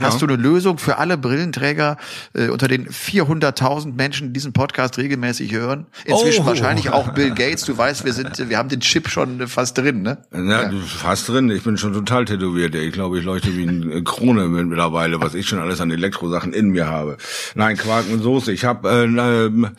hast 0.00 0.22
du 0.22 0.26
eine 0.26 0.36
Lösung 0.36 0.78
für 0.78 0.96
alle 0.96 1.18
Brillenträger 1.18 1.98
äh, 2.32 2.48
unter 2.48 2.66
den 2.66 2.88
400.000 2.88 3.92
Menschen, 3.92 4.28
die 4.28 4.32
diesen 4.32 4.54
Podcast 4.54 4.96
regelmäßig 4.96 5.52
hören? 5.52 5.86
Inzwischen 6.06 6.44
oh. 6.44 6.46
wahrscheinlich 6.46 6.90
auch 6.90 7.08
Bill 7.14 7.34
Gates. 7.34 7.66
Du 7.66 7.76
weißt, 7.76 8.06
wir 8.06 8.14
sind, 8.14 8.48
wir 8.48 8.56
haben 8.56 8.70
den 8.70 8.80
Chip 8.80 9.10
schon 9.10 9.46
fast 9.48 9.76
drin, 9.76 10.00
ne? 10.00 10.18
Ja, 10.32 10.70
ja. 10.70 10.72
fast 10.86 11.28
drin. 11.28 11.50
Ich 11.50 11.62
bin 11.62 11.76
schon 11.76 11.92
total 11.92 12.24
tätowiert. 12.24 12.74
Ich 12.74 12.92
glaube, 12.92 13.18
ich 13.18 13.24
leuchte 13.24 13.49
wie 13.56 13.68
eine 13.68 14.02
Krone 14.02 14.48
mittlerweile, 14.48 15.20
was 15.20 15.34
ich 15.34 15.48
schon 15.48 15.58
alles 15.58 15.80
an 15.80 15.90
Elektrosachen 15.90 16.52
in 16.52 16.70
mir 16.70 16.86
habe. 16.86 17.16
Nein, 17.54 17.76
Quark 17.76 18.06
und 18.10 18.20
Soße. 18.20 18.52
Ich 18.52 18.64
habe 18.64 18.88
äh, 18.88 19.04
äh, 19.04 19.70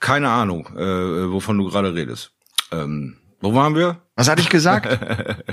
keine 0.00 0.30
Ahnung, 0.30 0.68
äh, 0.76 1.30
wovon 1.30 1.58
du 1.58 1.68
gerade 1.68 1.94
redest. 1.94 2.32
Ähm, 2.72 3.16
wo 3.40 3.54
waren 3.54 3.74
wir? 3.74 4.02
Was 4.16 4.28
hatte 4.28 4.42
ich 4.42 4.50
gesagt? 4.50 4.86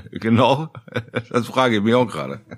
genau, 0.12 0.74
das 1.30 1.48
frage 1.48 1.78
ich 1.78 1.84
mich 1.84 1.96
auch 1.96 2.08
gerade. 2.08 2.42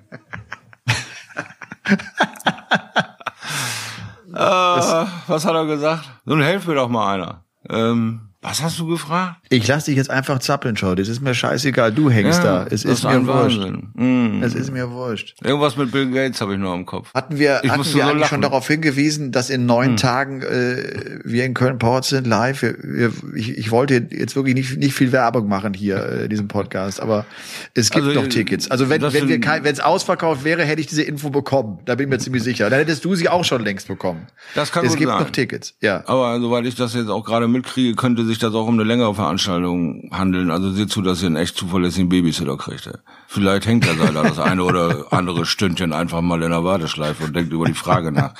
äh, 4.34 4.34
was 4.34 5.44
hat 5.44 5.54
er 5.54 5.66
gesagt? 5.66 6.10
Nun 6.24 6.42
helf 6.42 6.66
mir 6.66 6.74
doch 6.74 6.88
mal 6.88 7.14
einer. 7.14 7.44
Ähm, 7.68 8.29
was 8.42 8.62
hast 8.62 8.78
du 8.78 8.86
gefragt? 8.86 9.36
Ich 9.50 9.68
lass 9.68 9.84
dich 9.84 9.96
jetzt 9.96 10.08
einfach 10.08 10.38
zappeln, 10.38 10.74
schau. 10.74 10.94
Das 10.94 11.08
ist 11.08 11.20
mir 11.20 11.34
scheißegal. 11.34 11.92
Du 11.92 12.08
hängst 12.08 12.42
ja, 12.42 12.64
da. 12.64 12.66
Es 12.70 12.86
ist 12.86 13.04
mir 13.04 13.26
wurscht. 13.26 13.60
Mm. 13.92 14.42
Es 14.42 14.54
ist 14.54 14.72
mir 14.72 14.90
wurscht. 14.90 15.34
Irgendwas 15.44 15.76
mit 15.76 15.92
Bill 15.92 16.10
Gates 16.10 16.40
habe 16.40 16.54
ich 16.54 16.58
nur 16.58 16.74
im 16.74 16.86
Kopf. 16.86 17.12
Hatten 17.12 17.38
wir, 17.38 17.60
ich 17.62 17.70
hatten 17.70 17.80
wir 17.80 17.84
so 17.84 18.00
eigentlich 18.00 18.20
lachen. 18.20 18.28
schon 18.30 18.40
darauf 18.40 18.66
hingewiesen, 18.66 19.30
dass 19.30 19.50
in 19.50 19.66
neun 19.66 19.90
hm. 19.90 19.96
Tagen 19.98 20.40
äh, 20.40 21.20
wir 21.22 21.44
in 21.44 21.52
Köln-Port 21.52 22.06
sind 22.06 22.26
live. 22.26 22.62
Wir, 22.62 22.76
wir, 22.82 23.12
ich, 23.34 23.58
ich 23.58 23.70
wollte 23.70 24.08
jetzt 24.10 24.34
wirklich 24.36 24.54
nicht, 24.54 24.78
nicht 24.78 24.94
viel 24.94 25.12
Werbung 25.12 25.46
machen 25.46 25.74
hier 25.74 26.02
äh, 26.02 26.22
in 26.24 26.30
diesem 26.30 26.48
Podcast, 26.48 27.00
aber 27.00 27.26
es 27.74 27.90
gibt 27.90 28.06
also, 28.06 28.20
noch 28.20 28.28
Tickets. 28.28 28.70
Also 28.70 28.88
wenn 28.88 29.02
wenn 29.02 29.28
wir 29.28 29.40
kein, 29.40 29.64
wenn 29.64 29.72
es 29.74 29.80
ausverkauft 29.80 30.44
wäre, 30.44 30.64
hätte 30.64 30.80
ich 30.80 30.86
diese 30.86 31.02
Info 31.02 31.28
bekommen. 31.28 31.80
Da 31.84 31.94
bin 31.94 32.06
ich 32.06 32.10
mir 32.10 32.18
ziemlich 32.18 32.42
sicher. 32.42 32.70
Dann 32.70 32.78
hättest 32.78 33.04
du 33.04 33.14
sie 33.14 33.28
auch 33.28 33.44
schon 33.44 33.62
längst 33.62 33.86
bekommen. 33.86 34.26
Das 34.54 34.72
kann 34.72 34.86
Es 34.86 34.96
gibt 34.96 35.10
sein. 35.10 35.20
noch 35.20 35.30
Tickets. 35.30 35.74
Ja. 35.82 36.04
Aber 36.06 36.40
soweit 36.40 36.64
ich 36.64 36.74
das 36.74 36.94
jetzt 36.94 37.10
auch 37.10 37.24
gerade 37.24 37.46
mitkriege, 37.46 37.94
könnte 37.96 38.29
sich 38.30 38.38
das 38.38 38.54
auch 38.54 38.66
um 38.66 38.74
eine 38.74 38.84
längere 38.84 39.14
Veranstaltung 39.14 40.08
handeln. 40.12 40.50
Also 40.50 40.70
seht 40.70 40.90
zu, 40.90 41.02
dass 41.02 41.20
ihr 41.20 41.26
einen 41.26 41.36
echt 41.36 41.56
zuverlässigen 41.56 42.08
Babysitter 42.08 42.56
kriegt. 42.56 42.88
Vielleicht 43.26 43.66
hängt 43.66 43.86
er 43.86 43.94
da 43.94 44.22
das 44.22 44.38
eine 44.38 44.64
oder 44.64 45.12
andere 45.12 45.44
Stündchen 45.44 45.92
einfach 45.92 46.20
mal 46.20 46.42
in 46.42 46.50
der 46.50 46.64
Warteschleife 46.64 47.24
und 47.24 47.36
denkt 47.36 47.52
über 47.52 47.66
die 47.66 47.74
Frage 47.74 48.12
nach, 48.12 48.34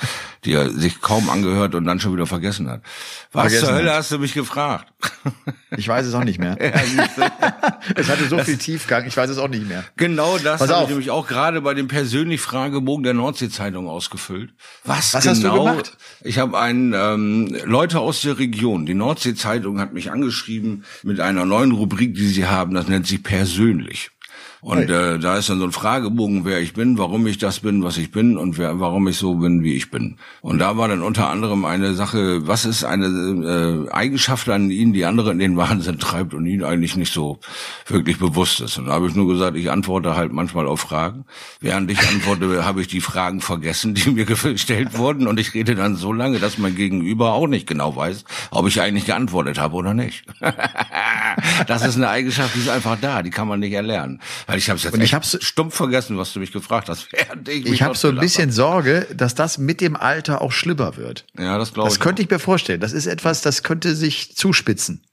die 0.44 0.52
er 0.52 0.70
sich 0.70 1.00
kaum 1.00 1.28
angehört 1.28 1.74
und 1.74 1.84
dann 1.84 2.00
schon 2.00 2.14
wieder 2.14 2.26
vergessen 2.26 2.70
hat. 2.70 2.82
Was 3.32 3.42
vergessen 3.42 3.66
zur 3.66 3.74
Hölle 3.74 3.90
hat. 3.90 3.98
hast 3.98 4.12
du 4.12 4.18
mich 4.18 4.32
gefragt? 4.32 4.89
Ich 5.76 5.86
weiß 5.86 6.06
es 6.06 6.14
auch 6.14 6.24
nicht 6.24 6.38
mehr. 6.38 6.56
es 7.94 8.08
hatte 8.08 8.26
so 8.28 8.38
viel 8.38 8.56
Tiefgang, 8.56 9.06
ich 9.06 9.16
weiß 9.16 9.30
es 9.30 9.38
auch 9.38 9.48
nicht 9.48 9.68
mehr. 9.68 9.84
Genau 9.96 10.38
das 10.38 10.60
habe 10.60 10.82
ich 10.82 10.88
nämlich 10.88 11.10
auch 11.10 11.26
gerade 11.26 11.60
bei 11.60 11.74
dem 11.74 11.88
persönlich 11.88 12.40
Fragebogen 12.40 13.02
der 13.04 13.14
Nordsee-Zeitung 13.14 13.88
ausgefüllt. 13.88 14.52
Was, 14.84 15.14
Was 15.14 15.22
genau? 15.22 15.32
hast 15.32 15.42
du 15.42 15.50
genau? 15.50 15.64
gemacht? 15.64 15.96
Ich 16.22 16.38
habe 16.38 16.58
einen 16.58 16.92
ähm, 16.92 17.56
Leute 17.64 18.00
aus 18.00 18.22
der 18.22 18.38
Region, 18.38 18.86
die 18.86 18.94
Nordsee-Zeitung 18.94 19.80
hat 19.80 19.92
mich 19.92 20.10
angeschrieben 20.10 20.84
mit 21.02 21.20
einer 21.20 21.44
neuen 21.44 21.72
Rubrik, 21.72 22.14
die 22.14 22.26
sie 22.26 22.46
haben, 22.46 22.74
das 22.74 22.88
nennt 22.88 23.06
sich 23.06 23.22
persönlich. 23.22 24.10
Und 24.62 24.90
äh, 24.90 25.18
da 25.18 25.38
ist 25.38 25.48
dann 25.48 25.58
so 25.58 25.64
ein 25.64 25.72
Fragebogen, 25.72 26.44
wer 26.44 26.60
ich 26.60 26.74
bin, 26.74 26.98
warum 26.98 27.26
ich 27.26 27.38
das 27.38 27.60
bin, 27.60 27.82
was 27.82 27.96
ich 27.96 28.10
bin 28.10 28.36
und 28.36 28.58
wer, 28.58 28.78
warum 28.78 29.08
ich 29.08 29.16
so 29.16 29.36
bin, 29.36 29.62
wie 29.62 29.74
ich 29.74 29.90
bin. 29.90 30.16
Und 30.42 30.58
da 30.58 30.76
war 30.76 30.86
dann 30.88 31.00
unter 31.00 31.30
anderem 31.30 31.64
eine 31.64 31.94
Sache, 31.94 32.46
was 32.46 32.66
ist 32.66 32.84
eine 32.84 33.06
äh, 33.06 33.90
Eigenschaft 33.90 34.48
an 34.50 34.70
Ihnen, 34.70 34.92
die 34.92 35.06
andere 35.06 35.32
in 35.32 35.38
den 35.38 35.56
Wahnsinn 35.56 35.98
treibt 35.98 36.34
und 36.34 36.44
Ihnen 36.44 36.64
eigentlich 36.64 36.94
nicht 36.94 37.12
so 37.12 37.40
wirklich 37.86 38.18
bewusst 38.18 38.60
ist. 38.60 38.76
Und 38.76 38.86
da 38.86 38.92
habe 38.92 39.06
ich 39.06 39.14
nur 39.14 39.28
gesagt, 39.28 39.56
ich 39.56 39.70
antworte 39.70 40.14
halt 40.14 40.32
manchmal 40.32 40.66
auf 40.66 40.80
Fragen. 40.80 41.24
Während 41.60 41.90
ich 41.90 42.00
antworte, 42.06 42.64
habe 42.64 42.82
ich 42.82 42.88
die 42.88 43.00
Fragen 43.00 43.40
vergessen, 43.40 43.94
die 43.94 44.10
mir 44.10 44.26
gestellt 44.26 44.98
wurden. 44.98 45.26
Und 45.26 45.40
ich 45.40 45.54
rede 45.54 45.74
dann 45.74 45.96
so 45.96 46.12
lange, 46.12 46.38
dass 46.38 46.58
mein 46.58 46.74
Gegenüber 46.74 47.32
auch 47.32 47.46
nicht 47.46 47.66
genau 47.66 47.96
weiß, 47.96 48.24
ob 48.50 48.68
ich 48.68 48.80
eigentlich 48.82 49.06
geantwortet 49.06 49.58
habe 49.58 49.74
oder 49.76 49.94
nicht. 49.94 50.24
das 51.66 51.82
ist 51.82 51.96
eine 51.96 52.08
Eigenschaft, 52.10 52.54
die 52.54 52.60
ist 52.60 52.68
einfach 52.68 52.98
da, 53.00 53.22
die 53.22 53.30
kann 53.30 53.48
man 53.48 53.60
nicht 53.60 53.72
erlernen. 53.72 54.20
Weil 54.50 54.58
ich 54.58 54.68
habe 54.68 54.78
es 54.78 54.82
jetzt 54.82 54.94
und 54.94 55.00
ich 55.00 55.14
hab's, 55.14 55.38
stumpf 55.40 55.76
vergessen, 55.76 56.18
was 56.18 56.32
du 56.32 56.40
mich 56.40 56.50
gefragt 56.50 56.88
hast. 56.88 57.08
ich 57.48 57.66
ich 57.66 57.82
habe 57.82 57.96
so 57.96 58.08
ein 58.08 58.16
bisschen 58.16 58.50
Sorge, 58.50 59.06
dass 59.14 59.34
das 59.34 59.58
mit 59.58 59.80
dem 59.80 59.94
Alter 59.96 60.42
auch 60.42 60.50
schlimmer 60.50 60.96
wird. 60.96 61.24
Ja, 61.38 61.56
das 61.56 61.72
glaube 61.72 61.88
ich. 61.88 61.94
Das 61.94 62.00
könnte 62.00 62.20
auch. 62.22 62.24
ich 62.24 62.30
mir 62.30 62.38
vorstellen. 62.38 62.80
Das 62.80 62.92
ist 62.92 63.06
etwas, 63.06 63.42
das 63.42 63.62
könnte 63.62 63.94
sich 63.94 64.36
zuspitzen. 64.36 65.04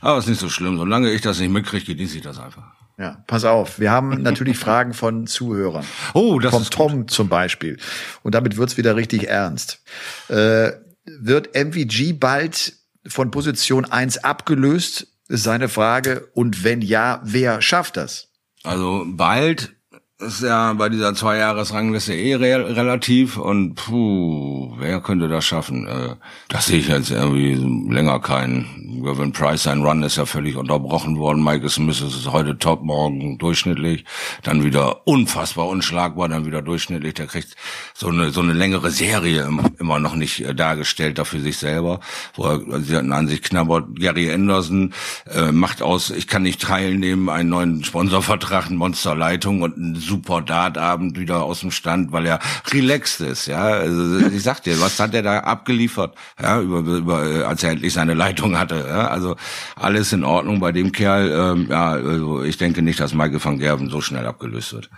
Aber 0.00 0.18
ist 0.18 0.28
nicht 0.28 0.40
so 0.40 0.48
schlimm. 0.48 0.78
Solange 0.78 1.12
ich 1.12 1.20
das 1.20 1.38
nicht 1.38 1.50
mitkriege, 1.50 1.94
genieße 1.94 2.16
ich 2.16 2.22
das 2.22 2.38
einfach. 2.38 2.64
Ja, 2.98 3.22
pass 3.26 3.44
auf. 3.44 3.78
Wir 3.78 3.90
haben 3.90 4.22
natürlich 4.22 4.58
Fragen 4.58 4.92
von 4.94 5.26
Zuhörern. 5.26 5.84
Oh, 6.14 6.40
das 6.40 6.52
Vom 6.52 6.62
ist 6.62 6.72
Tom 6.72 6.96
gut. 7.00 7.10
zum 7.10 7.28
Beispiel. 7.28 7.78
Und 8.22 8.34
damit 8.34 8.56
wird's 8.56 8.76
wieder 8.76 8.96
richtig 8.96 9.28
ernst. 9.28 9.82
Äh, 10.28 10.72
wird 11.04 11.54
MVG 11.54 12.14
bald 12.14 12.74
von 13.06 13.30
Position 13.30 13.84
1 13.84 14.18
abgelöst? 14.24 15.06
Ist 15.28 15.44
seine 15.44 15.68
Frage. 15.68 16.28
Und 16.34 16.64
wenn 16.64 16.80
ja, 16.80 17.20
wer 17.22 17.60
schafft 17.60 17.96
das? 17.96 18.27
Also 18.64 19.04
bald 19.06 19.76
ist 20.20 20.42
ja 20.42 20.72
bei 20.72 20.88
dieser 20.88 21.14
Zweijahresrangliste 21.14 22.12
eh 22.12 22.34
re 22.34 22.76
relativ 22.76 23.36
und 23.36 23.76
puh, 23.76 24.74
wer 24.76 25.00
könnte 25.00 25.28
das 25.28 25.44
schaffen? 25.44 25.86
Äh, 25.86 26.16
das 26.48 26.66
sehe 26.66 26.80
ich 26.80 26.88
jetzt 26.88 27.12
irgendwie 27.12 27.54
länger 27.54 28.18
keinen. 28.18 29.00
Gavin 29.04 29.30
Price, 29.30 29.62
sein 29.62 29.82
Run 29.82 30.02
ist 30.02 30.16
ja 30.16 30.26
völlig 30.26 30.56
unterbrochen 30.56 31.18
worden. 31.18 31.44
Michael 31.44 31.68
Smith 31.68 32.00
ist 32.00 32.32
heute 32.32 32.58
top, 32.58 32.82
morgen 32.82 33.38
durchschnittlich, 33.38 34.04
dann 34.42 34.64
wieder 34.64 35.06
unfassbar 35.06 35.68
unschlagbar, 35.68 36.28
dann 36.28 36.46
wieder 36.46 36.62
durchschnittlich. 36.62 37.14
Der 37.14 37.28
kriegt 37.28 37.54
so 37.94 38.08
eine 38.08 38.30
so 38.30 38.40
eine 38.40 38.54
längere 38.54 38.90
Serie 38.90 39.48
immer 39.78 40.00
noch 40.00 40.16
nicht 40.16 40.44
äh, 40.44 40.52
dargestellt, 40.52 41.18
dafür 41.18 41.38
sich 41.38 41.58
selber, 41.58 42.00
wo 42.34 42.44
er 42.44 42.80
sie 42.80 42.96
an 42.96 43.28
sich 43.28 43.42
knabbert. 43.42 44.00
Gary 44.00 44.32
Anderson 44.32 44.94
äh, 45.32 45.52
macht 45.52 45.80
aus, 45.80 46.10
ich 46.10 46.26
kann 46.26 46.42
nicht 46.42 46.60
teilnehmen, 46.60 47.28
einen 47.28 47.50
neuen 47.50 47.84
Sponsorvertrag, 47.84 48.68
Monsterleitung 48.70 49.62
und 49.62 50.07
super 50.08 50.42
Dartabend 50.42 51.18
wieder 51.18 51.44
aus 51.44 51.60
dem 51.60 51.70
Stand, 51.70 52.12
weil 52.12 52.26
er 52.26 52.40
relaxed 52.72 53.20
ist, 53.20 53.46
ja. 53.46 53.62
Also 53.62 54.26
ich 54.26 54.42
sag 54.42 54.62
dir, 54.62 54.80
was 54.80 54.98
hat 54.98 55.14
er 55.14 55.22
da 55.22 55.40
abgeliefert, 55.40 56.16
ja, 56.40 56.60
über, 56.60 56.80
über 56.80 57.46
als 57.46 57.62
er 57.62 57.72
endlich 57.72 57.92
seine 57.92 58.14
Leitung 58.14 58.58
hatte, 58.58 58.84
ja. 58.88 59.08
Also 59.08 59.36
alles 59.76 60.12
in 60.12 60.24
Ordnung 60.24 60.60
bei 60.60 60.72
dem 60.72 60.92
Kerl, 60.92 61.30
ähm, 61.30 61.66
ja, 61.70 61.90
also 61.90 62.42
ich 62.42 62.56
denke 62.56 62.82
nicht, 62.82 63.00
dass 63.00 63.14
Michael 63.14 63.44
van 63.44 63.58
Gerven 63.58 63.90
so 63.90 64.00
schnell 64.00 64.26
abgelöst 64.26 64.72
wird. 64.72 64.90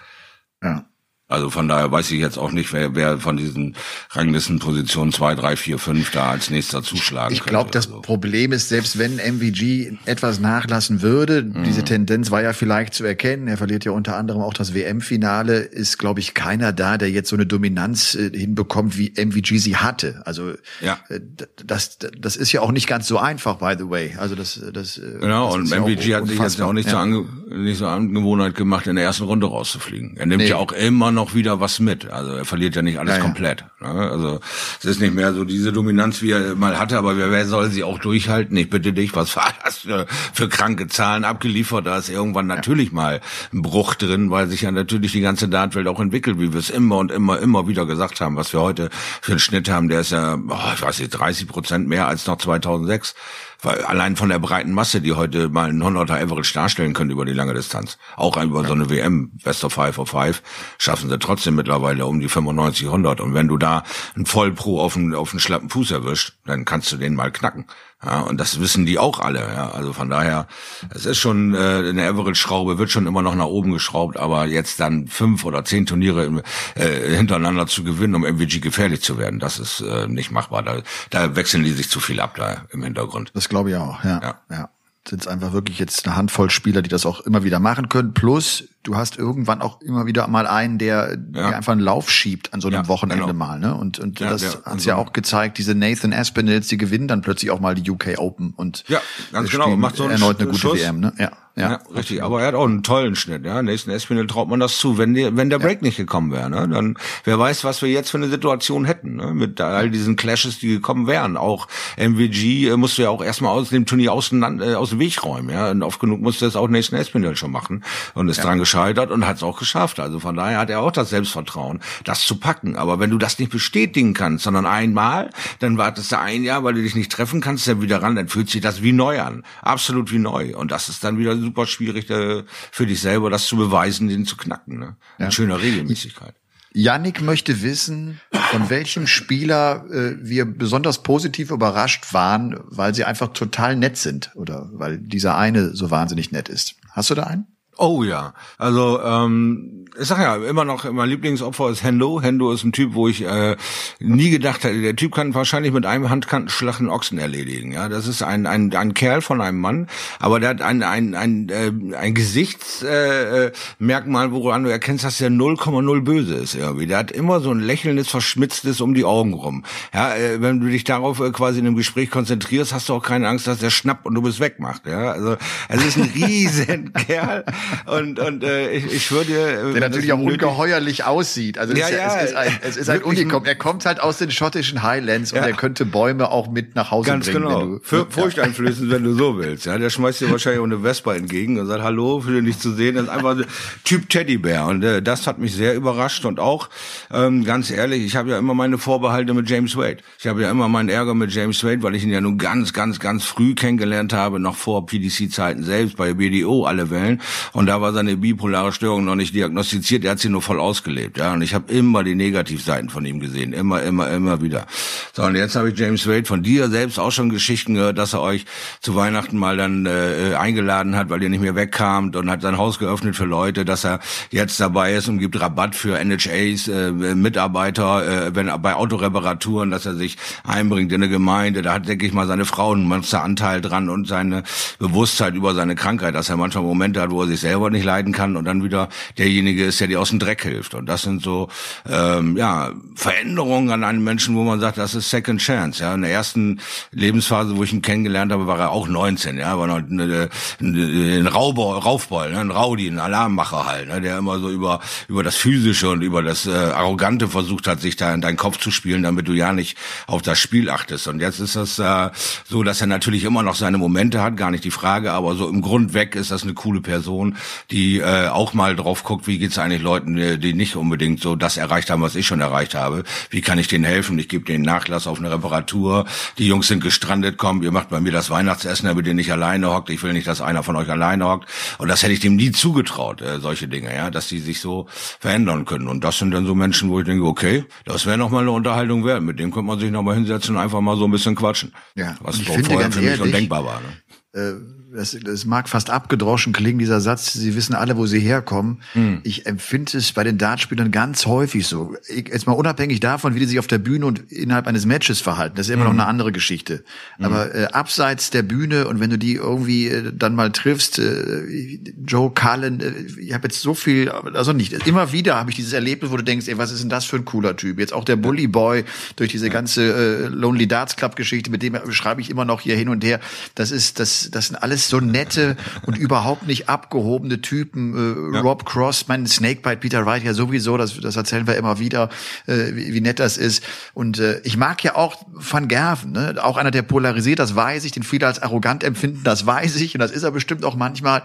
Ja. 0.63 0.90
Also 1.31 1.49
von 1.49 1.69
daher 1.69 1.93
weiß 1.93 2.11
ich 2.11 2.19
jetzt 2.19 2.39
auch 2.39 2.51
nicht, 2.51 2.73
wer, 2.73 2.97
wer 2.97 3.19
von 3.19 3.37
diesen 3.37 3.77
Ranglistenpositionen 4.11 5.13
zwei, 5.13 5.37
drei, 5.37 5.55
vier, 5.55 5.79
fünf 5.79 6.11
da 6.11 6.31
als 6.31 6.51
nächster 6.51 6.83
zuschlagen 6.83 7.33
Ich 7.33 7.45
glaube, 7.45 7.71
das 7.71 7.87
also. 7.87 8.01
Problem 8.01 8.51
ist, 8.51 8.69
selbst 8.69 8.99
wenn 8.99 9.17
MVG 9.17 9.97
etwas 10.07 10.41
nachlassen 10.41 11.03
würde, 11.03 11.43
mhm. 11.43 11.63
diese 11.63 11.85
Tendenz 11.85 12.33
war 12.33 12.43
ja 12.43 12.53
vielleicht 12.53 12.95
zu 12.95 13.05
erkennen, 13.05 13.47
er 13.47 13.57
verliert 13.57 13.85
ja 13.85 13.93
unter 13.93 14.17
anderem 14.17 14.43
auch 14.43 14.55
das 14.55 14.75
WM-Finale, 14.75 15.59
ist, 15.59 15.99
glaube 15.99 16.19
ich, 16.19 16.35
keiner 16.35 16.73
da, 16.73 16.99
der 16.99 17.11
jetzt 17.11 17.29
so 17.29 17.37
eine 17.37 17.47
Dominanz 17.47 18.17
äh, 18.17 18.31
hinbekommt, 18.37 18.99
wie 18.99 19.13
MVG 19.17 19.59
sie 19.59 19.77
hatte. 19.77 20.23
Also 20.25 20.55
ja. 20.81 20.99
äh, 21.11 21.21
das, 21.65 21.99
das 22.19 22.35
ist 22.35 22.51
ja 22.51 22.61
auch 22.61 22.73
nicht 22.73 22.89
ganz 22.89 23.07
so 23.07 23.19
einfach, 23.19 23.59
by 23.59 23.75
the 23.79 23.89
way. 23.89 24.17
Also 24.19 24.35
das, 24.35 24.61
das 24.73 24.99
äh, 24.99 25.19
Genau, 25.21 25.57
das 25.57 25.71
und 25.73 25.81
MVG 25.81 26.09
ja 26.09 26.17
hat 26.19 26.27
sich 26.27 26.41
jetzt 26.41 26.61
auch 26.61 26.73
nicht, 26.73 26.87
ja. 26.87 26.93
so 26.93 26.99
ange, 26.99 27.27
nicht 27.51 27.79
so 27.79 27.87
Angewohnheit 27.87 28.55
gemacht, 28.55 28.87
in 28.87 28.97
der 28.97 29.05
ersten 29.05 29.25
Runde 29.25 29.47
rauszufliegen. 29.47 30.17
Er 30.17 30.27
nimmt 30.27 30.43
nee. 30.43 30.51
ja 30.51 30.57
auch 30.57 30.73
immer 30.73 31.11
noch 31.11 31.35
wieder 31.35 31.61
was 31.61 31.81
mit. 31.81 32.09
Also 32.09 32.33
er 32.33 32.45
verliert 32.45 32.77
ja 32.77 32.83
nicht 32.83 32.99
alles 32.99 33.17
ja, 33.17 33.21
komplett. 33.21 33.65
Ne? 33.81 33.89
Also 33.89 34.41
es 34.79 34.85
ist 34.85 35.01
nicht 35.01 35.15
mehr 35.15 35.33
so 35.35 35.45
diese 35.45 35.73
Dominanz, 35.73 36.23
wie 36.23 36.31
er 36.31 36.55
mal 36.55 36.79
hatte, 36.79 36.97
aber 36.97 37.17
wer, 37.17 37.31
wer 37.31 37.47
soll 37.47 37.71
sie 37.71 37.83
auch 37.83 37.99
durchhalten? 37.99 38.57
Ich 38.57 38.71
bitte 38.71 38.93
dich, 38.93 39.15
was 39.17 39.35
war 39.37 39.53
das 39.65 39.79
für, 39.79 40.07
für 40.33 40.49
kranke 40.49 40.87
Zahlen 40.87 41.25
abgeliefert? 41.25 41.87
Da 41.87 41.99
ist 41.99 42.09
irgendwann 42.09 42.47
natürlich 42.47 42.89
ja. 42.89 42.95
mal 42.95 43.21
ein 43.53 43.63
Bruch 43.63 43.95
drin, 43.95 44.31
weil 44.31 44.49
sich 44.49 44.63
ja 44.63 44.71
natürlich 44.71 45.13
die 45.13 45.21
ganze 45.21 45.49
Dartwelt 45.49 45.89
auch 45.89 46.01
entwickelt, 46.01 46.39
wie 46.39 46.53
wir 46.53 46.61
es 46.61 46.71
immer 46.71 46.99
und 46.99 47.11
immer, 47.11 47.41
immer 47.41 47.67
wieder 47.67 47.85
gesagt 47.85 48.21
haben. 48.21 48.37
Was 48.37 48.53
wir 48.53 48.61
heute 48.61 48.91
für 49.21 49.33
einen 49.33 49.41
Schnitt 49.41 49.69
haben, 49.69 49.89
der 49.89 50.01
ist 50.01 50.13
ja, 50.13 50.37
oh, 50.37 50.73
ich 50.75 50.83
weiß 50.83 51.01
nicht, 51.01 51.11
30 51.11 51.49
Prozent 51.49 51.89
mehr 51.89 52.07
als 52.07 52.27
noch 52.27 52.39
2006 52.39 53.15
weil 53.63 53.85
allein 53.85 54.17
von 54.17 54.29
der 54.29 54.39
breiten 54.39 54.73
Masse, 54.73 55.01
die 55.01 55.13
heute 55.13 55.49
mal 55.49 55.69
einen 55.69 55.83
100er 55.83 56.23
Average 56.23 56.55
darstellen 56.55 56.93
können 56.93 57.11
über 57.11 57.25
die 57.25 57.33
lange 57.33 57.55
Distanz, 57.55 57.99
auch 58.17 58.43
über 58.43 58.65
so 58.65 58.73
eine 58.73 58.91
WM, 58.91 59.31
Best 59.45 59.65
of 59.65 59.73
Five 59.73 59.99
of 59.99 60.11
Five, 60.11 60.43
schaffen 60.79 61.11
sie 61.11 61.19
trotzdem 61.19 61.55
mittlerweile 61.55 62.07
um 62.07 62.21
die 62.21 62.29
95, 62.29 62.87
100. 62.87 63.21
Und 63.21 63.35
wenn 63.35 63.49
du 63.49 63.59
da 63.59 63.85
einen 64.15 64.27
Vollpro 64.27 64.81
auf 64.81 64.97
einen, 64.97 65.15
auf 65.15 65.33
einen 65.33 65.41
schlappen 65.41 65.71
Fuß 65.71 65.91
erwischt, 65.91 66.35
dann 66.45 66.65
kannst 66.65 66.91
du 66.93 66.97
den 66.97 67.15
mal 67.15 67.31
knacken. 67.31 67.67
Ja, 68.05 68.21
und 68.21 68.39
das 68.39 68.61
wissen 68.61 68.87
die 68.87 68.99
auch 68.99 69.21
alle. 69.21 69.41
Ja. 69.41 69.71
Also 69.73 69.93
von 69.93 70.09
daher, 70.09 70.47
es 70.95 71.05
ist 71.05 71.19
schon 71.19 71.55
äh, 71.55 71.59
eine 71.59 72.09
Average-Schraube, 72.09 72.79
wird 72.79 72.91
schon 72.91 73.07
immer 73.07 73.21
noch 73.21 73.35
nach 73.35 73.47
oben 73.47 73.73
geschraubt, 73.73 74.17
aber 74.17 74.47
jetzt 74.47 74.81
dann 74.81 75.07
fünf 75.07 75.45
oder 75.45 75.65
zehn 75.65 75.85
Turniere 75.85 76.43
äh, 76.77 77.17
hintereinander 77.17 77.67
zu 77.67 77.85
gewinnen, 77.85 78.15
um 78.15 78.23
MVG 78.23 78.61
gefährlich 78.61 79.03
zu 79.03 79.19
werden, 79.19 79.39
das 79.39 79.59
ist 79.59 79.81
äh, 79.81 80.07
nicht 80.09 80.31
machbar. 80.31 80.63
Da, 80.63 80.81
da 81.11 81.37
wechseln 81.37 81.63
die 81.63 81.73
sich 81.73 81.91
zu 81.91 82.01
viel 82.01 82.21
ab 82.21 82.37
da 82.37 82.65
im 82.71 82.83
Hintergrund. 82.83 83.33
Das 83.35 83.49
glaube 83.51 83.71
ich 83.71 83.77
auch, 83.77 84.03
ja. 84.03 84.21
ja. 84.23 84.41
ja 84.51 84.71
sind 85.09 85.23
es 85.23 85.29
einfach 85.29 85.53
wirklich 85.53 85.79
jetzt 85.79 86.07
eine 86.07 86.17
Handvoll 86.17 86.51
Spieler, 86.51 86.83
die 86.83 86.91
das 86.91 87.07
auch 87.07 87.21
immer 87.21 87.43
wieder 87.43 87.59
machen 87.59 87.89
können. 87.89 88.13
Plus, 88.13 88.65
du 88.83 88.97
hast 88.97 89.19
irgendwann 89.19 89.63
auch 89.63 89.81
immer 89.81 90.07
wieder 90.07 90.27
mal 90.29 90.47
einen, 90.47 90.79
der, 90.79 91.11
ja. 91.11 91.17
der 91.17 91.57
einfach 91.57 91.73
einen 91.73 91.81
Lauf 91.81 92.11
schiebt 92.11 92.53
an 92.53 92.61
so 92.61 92.69
einem 92.69 92.83
ja, 92.83 92.89
Wochenende 92.89 93.27
genau. 93.27 93.35
mal. 93.35 93.59
Ne? 93.59 93.75
Und, 93.75 93.99
und 93.99 94.21
ja, 94.21 94.31
das 94.31 94.63
hat 94.65 94.85
ja 94.85 94.97
auch 94.97 95.13
gezeigt, 95.13 95.59
diese 95.59 95.75
Nathan 95.75 96.13
Aspinalls, 96.13 96.69
die 96.69 96.77
gewinnen 96.77 97.09
dann 97.09 97.23
plötzlich 97.23 97.51
auch 97.51 97.61
mal 97.61 97.75
die 97.75 97.91
UK 97.91 98.19
Open 98.19 98.53
und 98.55 98.85
ja, 98.89 99.01
ganz 99.33 99.51
genau. 99.51 99.75
macht 99.77 99.97
so 99.97 100.07
erneut 100.07 100.39
eine 100.39 100.47
gute 100.49 100.61
Schuss. 100.61 100.79
WM. 100.79 101.01
Ne? 101.01 101.13
Ja. 101.19 101.33
Ja, 101.57 101.71
ja, 101.73 101.81
richtig. 101.95 102.23
Aber 102.23 102.41
er 102.41 102.49
hat 102.49 102.55
auch 102.55 102.65
einen 102.65 102.83
tollen 102.83 103.17
Schnitt. 103.17 103.45
Ja, 103.45 103.61
nächsten 103.63 103.91
Espinel 103.91 104.27
traut 104.27 104.49
man 104.49 104.61
das 104.61 104.79
zu. 104.79 104.99
Wenn, 104.99 105.15
die, 105.15 105.37
wenn 105.37 105.51
der 105.51 105.59
Break 105.59 105.81
ja. 105.81 105.89
nicht 105.89 105.97
gekommen 105.97 106.31
wäre, 106.31 106.49
ne, 106.49 106.69
dann 106.69 106.97
wer 107.25 107.39
weiß, 107.39 107.65
was 107.65 107.83
wir 107.83 107.89
jetzt 107.89 108.11
für 108.11 108.19
eine 108.19 108.29
Situation 108.29 108.85
hätten. 108.85 109.17
Ne, 109.17 109.35
mit 109.35 109.61
all 109.61 109.91
diesen 109.91 110.15
Clashes, 110.15 110.61
die 110.61 110.69
gekommen 110.69 111.09
wären. 111.09 111.37
Auch 111.37 111.67
MVG 111.97 112.69
äh, 112.69 112.77
musste 112.77 113.03
ja 113.03 113.11
auch 113.11 113.23
erstmal 113.23 113.53
aus 113.53 113.71
dem 113.71 113.85
Turnier 113.85 114.13
aus, 114.13 114.33
äh, 114.33 114.75
aus 114.75 114.91
dem 114.91 115.01
Weg 115.01 115.25
räumen. 115.25 115.51
Ja, 115.51 115.71
und 115.71 115.83
oft 115.83 115.99
genug 115.99 116.21
musste 116.21 116.47
es 116.47 116.55
auch 116.55 116.69
nächsten 116.69 116.95
Espinel 116.95 117.37
schon 117.37 117.51
machen 117.51 117.85
und 118.15 118.29
ist 118.29 118.39
ja. 118.39 118.45
dran 118.45 118.59
gescheitert 118.59 119.11
und 119.11 119.27
hat 119.27 119.39
es 119.39 119.43
auch 119.43 119.59
geschafft. 119.59 119.99
Also 119.99 120.21
von 120.21 120.37
daher 120.37 120.59
hat 120.59 120.71
er 120.71 120.81
auch 120.81 120.93
das 120.93 121.11
Selbstvertrauen, 121.11 121.81
das 122.05 122.25
zu 122.25 122.37
packen. 122.37 122.77
Aber 122.77 123.01
wenn 123.01 123.11
du 123.11 123.19
das 123.19 123.39
nicht 123.41 123.51
bestätigen 123.51 124.15
kannst, 124.15 124.45
sondern 124.45 124.67
einmal, 124.67 125.31
dann 125.59 125.79
wartest 125.79 126.13
du 126.13 126.19
ein 126.19 126.45
Jahr, 126.45 126.63
weil 126.63 126.75
du 126.75 126.83
dich 126.83 126.95
nicht 126.95 127.11
treffen 127.11 127.41
kannst, 127.41 127.67
dann 127.67 127.83
wieder 127.83 128.03
ran, 128.03 128.15
dann 128.15 128.29
fühlt 128.29 128.49
sich 128.49 128.61
das 128.61 128.83
wie 128.83 128.93
neu 128.93 129.21
an, 129.21 129.43
absolut 129.63 130.13
wie 130.13 130.19
neu. 130.19 130.57
Und 130.57 130.71
das 130.71 130.89
ist 130.89 131.03
dann 131.03 131.19
wieder 131.19 131.40
super 131.41 131.67
schwierig 131.67 132.07
für 132.07 132.87
dich 132.87 133.01
selber, 133.01 133.31
das 133.31 133.47
zu 133.47 133.57
beweisen, 133.57 134.09
den 134.09 134.27
zu 134.27 134.37
knacken. 134.37 134.79
Ne? 134.79 134.97
In 135.19 135.27
ja. 135.27 135.31
schöner 135.31 135.61
Regelmäßigkeit. 135.61 136.35
Yannick 136.73 137.21
möchte 137.21 137.63
wissen, 137.63 138.21
von 138.33 138.71
welchem 138.71 139.07
Spieler 139.07 139.85
äh, 139.91 140.17
wir 140.21 140.45
besonders 140.45 141.03
positiv 141.03 141.51
überrascht 141.51 142.13
waren, 142.15 142.61
weil 142.65 142.95
sie 142.95 143.05
einfach 143.05 143.33
total 143.33 143.75
nett 143.75 143.97
sind 143.97 144.31
oder 144.37 144.69
weil 144.73 144.99
dieser 144.99 145.37
eine 145.37 145.75
so 145.75 145.91
wahnsinnig 145.91 146.31
nett 146.31 146.49
ist. 146.49 146.77
Hast 146.91 147.11
du 147.11 147.15
da 147.15 147.25
einen? 147.25 147.47
Oh 147.83 148.03
ja, 148.03 148.35
also 148.59 149.01
ähm, 149.03 149.87
ich 149.99 150.07
sag 150.07 150.19
ja 150.19 150.37
immer 150.37 150.67
noch, 150.67 150.93
mein 150.93 151.09
Lieblingsopfer 151.09 151.71
ist 151.71 151.83
Hendo. 151.83 152.21
Hendo 152.21 152.53
ist 152.53 152.63
ein 152.63 152.73
Typ, 152.73 152.93
wo 152.93 153.09
ich 153.09 153.25
äh, 153.25 153.57
nie 153.99 154.29
gedacht 154.29 154.65
hätte, 154.65 154.83
der 154.83 154.97
Typ 154.97 155.15
kann 155.15 155.33
wahrscheinlich 155.35 155.73
mit 155.73 155.87
einem 155.87 156.11
Handkantenschlag 156.11 156.79
einen 156.79 156.91
Ochsen 156.91 157.17
erledigen. 157.19 157.73
Ja, 157.73 157.89
das 157.89 158.07
ist 158.07 158.23
ein 158.23 158.47
ein, 158.47 158.75
ein 158.75 158.93
Kerl 158.93 159.23
von 159.23 159.41
einem 159.41 159.61
Mann, 159.61 159.87
aber 160.19 160.41
der 160.41 160.51
hat 160.51 160.61
ein 160.61 160.83
ein 160.83 161.15
ein, 161.15 161.49
äh, 161.49 161.73
ein 161.97 162.15
Gesichtsmerkmal, 162.15 164.27
äh, 164.27 164.33
woran 164.33 164.65
du 164.65 164.71
erkennst, 164.71 165.05
dass 165.05 165.17
der 165.17 165.31
0,0 165.31 166.03
böse 166.03 166.35
ist 166.35 166.57
irgendwie. 166.57 166.87
Der 166.87 166.99
hat 166.99 167.11
immer 167.11 167.41
so 167.41 167.51
ein 167.51 167.61
lächelndes, 167.61 168.11
verschmitztes 168.11 168.83
um 168.83 168.93
die 168.93 169.07
Augen 169.07 169.33
rum. 169.33 169.65
Ja, 169.95 170.15
äh, 170.15 170.43
wenn 170.43 170.61
du 170.61 170.67
dich 170.67 170.85
darauf 170.85 171.21
äh, 171.21 171.31
quasi 171.31 171.61
in 171.61 171.67
einem 171.67 171.77
Gespräch 171.77 172.11
konzentrierst, 172.11 172.75
hast 172.75 172.91
du 172.91 172.95
auch 172.95 173.03
keine 173.03 173.27
Angst, 173.27 173.47
dass 173.47 173.61
der 173.61 173.71
schnappt 173.71 174.05
und 174.05 174.15
du 174.15 174.21
bist 174.21 174.39
wegmacht. 174.39 174.87
Ja, 174.87 175.13
also 175.13 175.39
es 175.71 175.83
ist 175.85 175.97
ein 175.97 176.11
riesen 176.15 176.93
Kerl 176.93 177.47
Und, 177.87 178.19
und 178.19 178.45
äh, 178.45 178.71
ich, 178.71 178.93
ich 178.93 179.13
würde... 179.13 179.33
Äh, 179.33 179.73
Der 179.73 179.81
natürlich 179.81 180.13
auch 180.13 180.19
ungeheuerlich 180.19 181.05
aussieht. 181.05 181.59
Also 181.59 181.75
ja, 181.75 181.87
es, 181.87 181.93
ja, 181.93 182.17
es 182.17 182.31
ist 182.31 182.37
ein, 182.37 182.59
es 182.63 182.77
ist 182.77 182.91
ein 182.91 183.03
Unikum. 183.03 183.45
Er 183.45 183.55
kommt 183.55 183.87
halt 183.87 184.01
aus 184.01 184.19
den 184.19 184.31
schottischen 184.31 184.83
Highlands 184.83 185.31
ja. 185.33 185.39
und 185.39 185.49
er 185.49 185.55
könnte 185.55 185.85
Bäume 185.85 186.31
auch 186.31 186.51
mit 186.51 186.75
nach 186.75 186.91
Hause 186.91 187.11
Ganz 187.11 187.27
bringen. 187.27 187.45
Ganz 187.45 187.55
genau. 187.55 187.67
Du, 187.77 187.81
Für, 187.83 188.07
Furchteinflößend, 188.11 188.91
wenn 188.91 189.05
du 189.05 189.15
so 189.15 189.39
willst. 189.39 189.67
Ja, 189.67 189.79
der 189.79 189.91
schmeißt 189.91 190.21
dir 190.21 190.31
wahrscheinlich 190.31 190.61
auch 190.61 190.65
eine 190.65 190.81
Vespa 190.81 191.15
entgegen 191.15 191.59
und 191.59 191.67
sagt, 191.67 191.83
hallo, 191.83 192.21
für 192.21 192.33
den 192.33 192.45
nicht 192.45 192.61
zu 192.61 192.73
sehen. 192.73 192.95
Das 192.97 193.05
ist 193.05 193.11
einfach 193.11 193.37
Typ 193.85 194.09
Teddybär. 194.09 194.67
Und 194.67 194.83
äh, 194.85 195.03
das 195.03 195.27
hat 195.27 195.39
mich 195.39 195.55
sehr 195.55 195.75
überrascht. 195.75 196.25
Und 196.25 196.41
auch, 196.41 196.69
ähm, 197.13 197.45
ganz 197.45 197.71
ehrlich, 197.71 198.05
ich 198.05 198.17
habe 198.17 198.31
ja 198.31 198.39
immer 198.39 198.55
meine 198.55 198.79
Vorbehalte 198.79 199.35
mit 199.35 199.49
James 199.49 199.77
Wade. 199.77 199.99
Ich 200.19 200.27
habe 200.27 200.43
ja 200.43 200.51
immer 200.51 200.69
meinen 200.69 200.89
Ärger 200.89 201.15
mit 201.15 201.33
James 201.33 201.63
Wade, 201.65 201.83
weil 201.83 201.95
ich 201.95 202.05
ihn 202.05 202.11
ja 202.11 202.21
nun 202.21 202.39
ganz, 202.39 202.73
ganz, 202.73 203.01
ganz 203.01 203.25
früh 203.25 203.55
kennengelernt 203.55 204.13
habe, 204.13 204.41
noch 204.41 204.57
vor 204.57 204.87
PDC-Zeiten 204.87 205.65
selbst, 205.65 205.97
bei 205.97 206.15
BDO 206.15 206.65
alle 206.65 206.91
Wellen. 206.91 207.21
Und 207.53 207.67
da 207.67 207.81
war 207.81 207.93
seine 207.93 208.17
bipolare 208.17 208.73
Störung 208.73 209.05
noch 209.05 209.17
nicht 209.17 209.35
diagnostiziert. 209.35 210.05
Er 210.05 210.13
hat 210.13 210.21
sie 210.21 210.29
nur 210.29 210.43
voll 210.43 210.61
ausgelebt. 210.61 211.19
Ja, 211.19 211.33
und 211.33 211.43
ich 211.43 211.55
habe 211.55 211.73
immer 211.73 212.05
die 212.05 212.15
Negativseiten 212.15 212.91
von 212.91 213.05
ihm 213.05 213.21
gesehen. 213.21 213.53
Immer, 213.53 213.83
immer, 213.83 214.11
immer 214.11 214.43
wieder. 214.43 214.67
So, 215.13 215.25
und 215.25 215.35
jetzt 215.35 215.57
habe 215.57 215.71
ich 215.71 215.79
James 215.79 216.07
Wade 216.07 216.25
von 216.25 216.43
dir 216.43 216.69
selbst 216.69 216.99
auch 216.99 217.11
schon 217.11 217.31
Geschichten 217.31 217.75
gehört, 217.75 217.99
dass 217.99 218.13
er 218.13 218.23
euch 218.23 218.45
zu 218.81 218.95
Weihnachten 218.95 219.37
mal 219.37 219.57
dann 219.57 219.85
äh, 219.87 220.37
eingeladen 220.39 220.95
hat, 220.95 221.11
weil 221.11 221.21
ihr 221.23 221.29
nicht 221.29 221.41
mehr 221.41 221.57
wegkamt 221.57 222.15
und 222.15 222.31
hat 222.31 222.43
sein 222.43 222.59
Haus 222.59 222.79
geöffnet 222.79 223.17
für 223.17 223.25
Leute, 223.25 223.65
dass 223.65 223.85
er 223.85 223.99
jetzt 224.31 224.61
dabei 224.61 224.95
ist 224.95 225.09
und 225.09 225.19
gibt 225.19 225.41
Rabatt 225.41 225.75
für 225.75 225.99
NHAs, 225.99 226.69
äh, 226.69 226.93
Mitarbeiter, 226.93 228.27
äh, 228.27 228.35
wenn 228.37 228.51
bei 228.63 228.75
Autoreparaturen, 228.75 229.73
dass 229.73 229.85
er 229.85 229.97
sich 229.97 230.17
einbringt 230.45 230.93
in 230.93 231.03
eine 231.03 231.11
Gemeinde. 231.11 231.63
Da 231.63 231.75
hat, 231.75 231.89
denke 231.89 232.07
ich 232.07 232.13
mal, 232.13 232.29
seine 232.29 232.45
Frau 232.45 232.73
einen 232.73 232.87
Monsteranteil 232.87 233.61
dran 233.61 233.89
und 233.89 234.07
seine 234.07 234.45
Bewusstheit 234.79 235.35
über 235.35 235.55
seine 235.55 235.75
Krankheit, 235.75 236.15
dass 236.15 236.29
er 236.29 236.37
manchmal 236.37 236.63
Momente 236.63 237.01
hat, 237.01 237.11
wo 237.11 237.23
er 237.23 237.29
sich 237.29 237.41
selber 237.41 237.71
nicht 237.71 237.85
leiden 237.85 238.13
kann 238.13 238.37
und 238.37 238.45
dann 238.45 238.63
wieder 238.63 238.89
derjenige 239.19 239.65
ist, 239.65 239.81
der 239.81 239.89
dir 239.89 240.01
aus 240.01 240.11
dem 240.11 240.21
Dreck 240.21 240.43
hilft. 240.43 240.75
Und 240.75 240.87
das 240.87 241.03
sind 241.03 241.21
so 241.21 241.49
ähm, 241.89 242.37
ja 242.37 242.71
Veränderungen 242.95 243.71
an 243.71 243.83
einem 243.83 244.05
Menschen, 244.05 244.37
wo 244.37 244.45
man 244.45 244.61
sagt, 244.61 244.79
das 244.79 244.95
ist 244.95 245.00
Second 245.01 245.41
Chance. 245.41 245.83
Ja, 245.83 245.95
in 245.95 246.03
der 246.03 246.11
ersten 246.11 246.61
Lebensphase, 246.93 247.57
wo 247.57 247.63
ich 247.63 247.73
ihn 247.73 247.83
kennengelernt 247.83 248.33
habe, 248.33 248.47
war 248.47 248.59
er 248.59 248.71
auch 248.71 248.89
19. 248.89 249.39
Ja, 249.39 249.59
war 249.59 249.67
noch 249.67 249.79
ein, 249.79 250.29
ein 250.61 251.27
Raufball, 251.27 252.33
ne? 252.33 252.41
ein 252.41 252.51
Rowdy, 252.51 252.89
ein 252.89 252.99
Alarmmacher 252.99 253.67
halt, 253.67 253.89
ne? 253.89 254.01
der 254.01 254.19
immer 254.19 254.39
so 254.39 254.51
über 254.51 254.81
über 255.09 255.23
das 255.23 255.37
Physische 255.37 255.89
und 255.91 256.03
über 256.03 256.23
das 256.23 256.47
äh, 256.47 256.51
Arrogante 256.51 257.29
versucht 257.29 257.67
hat, 257.67 257.81
sich 257.81 257.97
da 257.97 258.13
in 258.15 258.21
deinen 258.21 258.37
Kopf 258.37 258.59
zu 258.59 258.71
spielen, 258.71 259.03
damit 259.03 259.29
du 259.29 259.33
ja 259.33 259.53
nicht 259.53 259.77
auf 260.07 260.23
das 260.23 260.39
Spiel 260.39 260.71
achtest. 260.71 261.09
Und 261.09 261.21
jetzt 261.21 261.41
ist 261.41 261.57
das 261.57 261.79
äh, 261.79 262.11
so, 262.49 262.63
dass 262.63 262.81
er 262.81 262.87
natürlich 262.87 263.25
immer 263.25 263.43
noch 263.43 263.55
seine 263.55 263.79
Momente 263.79 264.23
hat, 264.23 264.37
gar 264.37 264.51
nicht 264.51 264.65
die 264.65 264.71
Frage, 264.71 265.13
aber 265.13 265.35
so 265.35 265.49
im 265.49 265.63
Grund 265.63 265.95
weg 265.95 266.15
ist 266.15 266.31
das 266.31 266.43
eine 266.43 266.55
coole 266.55 266.81
Person, 266.81 267.37
die 267.71 267.99
äh, 267.99 268.29
auch 268.29 268.55
mal 268.55 268.77
drauf 268.77 269.05
guckt, 269.05 269.27
wie 269.27 269.39
geht's 269.39 269.59
eigentlich 269.59 269.83
Leuten, 269.83 270.41
die 270.41 270.55
nicht 270.55 270.77
unbedingt 270.77 271.21
so 271.21 271.37
das 271.37 271.57
erreicht 271.57 271.91
haben, 271.91 272.03
was 272.03 272.15
ich 272.15 272.27
schon 272.27 272.41
erreicht 272.41 272.75
habe. 272.75 273.05
Wie 273.31 273.41
kann 273.41 273.59
ich 273.59 273.69
denen 273.69 273.85
helfen? 273.85 274.19
Ich 274.19 274.29
gebe 274.29 274.45
denen 274.45 274.65
Nachlass 274.91 275.07
auf 275.07 275.19
eine 275.19 275.31
Reparatur. 275.31 276.05
Die 276.39 276.47
Jungs 276.47 276.67
sind 276.67 276.83
gestrandet, 276.83 277.39
kommt, 277.39 277.63
ihr 277.63 277.71
macht 277.71 277.91
bei 277.91 278.01
mir 278.01 278.13
das 278.13 278.29
Weihnachtsessen, 278.29 278.89
damit 278.89 279.07
ihr 279.07 279.15
nicht 279.15 279.31
alleine 279.31 279.71
hockt. 279.73 279.89
Ich 279.91 280.03
will 280.03 280.13
nicht, 280.13 280.27
dass 280.27 280.41
einer 280.41 280.63
von 280.63 280.77
euch 280.77 280.91
alleine 280.91 281.27
hockt. 281.27 281.49
Und 281.79 281.89
das 281.89 282.03
hätte 282.03 282.13
ich 282.13 282.21
dem 282.21 282.37
nie 282.37 282.51
zugetraut, 282.51 283.23
äh, 283.23 283.39
solche 283.39 283.69
Dinge, 283.69 283.95
ja, 283.95 284.11
dass 284.11 284.27
die 284.29 284.41
sich 284.41 284.61
so 284.61 284.87
verändern 284.91 285.65
können. 285.65 285.87
Und 285.87 286.03
das 286.03 286.19
sind 286.19 286.33
dann 286.33 286.45
so 286.45 286.55
Menschen, 286.55 286.91
wo 286.91 286.99
ich 286.99 287.07
denke, 287.07 287.25
okay, 287.25 287.65
das 287.85 288.05
wäre 288.05 288.19
noch 288.19 288.31
mal 288.31 288.41
eine 288.41 288.51
Unterhaltung 288.51 289.05
wert. 289.05 289.23
Mit 289.23 289.39
dem 289.39 289.53
könnte 289.53 289.67
man 289.67 289.79
sich 289.79 289.91
noch 289.91 290.03
mal 290.03 290.17
hinsetzen 290.17 290.57
und 290.57 290.63
einfach 290.63 290.81
mal 290.81 290.97
so 290.97 291.05
ein 291.05 291.11
bisschen 291.11 291.37
quatschen. 291.37 291.73
Ja, 291.95 292.17
was 292.21 292.41
vorher 292.41 292.91
für 292.91 293.01
mich 293.01 293.21
undenkbar 293.21 293.65
war. 293.65 293.81
Ne? 293.81 294.41
Äh 294.41 294.80
das, 294.93 295.17
das 295.23 295.45
mag 295.45 295.69
fast 295.69 295.91
abgedroschen 295.91 296.53
klingen, 296.53 296.79
dieser 296.79 297.01
Satz, 297.01 297.33
Sie 297.33 297.55
wissen 297.55 297.75
alle, 297.75 297.97
wo 297.97 298.07
Sie 298.07 298.19
herkommen. 298.19 298.81
Mhm. 298.95 299.21
Ich 299.23 299.47
empfinde 299.47 299.99
es 299.99 300.13
bei 300.13 300.25
den 300.25 300.39
Dartspielern 300.39 300.91
ganz 300.91 301.27
häufig 301.27 301.67
so. 301.67 301.95
Ich, 302.09 302.29
jetzt 302.29 302.47
mal 302.47 302.53
unabhängig 302.53 303.01
davon, 303.01 303.35
wie 303.35 303.41
die 303.41 303.47
sich 303.47 303.59
auf 303.59 303.67
der 303.67 303.79
Bühne 303.79 304.07
und 304.07 304.33
innerhalb 304.33 304.67
eines 304.67 304.87
Matches 304.87 305.21
verhalten, 305.21 305.57
das 305.57 305.69
ist 305.69 305.75
immer 305.75 305.85
mhm. 305.85 305.91
noch 305.91 305.93
hm. 305.95 306.01
eine 306.01 306.09
andere 306.09 306.33
Geschichte. 306.33 306.85
Mhm. 307.19 307.25
Aber 307.25 307.55
äh, 307.55 307.67
abseits 307.67 308.31
der 308.31 308.43
Bühne 308.43 308.89
und 308.89 309.01
wenn 309.01 309.11
du 309.11 309.19
die 309.19 309.35
irgendwie 309.35 309.89
äh, 309.89 310.13
dann 310.13 310.35
mal 310.35 310.51
triffst, 310.51 310.99
äh, 310.99 311.79
Joe 312.05 312.31
Cullen, 312.31 312.81
äh, 312.81 313.21
ich 313.21 313.33
habe 313.33 313.49
jetzt 313.49 313.61
so 313.61 313.75
viel, 313.75 314.09
also 314.09 314.53
nicht, 314.53 314.73
immer 314.87 315.13
wieder 315.13 315.37
habe 315.37 315.51
ich 315.51 315.57
dieses 315.57 315.73
Erlebnis, 315.73 316.11
wo 316.11 316.17
du 316.17 316.25
denkst, 316.25 316.49
ey, 316.49 316.59
was 316.59 316.73
ist 316.73 316.83
denn 316.83 316.91
das 316.91 317.05
für 317.05 317.17
ein 317.17 317.25
cooler 317.25 317.57
Typ? 317.57 317.79
Jetzt 317.79 317.93
auch 317.93 318.05
der 318.05 318.17
Bully 318.17 318.49
Boy 318.49 318.85
durch 319.17 319.31
diese 319.31 319.51
ganze 319.51 320.25
äh, 320.25 320.27
Lonely 320.27 320.67
Darts 320.67 320.97
Club 320.97 321.17
Geschichte, 321.17 321.51
mit 321.51 321.63
dem 321.63 321.79
schreibe 321.91 322.21
ich 322.21 322.31
immer 322.31 322.45
noch 322.45 322.61
hier 322.61 322.77
hin 322.77 322.89
und 322.89 323.05
her. 323.05 323.21
Das 323.55 323.71
ist, 323.71 324.01
das, 324.01 324.31
das 324.31 324.49
sind 324.49 324.57
alles 324.57 324.80
alles 324.81 324.89
so 324.89 325.01
nette 325.01 325.57
und 325.87 325.99
überhaupt 325.99 326.47
nicht 326.47 326.69
abgehobene 326.69 327.41
Typen. 327.41 328.33
Äh, 328.33 328.37
ja. 328.37 328.41
Rob 328.41 328.65
Cross, 328.65 329.09
mein 329.09 329.27
Snakebite, 329.27 329.77
Peter 329.77 330.07
Wright 330.07 330.25
ja 330.25 330.35
sowieso, 330.35 330.77
das, 330.77 330.99
das 331.01 331.17
erzählen 331.17 331.47
wir 331.47 331.57
immer 331.57 331.79
wieder, 331.79 332.09
äh, 332.47 332.75
wie, 332.75 332.95
wie, 332.95 333.01
nett 333.01 333.19
das 333.19 333.37
ist. 333.37 333.63
Und 333.95 334.19
äh, 334.19 334.41
ich 334.45 334.57
mag 334.57 334.83
ja 334.83 334.97
auch 334.97 335.17
Van 335.33 335.69
Gerven, 335.69 336.13
ne? 336.13 336.37
auch 336.43 336.57
einer, 336.57 336.71
der 336.71 336.83
polarisiert, 336.83 337.39
das 337.39 337.55
weiß 337.55 337.85
ich, 337.85 337.93
den 337.93 338.03
viele 338.03 338.27
als 338.27 338.41
arrogant 338.41 338.85
empfinden, 338.85 339.21
das 339.25 339.47
weiß 339.47 339.77
ich 339.77 339.95
und 339.95 340.01
das 340.01 340.11
ist 340.11 340.23
er 340.23 340.31
bestimmt 340.31 340.65
auch 340.65 340.77
manchmal. 340.77 341.23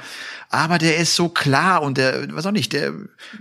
Aber 0.49 0.77
der 0.77 0.97
ist 0.97 1.15
so 1.15 1.29
klar 1.29 1.81
und 1.81 1.97
der, 1.97 2.33
was 2.33 2.45
auch 2.45 2.51
nicht, 2.51 2.73
der, 2.73 2.93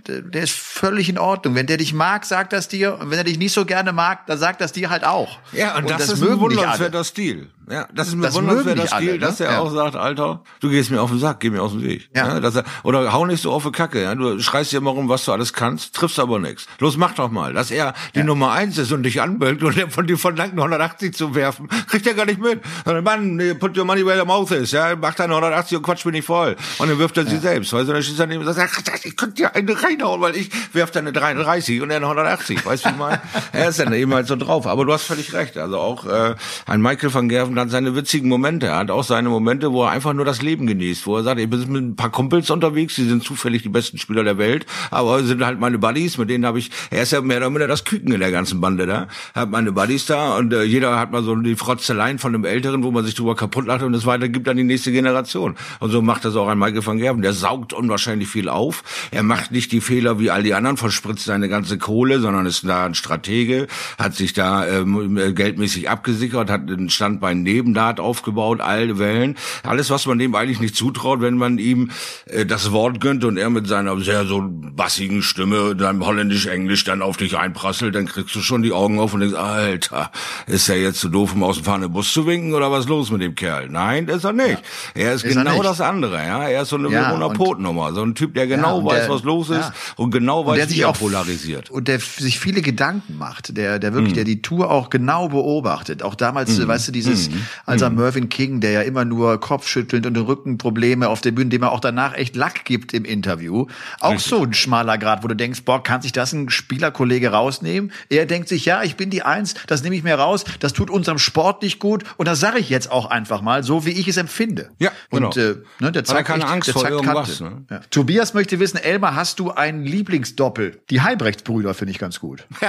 der, 0.06 0.22
der 0.22 0.42
ist 0.42 0.52
völlig 0.52 1.08
in 1.08 1.18
Ordnung. 1.18 1.54
Wenn 1.54 1.66
der 1.66 1.76
dich 1.76 1.92
mag, 1.92 2.24
sagt 2.24 2.52
das 2.52 2.68
dir. 2.68 2.98
Und 2.98 3.10
wenn 3.10 3.18
er 3.18 3.24
dich 3.24 3.38
nicht 3.38 3.52
so 3.52 3.64
gerne 3.64 3.92
mag, 3.92 4.26
dann 4.26 4.38
sagt 4.38 4.60
das 4.60 4.72
dir 4.72 4.90
halt 4.90 5.04
auch. 5.04 5.38
Ja, 5.52 5.76
und, 5.76 5.84
und 5.84 5.90
das, 5.90 6.06
das, 6.06 6.18
ist 6.18 6.22
ein 6.22 6.28
bewundernswerter 6.30 7.04
Stil. 7.04 7.48
Ja, 7.70 7.88
das 7.94 8.08
ist 8.08 8.14
ein 8.14 8.20
bewundernswerter 8.20 8.86
Stil, 8.86 9.10
alle, 9.10 9.18
dass 9.18 9.40
ne? 9.40 9.46
er 9.46 9.52
ja. 9.52 9.58
auch 9.60 9.72
sagt, 9.72 9.96
Alter, 9.96 10.42
du 10.60 10.68
gehst 10.68 10.90
mir 10.90 11.00
auf 11.00 11.10
den 11.10 11.18
Sack, 11.18 11.40
geh 11.40 11.48
mir 11.48 11.62
aus 11.62 11.72
dem 11.72 11.82
Weg. 11.82 12.10
Ja. 12.14 12.34
ja 12.34 12.40
dass 12.40 12.56
er, 12.56 12.64
oder 12.82 13.10
hau 13.12 13.24
nicht 13.24 13.42
so 13.42 13.52
auf 13.52 13.64
die 13.64 13.72
Kacke, 13.72 14.02
ja. 14.02 14.14
Du 14.14 14.38
schreist 14.40 14.72
dir 14.72 14.78
immer 14.78 14.90
rum, 14.90 15.08
was 15.08 15.24
du 15.24 15.32
alles 15.32 15.52
kannst, 15.52 15.94
triffst 15.94 16.18
aber 16.18 16.38
nichts. 16.38 16.66
Los, 16.78 16.96
mach 16.96 17.14
doch 17.14 17.30
mal. 17.30 17.54
Dass 17.54 17.70
er 17.70 17.94
die 18.14 18.18
ja. 18.18 18.24
Nummer 18.24 18.52
eins 18.52 18.76
ist 18.76 18.92
und 18.92 19.02
dich 19.02 19.22
anbellt 19.22 19.62
und 19.62 19.76
der 19.76 19.88
von 19.88 20.06
dir 20.06 20.18
verlangt, 20.18 20.52
180 20.52 21.14
zu 21.14 21.34
werfen, 21.34 21.68
kriegt 21.88 22.06
er 22.06 22.14
gar 22.14 22.26
nicht 22.26 22.40
mit. 22.40 22.60
Mann, 23.02 23.40
put 23.58 23.76
your 23.78 23.84
money 23.84 24.04
where 24.04 24.18
your 24.18 24.26
mouth 24.26 24.50
is, 24.50 24.72
ja. 24.72 24.94
Mach 24.96 25.14
deine 25.14 25.34
180 25.34 25.78
und 25.78 25.82
quatsch 25.84 26.04
mir 26.04 26.12
nicht 26.12 26.26
voll. 26.26 26.56
Und 26.78 26.93
dann 26.94 27.00
wirft 27.00 27.16
er 27.16 27.26
sie 27.26 27.38
selbst. 27.38 27.72
Weißt 27.72 27.88
du, 27.88 27.92
dann 27.92 28.02
steht 28.02 28.18
er 28.18 28.26
neben 28.26 28.46
und 28.46 28.52
sagt, 28.52 29.04
ich 29.04 29.16
könnte 29.16 29.34
dir 29.34 29.54
eine 29.54 29.82
reinhauen, 29.82 30.20
weil 30.20 30.36
ich 30.36 30.50
werf 30.72 30.90
deine 30.90 31.12
33 31.12 31.82
und 31.82 31.90
er 31.90 31.96
eine 31.96 32.06
180. 32.06 32.64
Weißt 32.64 32.86
du, 32.86 32.90
wie 32.90 32.98
mal? 32.98 33.20
er 33.52 33.68
ist 33.68 33.78
dann 33.78 33.92
eben 33.92 34.14
halt 34.14 34.26
so 34.26 34.36
drauf. 34.36 34.66
Aber 34.66 34.84
du 34.84 34.92
hast 34.92 35.04
völlig 35.04 35.32
recht. 35.32 35.56
Also 35.58 35.78
auch 35.78 36.06
äh, 36.06 36.34
ein 36.66 36.80
Michael 36.80 37.12
van 37.12 37.28
Gerven 37.28 37.58
hat 37.58 37.70
seine 37.70 37.96
witzigen 37.96 38.28
Momente. 38.28 38.66
Er 38.66 38.76
hat 38.76 38.90
auch 38.90 39.04
seine 39.04 39.28
Momente, 39.28 39.72
wo 39.72 39.84
er 39.84 39.90
einfach 39.90 40.12
nur 40.12 40.24
das 40.24 40.42
Leben 40.42 40.66
genießt, 40.66 41.06
wo 41.06 41.16
er 41.16 41.24
sagt, 41.24 41.40
ich 41.40 41.50
bin 41.50 41.60
mit 41.72 41.82
ein 41.82 41.96
paar 41.96 42.10
Kumpels 42.10 42.50
unterwegs, 42.50 42.94
die 42.94 43.04
sind 43.04 43.24
zufällig 43.24 43.62
die 43.62 43.68
besten 43.68 43.98
Spieler 43.98 44.24
der 44.24 44.38
Welt, 44.38 44.66
aber 44.90 45.22
sind 45.24 45.44
halt 45.44 45.58
meine 45.58 45.78
Buddies, 45.78 46.18
mit 46.18 46.30
denen 46.30 46.46
habe 46.46 46.58
ich, 46.58 46.70
er 46.90 47.02
ist 47.02 47.12
ja 47.12 47.20
mehr 47.20 47.38
oder 47.38 47.50
minder 47.50 47.66
das 47.66 47.84
Küken 47.84 48.12
in 48.12 48.20
der 48.20 48.30
ganzen 48.30 48.60
Bande 48.60 48.86
da, 48.86 49.08
hat 49.34 49.50
meine 49.50 49.72
Buddies 49.72 50.06
da 50.06 50.36
und 50.36 50.52
äh, 50.52 50.62
jeder 50.62 50.98
hat 50.98 51.10
mal 51.10 51.22
so 51.22 51.34
die 51.36 51.56
Frotzeleien 51.56 52.18
von 52.18 52.34
einem 52.34 52.44
Älteren, 52.44 52.82
wo 52.82 52.90
man 52.90 53.04
sich 53.04 53.14
drüber 53.14 53.34
kaputt 53.34 53.66
lacht 53.66 53.82
und 53.82 53.94
es 53.94 54.06
weitergibt 54.06 54.48
an 54.48 54.56
die 54.56 54.64
nächste 54.64 54.92
Generation. 54.92 55.56
Und 55.80 55.90
so 55.90 56.02
macht 56.02 56.24
das 56.24 56.36
auch 56.36 56.48
ein 56.48 56.58
Michael 56.58 56.82
van 56.86 56.98
Gerven. 56.98 57.22
Der 57.22 57.32
saugt 57.32 57.72
unwahrscheinlich 57.72 58.28
viel 58.28 58.48
auf. 58.48 58.82
Er 59.10 59.22
macht 59.22 59.52
nicht 59.52 59.72
die 59.72 59.80
Fehler 59.80 60.18
wie 60.18 60.30
all 60.30 60.42
die 60.42 60.54
anderen, 60.54 60.76
verspritzt 60.76 61.24
seine 61.24 61.48
ganze 61.48 61.78
Kohle, 61.78 62.20
sondern 62.20 62.46
ist 62.46 62.64
da 62.64 62.86
ein 62.86 62.94
Stratege, 62.94 63.66
hat 63.98 64.14
sich 64.14 64.32
da 64.32 64.66
ähm, 64.66 65.34
geldmäßig 65.34 65.88
abgesichert, 65.88 66.50
hat 66.50 66.68
ein 66.70 66.90
Standbein 66.90 67.42
neben 67.42 67.74
Dart 67.74 68.00
aufgebaut, 68.00 68.60
alte 68.60 68.98
Wellen. 68.98 69.36
Alles, 69.62 69.90
was 69.90 70.06
man 70.06 70.18
dem 70.18 70.34
eigentlich 70.34 70.60
nicht 70.60 70.76
zutraut, 70.76 71.20
wenn 71.20 71.36
man 71.36 71.58
ihm 71.58 71.90
äh, 72.26 72.46
das 72.46 72.72
Wort 72.72 73.00
gönnt 73.00 73.24
und 73.24 73.36
er 73.36 73.50
mit 73.50 73.66
seiner 73.66 73.98
sehr 74.00 74.24
so 74.24 74.42
bassigen 74.48 75.22
Stimme, 75.22 75.76
seinem 75.78 76.04
holländisch-englisch 76.04 76.84
dann 76.84 77.02
auf 77.02 77.16
dich 77.16 77.36
einprasselt, 77.36 77.94
dann 77.94 78.06
kriegst 78.06 78.34
du 78.34 78.40
schon 78.40 78.62
die 78.62 78.72
Augen 78.72 78.98
auf 78.98 79.14
und 79.14 79.20
denkst, 79.20 79.36
Alter, 79.36 80.10
ist 80.46 80.68
er 80.68 80.80
jetzt 80.80 81.00
zu 81.00 81.08
doof, 81.08 81.34
um 81.34 81.42
aus 81.42 81.56
dem 81.56 81.64
fahrenden 81.64 81.92
Bus 81.92 82.12
zu 82.12 82.26
winken 82.26 82.54
oder 82.54 82.70
was 82.70 82.88
los 82.88 83.10
mit 83.10 83.22
dem 83.22 83.34
Kerl? 83.34 83.68
Nein, 83.68 84.08
ist 84.08 84.24
er 84.24 84.32
nicht. 84.32 84.62
Ja. 84.94 85.04
Er 85.04 85.14
ist, 85.14 85.24
ist 85.24 85.36
genau 85.36 85.56
er 85.56 85.62
das 85.62 85.80
andere, 85.80 86.16
ja. 86.16 86.48
Er 86.48 86.62
ist 86.62 86.70
so 86.74 86.86
eine 86.86 86.94
ja, 86.94 87.08
Monopotnummer, 87.08 87.92
so 87.92 88.02
ein 88.02 88.14
Typ, 88.14 88.34
der 88.34 88.46
genau 88.46 88.80
ja, 88.80 88.86
weiß, 88.86 89.06
der, 89.06 89.14
was 89.14 89.22
los 89.22 89.50
ist 89.50 89.72
und 89.96 90.10
genau 90.10 90.46
weiß, 90.46 90.70
wie 90.70 90.80
er 90.80 90.92
polarisiert. 90.92 91.70
Und 91.70 91.88
der 91.88 92.00
sich 92.00 92.38
viele 92.40 92.62
Gedanken 92.62 93.16
macht, 93.16 93.56
der, 93.56 93.78
der 93.78 93.92
wirklich, 93.92 94.12
mhm. 94.12 94.16
der 94.16 94.24
die 94.24 94.42
Tour 94.42 94.70
auch 94.70 94.90
genau 94.90 95.28
beobachtet. 95.28 96.02
Auch 96.02 96.14
damals, 96.14 96.58
mhm. 96.58 96.68
weißt 96.68 96.88
du, 96.88 96.92
dieses, 96.92 97.30
mhm. 97.30 97.46
als 97.66 97.82
er 97.82 97.90
Mervyn 97.90 98.28
King, 98.28 98.60
der 98.60 98.72
ja 98.72 98.82
immer 98.82 99.04
nur 99.04 99.38
kopfschüttelnd 99.38 100.06
und 100.06 100.16
Rückenprobleme 100.16 101.08
auf 101.08 101.20
der 101.20 101.32
Bühne, 101.32 101.50
dem 101.50 101.62
er 101.62 101.72
auch 101.72 101.80
danach 101.80 102.14
echt 102.14 102.36
Lack 102.36 102.64
gibt 102.64 102.92
im 102.94 103.04
Interview. 103.04 103.66
Auch 104.00 104.12
Richtig. 104.12 104.26
so 104.26 104.42
ein 104.42 104.54
schmaler 104.54 104.98
Grad, 104.98 105.22
wo 105.22 105.28
du 105.28 105.36
denkst, 105.36 105.62
boah, 105.64 105.82
kann 105.82 106.02
sich 106.02 106.12
das 106.12 106.32
ein 106.32 106.50
Spielerkollege 106.50 107.30
rausnehmen? 107.30 107.92
Er 108.08 108.26
denkt 108.26 108.48
sich, 108.48 108.64
ja, 108.64 108.82
ich 108.82 108.96
bin 108.96 109.10
die 109.10 109.22
Eins, 109.22 109.54
das 109.66 109.82
nehme 109.82 109.96
ich 109.96 110.02
mir 110.02 110.16
raus, 110.16 110.44
das 110.60 110.72
tut 110.72 110.90
unserem 110.90 111.18
Sport 111.18 111.62
nicht 111.62 111.78
gut 111.78 112.04
und 112.16 112.26
das 112.26 112.40
sage 112.40 112.58
ich 112.58 112.68
jetzt 112.68 112.90
auch 112.90 113.06
einfach 113.06 113.40
mal, 113.40 113.62
so 113.62 113.86
wie 113.86 113.90
ich 113.90 114.08
es 114.08 114.16
empfinde. 114.16 114.70
Ja, 114.78 114.90
genau. 115.10 115.28
Und 115.28 115.36
äh, 115.36 115.56
ne, 115.80 115.92
der 115.92 116.04
zeigt 116.04 116.26
keine 116.26 116.44
echt, 116.44 116.52
Angst 116.64 116.68
der 116.68 116.74
vor 116.74 116.88
irgendwas. 116.88 117.40
Ne? 117.40 117.64
Ja. 117.70 117.80
Tobias 117.90 118.34
möchte 118.34 118.58
wissen, 118.60 118.78
Elmar, 118.78 119.14
hast 119.14 119.38
du 119.38 119.50
ein 119.50 119.84
Lieblingsdoppel? 119.84 120.80
Die 120.90 121.00
Heibrechtsbrüder 121.00 121.74
finde 121.74 121.92
ich 121.92 121.98
ganz 121.98 122.20
gut. 122.20 122.46
ich 122.60 122.66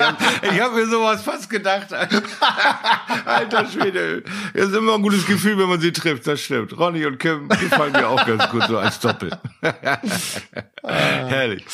habe 0.00 0.60
hab 0.60 0.74
mir 0.74 0.86
sowas 0.86 1.22
fast 1.22 1.48
gedacht. 1.50 1.88
Alter 3.24 3.66
Schwede. 3.68 4.22
Das 4.54 4.68
ist 4.68 4.74
immer 4.74 4.94
ein 4.94 5.02
gutes 5.02 5.26
Gefühl, 5.26 5.58
wenn 5.58 5.68
man 5.68 5.80
sie 5.80 5.92
trifft, 5.92 6.26
das 6.26 6.40
stimmt. 6.40 6.76
Ronny 6.78 7.06
und 7.06 7.18
Kim 7.18 7.48
gefallen 7.48 7.92
mir 7.92 8.08
auch 8.08 8.24
ganz 8.26 8.48
gut 8.50 8.64
so 8.68 8.78
als 8.78 8.98
Doppel. 9.00 9.30
Herrlich. 10.82 11.64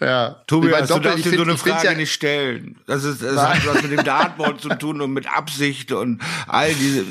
Ja. 0.00 0.42
Tobias, 0.46 0.88
du 0.88 0.98
darfst 0.98 1.24
dir 1.24 1.36
so 1.36 1.42
eine 1.42 1.56
Frage 1.56 1.86
ja 1.86 1.94
nicht 1.94 2.12
stellen. 2.12 2.76
Das 2.86 3.04
ist, 3.04 3.22
das 3.22 3.36
hat 3.36 3.66
was 3.66 3.82
mit 3.82 3.92
dem 3.92 4.04
Dartboard 4.04 4.60
zu 4.60 4.70
tun 4.70 5.00
und 5.00 5.12
mit 5.12 5.30
Absicht 5.32 5.92
und 5.92 6.20
all 6.46 6.72
diese. 6.74 7.04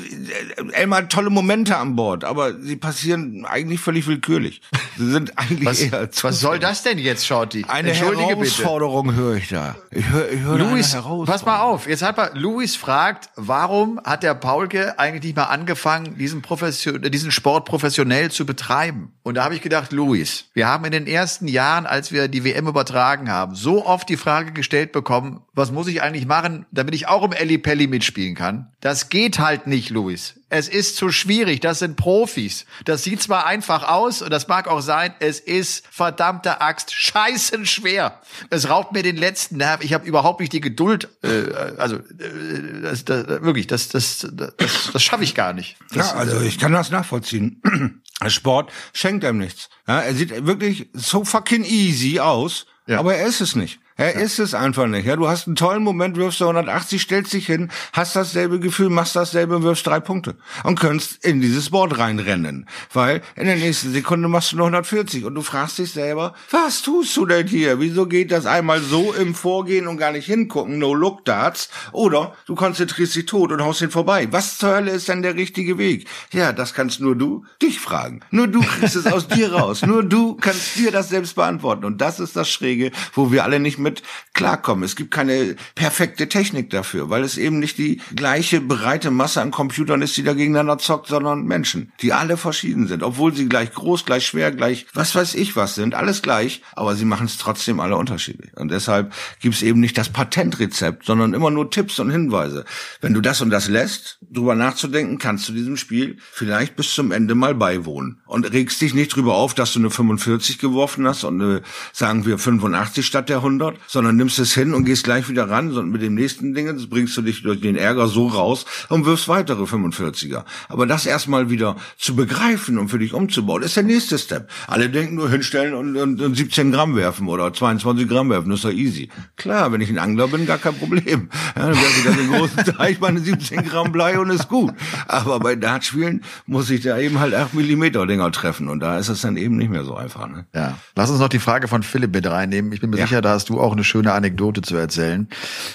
Elmar 0.72 1.08
tolle 1.08 1.30
Momente 1.30 1.76
an 1.76 1.96
Bord, 1.96 2.24
aber 2.24 2.60
sie 2.60 2.76
passieren 2.76 3.37
eigentlich 3.44 3.80
völlig 3.80 4.06
willkürlich. 4.06 4.60
Sie 4.96 5.10
sind 5.10 5.38
eigentlich 5.38 5.66
was, 5.66 5.80
eher 5.80 6.08
Was 6.22 6.40
soll 6.40 6.58
das 6.58 6.82
denn 6.82 6.98
jetzt, 6.98 7.26
Shorty? 7.26 7.64
Eine 7.68 7.92
Herausforderung 7.92 9.14
höre 9.14 9.36
ich 9.36 9.48
da. 9.48 9.76
Ich 9.90 10.08
höre, 10.08 10.30
ich 10.30 10.40
höre 10.40 10.58
Luis, 10.58 10.96
pass 11.26 11.44
mal 11.44 11.60
auf. 11.60 11.88
Jetzt 11.88 12.02
hat 12.02 12.16
mal, 12.16 12.30
Luis 12.34 12.76
fragt, 12.76 13.30
warum 13.36 14.00
hat 14.04 14.22
der 14.22 14.34
Paulke 14.34 14.98
eigentlich 14.98 15.22
nicht 15.22 15.36
mal 15.36 15.44
angefangen, 15.44 16.16
diesen, 16.18 16.42
Profession, 16.42 17.02
diesen 17.02 17.30
Sport 17.30 17.66
professionell 17.66 18.30
zu 18.30 18.46
betreiben? 18.46 19.12
Und 19.22 19.36
da 19.36 19.44
habe 19.44 19.54
ich 19.54 19.62
gedacht, 19.62 19.92
Luis, 19.92 20.46
wir 20.54 20.66
haben 20.66 20.84
in 20.84 20.92
den 20.92 21.06
ersten 21.06 21.48
Jahren, 21.48 21.86
als 21.86 22.12
wir 22.12 22.28
die 22.28 22.44
WM 22.44 22.66
übertragen 22.66 23.30
haben, 23.30 23.54
so 23.54 23.84
oft 23.84 24.08
die 24.08 24.16
Frage 24.16 24.52
gestellt 24.52 24.92
bekommen, 24.92 25.42
was 25.54 25.70
muss 25.70 25.88
ich 25.88 26.02
eigentlich 26.02 26.26
machen, 26.26 26.66
damit 26.72 26.94
ich 26.94 27.08
auch 27.08 27.24
im 27.24 27.32
Elli 27.32 27.58
Pelli 27.58 27.86
mitspielen 27.86 28.34
kann? 28.34 28.72
Das 28.80 29.08
geht 29.08 29.38
halt 29.38 29.66
nicht, 29.66 29.90
Luis. 29.90 30.37
Es 30.50 30.68
ist 30.68 30.96
zu 30.96 31.10
schwierig. 31.10 31.60
Das 31.60 31.80
sind 31.80 31.96
Profis. 31.96 32.64
Das 32.84 33.04
sieht 33.04 33.22
zwar 33.22 33.46
einfach 33.46 33.88
aus 33.88 34.22
und 34.22 34.30
das 34.30 34.48
mag 34.48 34.66
auch 34.66 34.80
sein, 34.80 35.14
es 35.20 35.40
ist 35.40 35.86
verdammte 35.90 36.60
Axt 36.60 36.92
scheißen 36.94 37.66
schwer. 37.66 38.20
Es 38.50 38.68
raubt 38.68 38.92
mir 38.92 39.02
den 39.02 39.16
letzten 39.16 39.58
Nerv. 39.58 39.84
Ich 39.84 39.92
habe 39.92 40.06
überhaupt 40.06 40.40
nicht 40.40 40.52
die 40.52 40.60
Geduld. 40.60 41.08
Äh, 41.22 41.52
also 41.76 41.96
äh, 41.96 42.82
das, 42.82 43.04
das, 43.04 43.26
wirklich, 43.42 43.66
das 43.66 43.88
das 43.88 44.26
das, 44.32 44.90
das 44.92 45.02
schaffe 45.02 45.24
ich 45.24 45.34
gar 45.34 45.52
nicht. 45.52 45.76
Das, 45.92 46.12
ja, 46.12 46.16
also 46.16 46.40
ich 46.40 46.58
kann 46.58 46.72
das 46.72 46.90
nachvollziehen. 46.90 47.62
Sport 48.26 48.72
schenkt 48.92 49.24
einem 49.24 49.38
nichts. 49.38 49.68
Ja, 49.86 50.00
er 50.00 50.14
sieht 50.14 50.46
wirklich 50.46 50.88
so 50.92 51.24
fucking 51.24 51.64
easy 51.64 52.20
aus, 52.20 52.66
ja. 52.86 52.98
aber 52.98 53.14
er 53.14 53.26
ist 53.26 53.40
es 53.40 53.54
nicht. 53.54 53.80
Er 54.00 54.14
ja. 54.14 54.20
ist 54.20 54.38
es 54.38 54.54
einfach 54.54 54.86
nicht. 54.86 55.06
Ja, 55.06 55.16
du 55.16 55.26
hast 55.26 55.48
einen 55.48 55.56
tollen 55.56 55.82
Moment, 55.82 56.16
wirfst 56.16 56.38
du 56.38 56.44
180, 56.44 57.02
stellst 57.02 57.32
dich 57.32 57.46
hin, 57.46 57.68
hast 57.92 58.14
dasselbe 58.14 58.60
Gefühl, 58.60 58.90
machst 58.90 59.16
dasselbe, 59.16 59.64
wirfst 59.64 59.88
drei 59.88 59.98
Punkte 59.98 60.36
und 60.62 60.78
kannst 60.78 61.24
in 61.24 61.40
dieses 61.40 61.70
Board 61.70 61.98
reinrennen, 61.98 62.68
weil 62.92 63.22
in 63.34 63.46
der 63.46 63.56
nächsten 63.56 63.92
Sekunde 63.92 64.28
machst 64.28 64.52
du 64.52 64.56
nur 64.56 64.66
140 64.66 65.24
und 65.24 65.34
du 65.34 65.42
fragst 65.42 65.78
dich 65.78 65.90
selber, 65.90 66.34
was 66.52 66.82
tust 66.82 67.16
du 67.16 67.26
denn 67.26 67.48
hier? 67.48 67.80
Wieso 67.80 68.06
geht 68.06 68.30
das 68.30 68.46
einmal 68.46 68.80
so 68.80 69.12
im 69.12 69.34
Vorgehen 69.34 69.88
und 69.88 69.96
gar 69.96 70.12
nicht 70.12 70.26
hingucken, 70.26 70.78
no 70.78 70.94
look 70.94 71.24
darts? 71.24 71.68
Oder 71.90 72.36
du 72.46 72.54
konzentrierst 72.54 73.16
dich 73.16 73.26
tot 73.26 73.50
und 73.50 73.64
haust 73.64 73.82
ihn 73.82 73.90
vorbei. 73.90 74.28
Was 74.30 74.58
zur 74.58 74.76
Hölle 74.76 74.92
ist 74.92 75.08
denn 75.08 75.22
der 75.22 75.34
richtige 75.34 75.76
Weg? 75.76 76.06
Ja, 76.32 76.52
das 76.52 76.72
kannst 76.72 77.00
nur 77.00 77.16
du 77.16 77.44
dich 77.60 77.80
fragen. 77.80 78.20
Nur 78.30 78.46
du 78.46 78.60
kriegst 78.60 78.94
es 78.94 79.06
aus 79.08 79.26
dir 79.26 79.52
raus. 79.52 79.84
Nur 79.84 80.04
du 80.04 80.36
kannst 80.36 80.76
dir 80.76 80.92
das 80.92 81.08
selbst 81.08 81.34
beantworten 81.34 81.84
und 81.84 82.00
das 82.00 82.20
ist 82.20 82.36
das 82.36 82.48
Schräge, 82.48 82.92
wo 83.12 83.32
wir 83.32 83.42
alle 83.42 83.58
nicht 83.58 83.78
mehr 83.78 83.87
mit 83.88 84.02
klarkommen. 84.34 84.84
Es 84.84 84.96
gibt 84.96 85.10
keine 85.10 85.56
perfekte 85.74 86.28
Technik 86.28 86.70
dafür, 86.70 87.10
weil 87.10 87.22
es 87.24 87.38
eben 87.38 87.58
nicht 87.58 87.78
die 87.78 88.00
gleiche 88.14 88.60
breite 88.60 89.10
Masse 89.10 89.40
an 89.40 89.50
Computern 89.50 90.02
ist, 90.02 90.16
die 90.16 90.22
da 90.22 90.34
gegeneinander 90.34 90.78
zockt, 90.78 91.08
sondern 91.08 91.44
Menschen, 91.44 91.92
die 92.00 92.12
alle 92.12 92.36
verschieden 92.36 92.86
sind, 92.86 93.02
obwohl 93.02 93.34
sie 93.34 93.48
gleich 93.48 93.72
groß, 93.72 94.04
gleich 94.04 94.26
schwer, 94.26 94.52
gleich 94.52 94.86
was 94.94 95.14
weiß 95.14 95.34
ich 95.34 95.56
was 95.56 95.74
sind, 95.74 95.94
alles 95.94 96.22
gleich, 96.22 96.62
aber 96.74 96.94
sie 96.94 97.04
machen 97.04 97.26
es 97.26 97.38
trotzdem 97.38 97.80
alle 97.80 97.96
unterschiedlich. 97.96 98.56
Und 98.56 98.70
deshalb 98.70 99.12
gibt 99.40 99.54
es 99.54 99.62
eben 99.62 99.80
nicht 99.80 99.96
das 99.96 100.10
Patentrezept, 100.10 101.04
sondern 101.04 101.34
immer 101.34 101.50
nur 101.50 101.70
Tipps 101.70 101.98
und 101.98 102.10
Hinweise. 102.10 102.64
Wenn 103.00 103.14
du 103.14 103.20
das 103.20 103.40
und 103.40 103.50
das 103.50 103.68
lässt, 103.68 104.18
drüber 104.30 104.54
nachzudenken, 104.54 105.18
kannst 105.18 105.48
du 105.48 105.52
diesem 105.52 105.76
Spiel 105.76 106.18
vielleicht 106.32 106.76
bis 106.76 106.92
zum 106.92 107.12
Ende 107.12 107.34
mal 107.34 107.54
beiwohnen 107.54 108.20
und 108.26 108.52
regst 108.52 108.80
dich 108.80 108.94
nicht 108.94 109.14
drüber 109.14 109.34
auf, 109.34 109.54
dass 109.54 109.72
du 109.72 109.78
eine 109.78 109.90
45 109.90 110.58
geworfen 110.58 111.06
hast 111.06 111.24
und 111.24 111.40
eine, 111.40 111.62
sagen 111.92 112.26
wir 112.26 112.38
85 112.38 113.06
statt 113.06 113.28
der 113.28 113.38
100, 113.38 113.77
sondern 113.86 114.16
nimmst 114.16 114.38
es 114.38 114.54
hin 114.54 114.74
und 114.74 114.84
gehst 114.84 115.04
gleich 115.04 115.28
wieder 115.28 115.48
ran, 115.48 115.70
sondern 115.70 115.90
mit 115.90 116.02
dem 116.02 116.14
nächsten 116.14 116.54
Ding 116.54 116.68
bringst 116.88 117.16
du 117.16 117.22
dich 117.22 117.42
durch 117.42 117.60
den 117.60 117.76
Ärger 117.76 118.08
so 118.08 118.26
raus 118.26 118.64
und 118.88 119.06
wirfst 119.06 119.28
weitere 119.28 119.64
45er. 119.64 120.44
Aber 120.68 120.86
das 120.86 121.06
erstmal 121.06 121.50
wieder 121.50 121.76
zu 121.96 122.16
begreifen 122.16 122.78
und 122.78 122.88
für 122.88 122.98
dich 122.98 123.14
umzubauen, 123.14 123.62
ist 123.62 123.76
der 123.76 123.82
nächste 123.82 124.18
Step. 124.18 124.50
Alle 124.66 124.90
denken 124.90 125.14
nur 125.14 125.30
hinstellen 125.30 125.74
und, 125.74 125.96
und, 125.96 126.20
und 126.20 126.34
17 126.34 126.72
Gramm 126.72 126.96
werfen 126.96 127.28
oder 127.28 127.52
22 127.52 128.08
Gramm 128.08 128.30
werfen, 128.30 128.50
das 128.50 128.60
ist 128.60 128.64
doch 128.64 128.72
easy. 128.72 129.08
Klar, 129.36 129.72
wenn 129.72 129.80
ich 129.80 129.90
ein 129.90 129.98
Angler 129.98 130.28
bin, 130.28 130.46
gar 130.46 130.58
kein 130.58 130.74
Problem. 130.74 131.28
Ja, 131.56 131.66
dann 131.66 131.74
werfe 131.74 131.98
ich 131.98 132.04
dann 132.04 132.16
den 132.16 132.32
großen 132.32 132.64
Teich 132.76 133.00
meine 133.00 133.20
17 133.20 133.64
Gramm 133.64 133.92
Blei 133.92 134.18
und 134.18 134.30
ist 134.30 134.48
gut. 134.48 134.72
Aber 135.06 135.40
bei 135.40 135.56
Dartspielen 135.56 136.22
muss 136.46 136.70
ich 136.70 136.82
da 136.82 136.98
eben 136.98 137.18
halt 137.20 137.34
8 137.34 137.54
Millimeter 137.54 138.06
Dinger 138.06 138.30
treffen 138.32 138.68
und 138.68 138.80
da 138.80 138.98
ist 138.98 139.08
es 139.08 139.20
dann 139.20 139.36
eben 139.36 139.56
nicht 139.56 139.70
mehr 139.70 139.84
so 139.84 139.96
einfach. 139.96 140.28
Ne? 140.28 140.46
Ja. 140.54 140.78
Lass 140.94 141.10
uns 141.10 141.20
noch 141.20 141.28
die 141.28 141.38
Frage 141.38 141.68
von 141.68 141.82
Philipp 141.82 142.12
mit 142.12 142.26
reinnehmen. 142.26 142.72
Ich 142.72 142.80
bin 142.80 142.90
mir 142.90 142.98
ja. 142.98 143.06
sicher, 143.06 143.22
da 143.22 143.30
hast 143.30 143.48
du 143.48 143.57
auch 143.58 143.72
eine 143.72 143.84
schöne 143.84 144.12
Anekdote 144.12 144.62
zu 144.62 144.76
erzählen. 144.76 145.28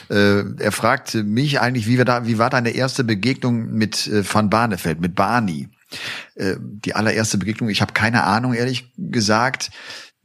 Äh, 0.09 0.43
er 0.57 0.71
fragt 0.71 1.15
mich 1.15 1.59
eigentlich, 1.59 1.88
wie, 1.88 1.97
wir 1.97 2.05
da, 2.05 2.25
wie 2.25 2.38
war 2.38 2.49
deine 2.49 2.71
erste 2.71 3.03
Begegnung 3.03 3.71
mit 3.73 4.07
äh, 4.07 4.23
Van 4.27 4.49
Barneveld, 4.49 5.01
mit 5.01 5.15
Barney? 5.15 5.69
Äh, 6.36 6.55
die 6.59 6.95
allererste 6.95 7.38
Begegnung, 7.38 7.69
ich 7.69 7.81
habe 7.81 7.93
keine 7.93 8.23
Ahnung, 8.23 8.53
ehrlich 8.53 8.91
gesagt 8.97 9.69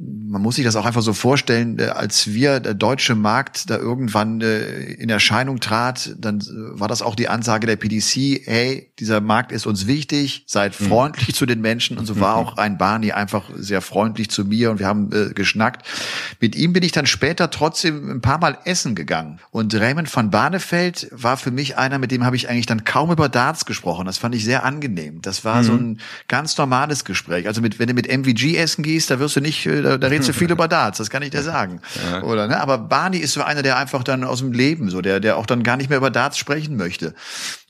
man 0.01 0.40
muss 0.40 0.55
sich 0.55 0.64
das 0.64 0.76
auch 0.76 0.86
einfach 0.86 1.03
so 1.03 1.12
vorstellen, 1.12 1.80
äh, 1.80 1.86
als 1.86 2.28
wir 2.28 2.61
der 2.61 2.74
deutsche 2.74 3.16
Markt 3.16 3.68
da 3.68 3.76
irgendwann 3.76 4.40
äh, 4.40 4.92
in 4.92 5.11
Erscheinung 5.11 5.59
trat, 5.59 6.14
dann 6.18 6.38
äh, 6.38 6.78
war 6.78 6.86
das 6.86 7.03
auch 7.03 7.16
die 7.16 7.28
Ansage 7.28 7.66
der 7.66 7.74
PDC, 7.74 8.46
hey, 8.46 8.92
dieser 9.01 9.20
Markt 9.20 9.51
ist 9.51 9.66
uns 9.66 9.88
wichtig, 9.88 10.44
seid 10.46 10.78
mhm. 10.80 10.84
freundlich 10.86 11.28
mhm. 11.28 11.34
zu 11.34 11.46
den 11.46 11.61
Menschen 11.61 11.99
und 11.99 12.07
so 12.07 12.20
war 12.20 12.36
auch 12.36 12.59
ein 12.59 12.78
Barney 12.78 13.11
einfach 13.11 13.51
sehr 13.57 13.80
freundlich 13.80 14.30
zu 14.30 14.44
mir 14.44 14.70
und 14.70 14.78
wir 14.78 14.86
haben 14.86 15.11
äh, 15.12 15.34
geschnackt. 15.34 15.84
Mit 16.40 16.55
ihm 16.55 16.72
bin 16.72 16.84
ich 16.84 16.92
dann 16.92 17.07
später 17.07 17.51
trotzdem 17.51 18.09
ein 18.09 18.20
paar 18.20 18.38
Mal 18.38 18.57
essen 18.64 18.94
gegangen 18.94 19.40
und 19.51 19.74
Raymond 19.74 20.14
van 20.14 20.30
Barneveld 20.30 21.09
war 21.11 21.36
für 21.36 21.51
mich 21.51 21.76
einer, 21.76 21.99
mit 21.99 22.12
dem 22.12 22.24
habe 22.24 22.36
ich 22.36 22.49
eigentlich 22.49 22.66
dann 22.66 22.84
kaum 22.84 23.11
über 23.11 23.28
Darts 23.28 23.64
gesprochen. 23.64 24.07
Das 24.07 24.18
fand 24.18 24.36
ich 24.36 24.44
sehr 24.44 24.64
angenehm. 24.64 25.22
Das 25.22 25.44
war 25.44 25.62
mhm. 25.62 25.66
so 25.66 25.72
ein 25.72 26.01
ganz 26.28 26.57
normales 26.57 27.05
Gespräch. 27.05 27.49
Also 27.49 27.61
mit, 27.61 27.80
wenn 27.80 27.88
du 27.88 27.94
mit 27.94 28.07
MVG 28.07 28.57
essen 28.57 28.84
gehst, 28.84 29.11
da 29.11 29.18
wirst 29.18 29.34
du 29.34 29.40
nicht 29.40 29.59
da, 29.89 29.99
da 29.99 30.07
redest 30.09 30.28
du 30.28 30.32
viel 30.32 30.51
über 30.53 30.68
Darts, 30.68 30.99
das 30.99 31.11
kann 31.11 31.22
ich 31.22 31.30
dir 31.30 31.43
sagen. 31.43 31.80
Ja. 32.11 32.22
Oder, 32.22 32.47
ne? 32.47 32.61
Aber 32.61 32.78
Barney 32.78 33.18
ist 33.18 33.32
so 33.32 33.43
einer, 33.43 33.62
der 33.62 33.76
einfach 33.76 34.05
dann 34.05 34.24
aus 34.24 34.41
dem 34.41 34.53
Leben, 34.53 34.91
so, 34.91 35.01
der, 35.01 35.20
der 35.20 35.36
auch 35.36 35.47
dann 35.47 35.62
gar 35.62 35.76
nicht 35.76 35.91
mehr 35.91 35.99
über 35.99 36.11
Darts 36.11 36.39
sprechen 36.39 36.76
möchte. 36.76 37.14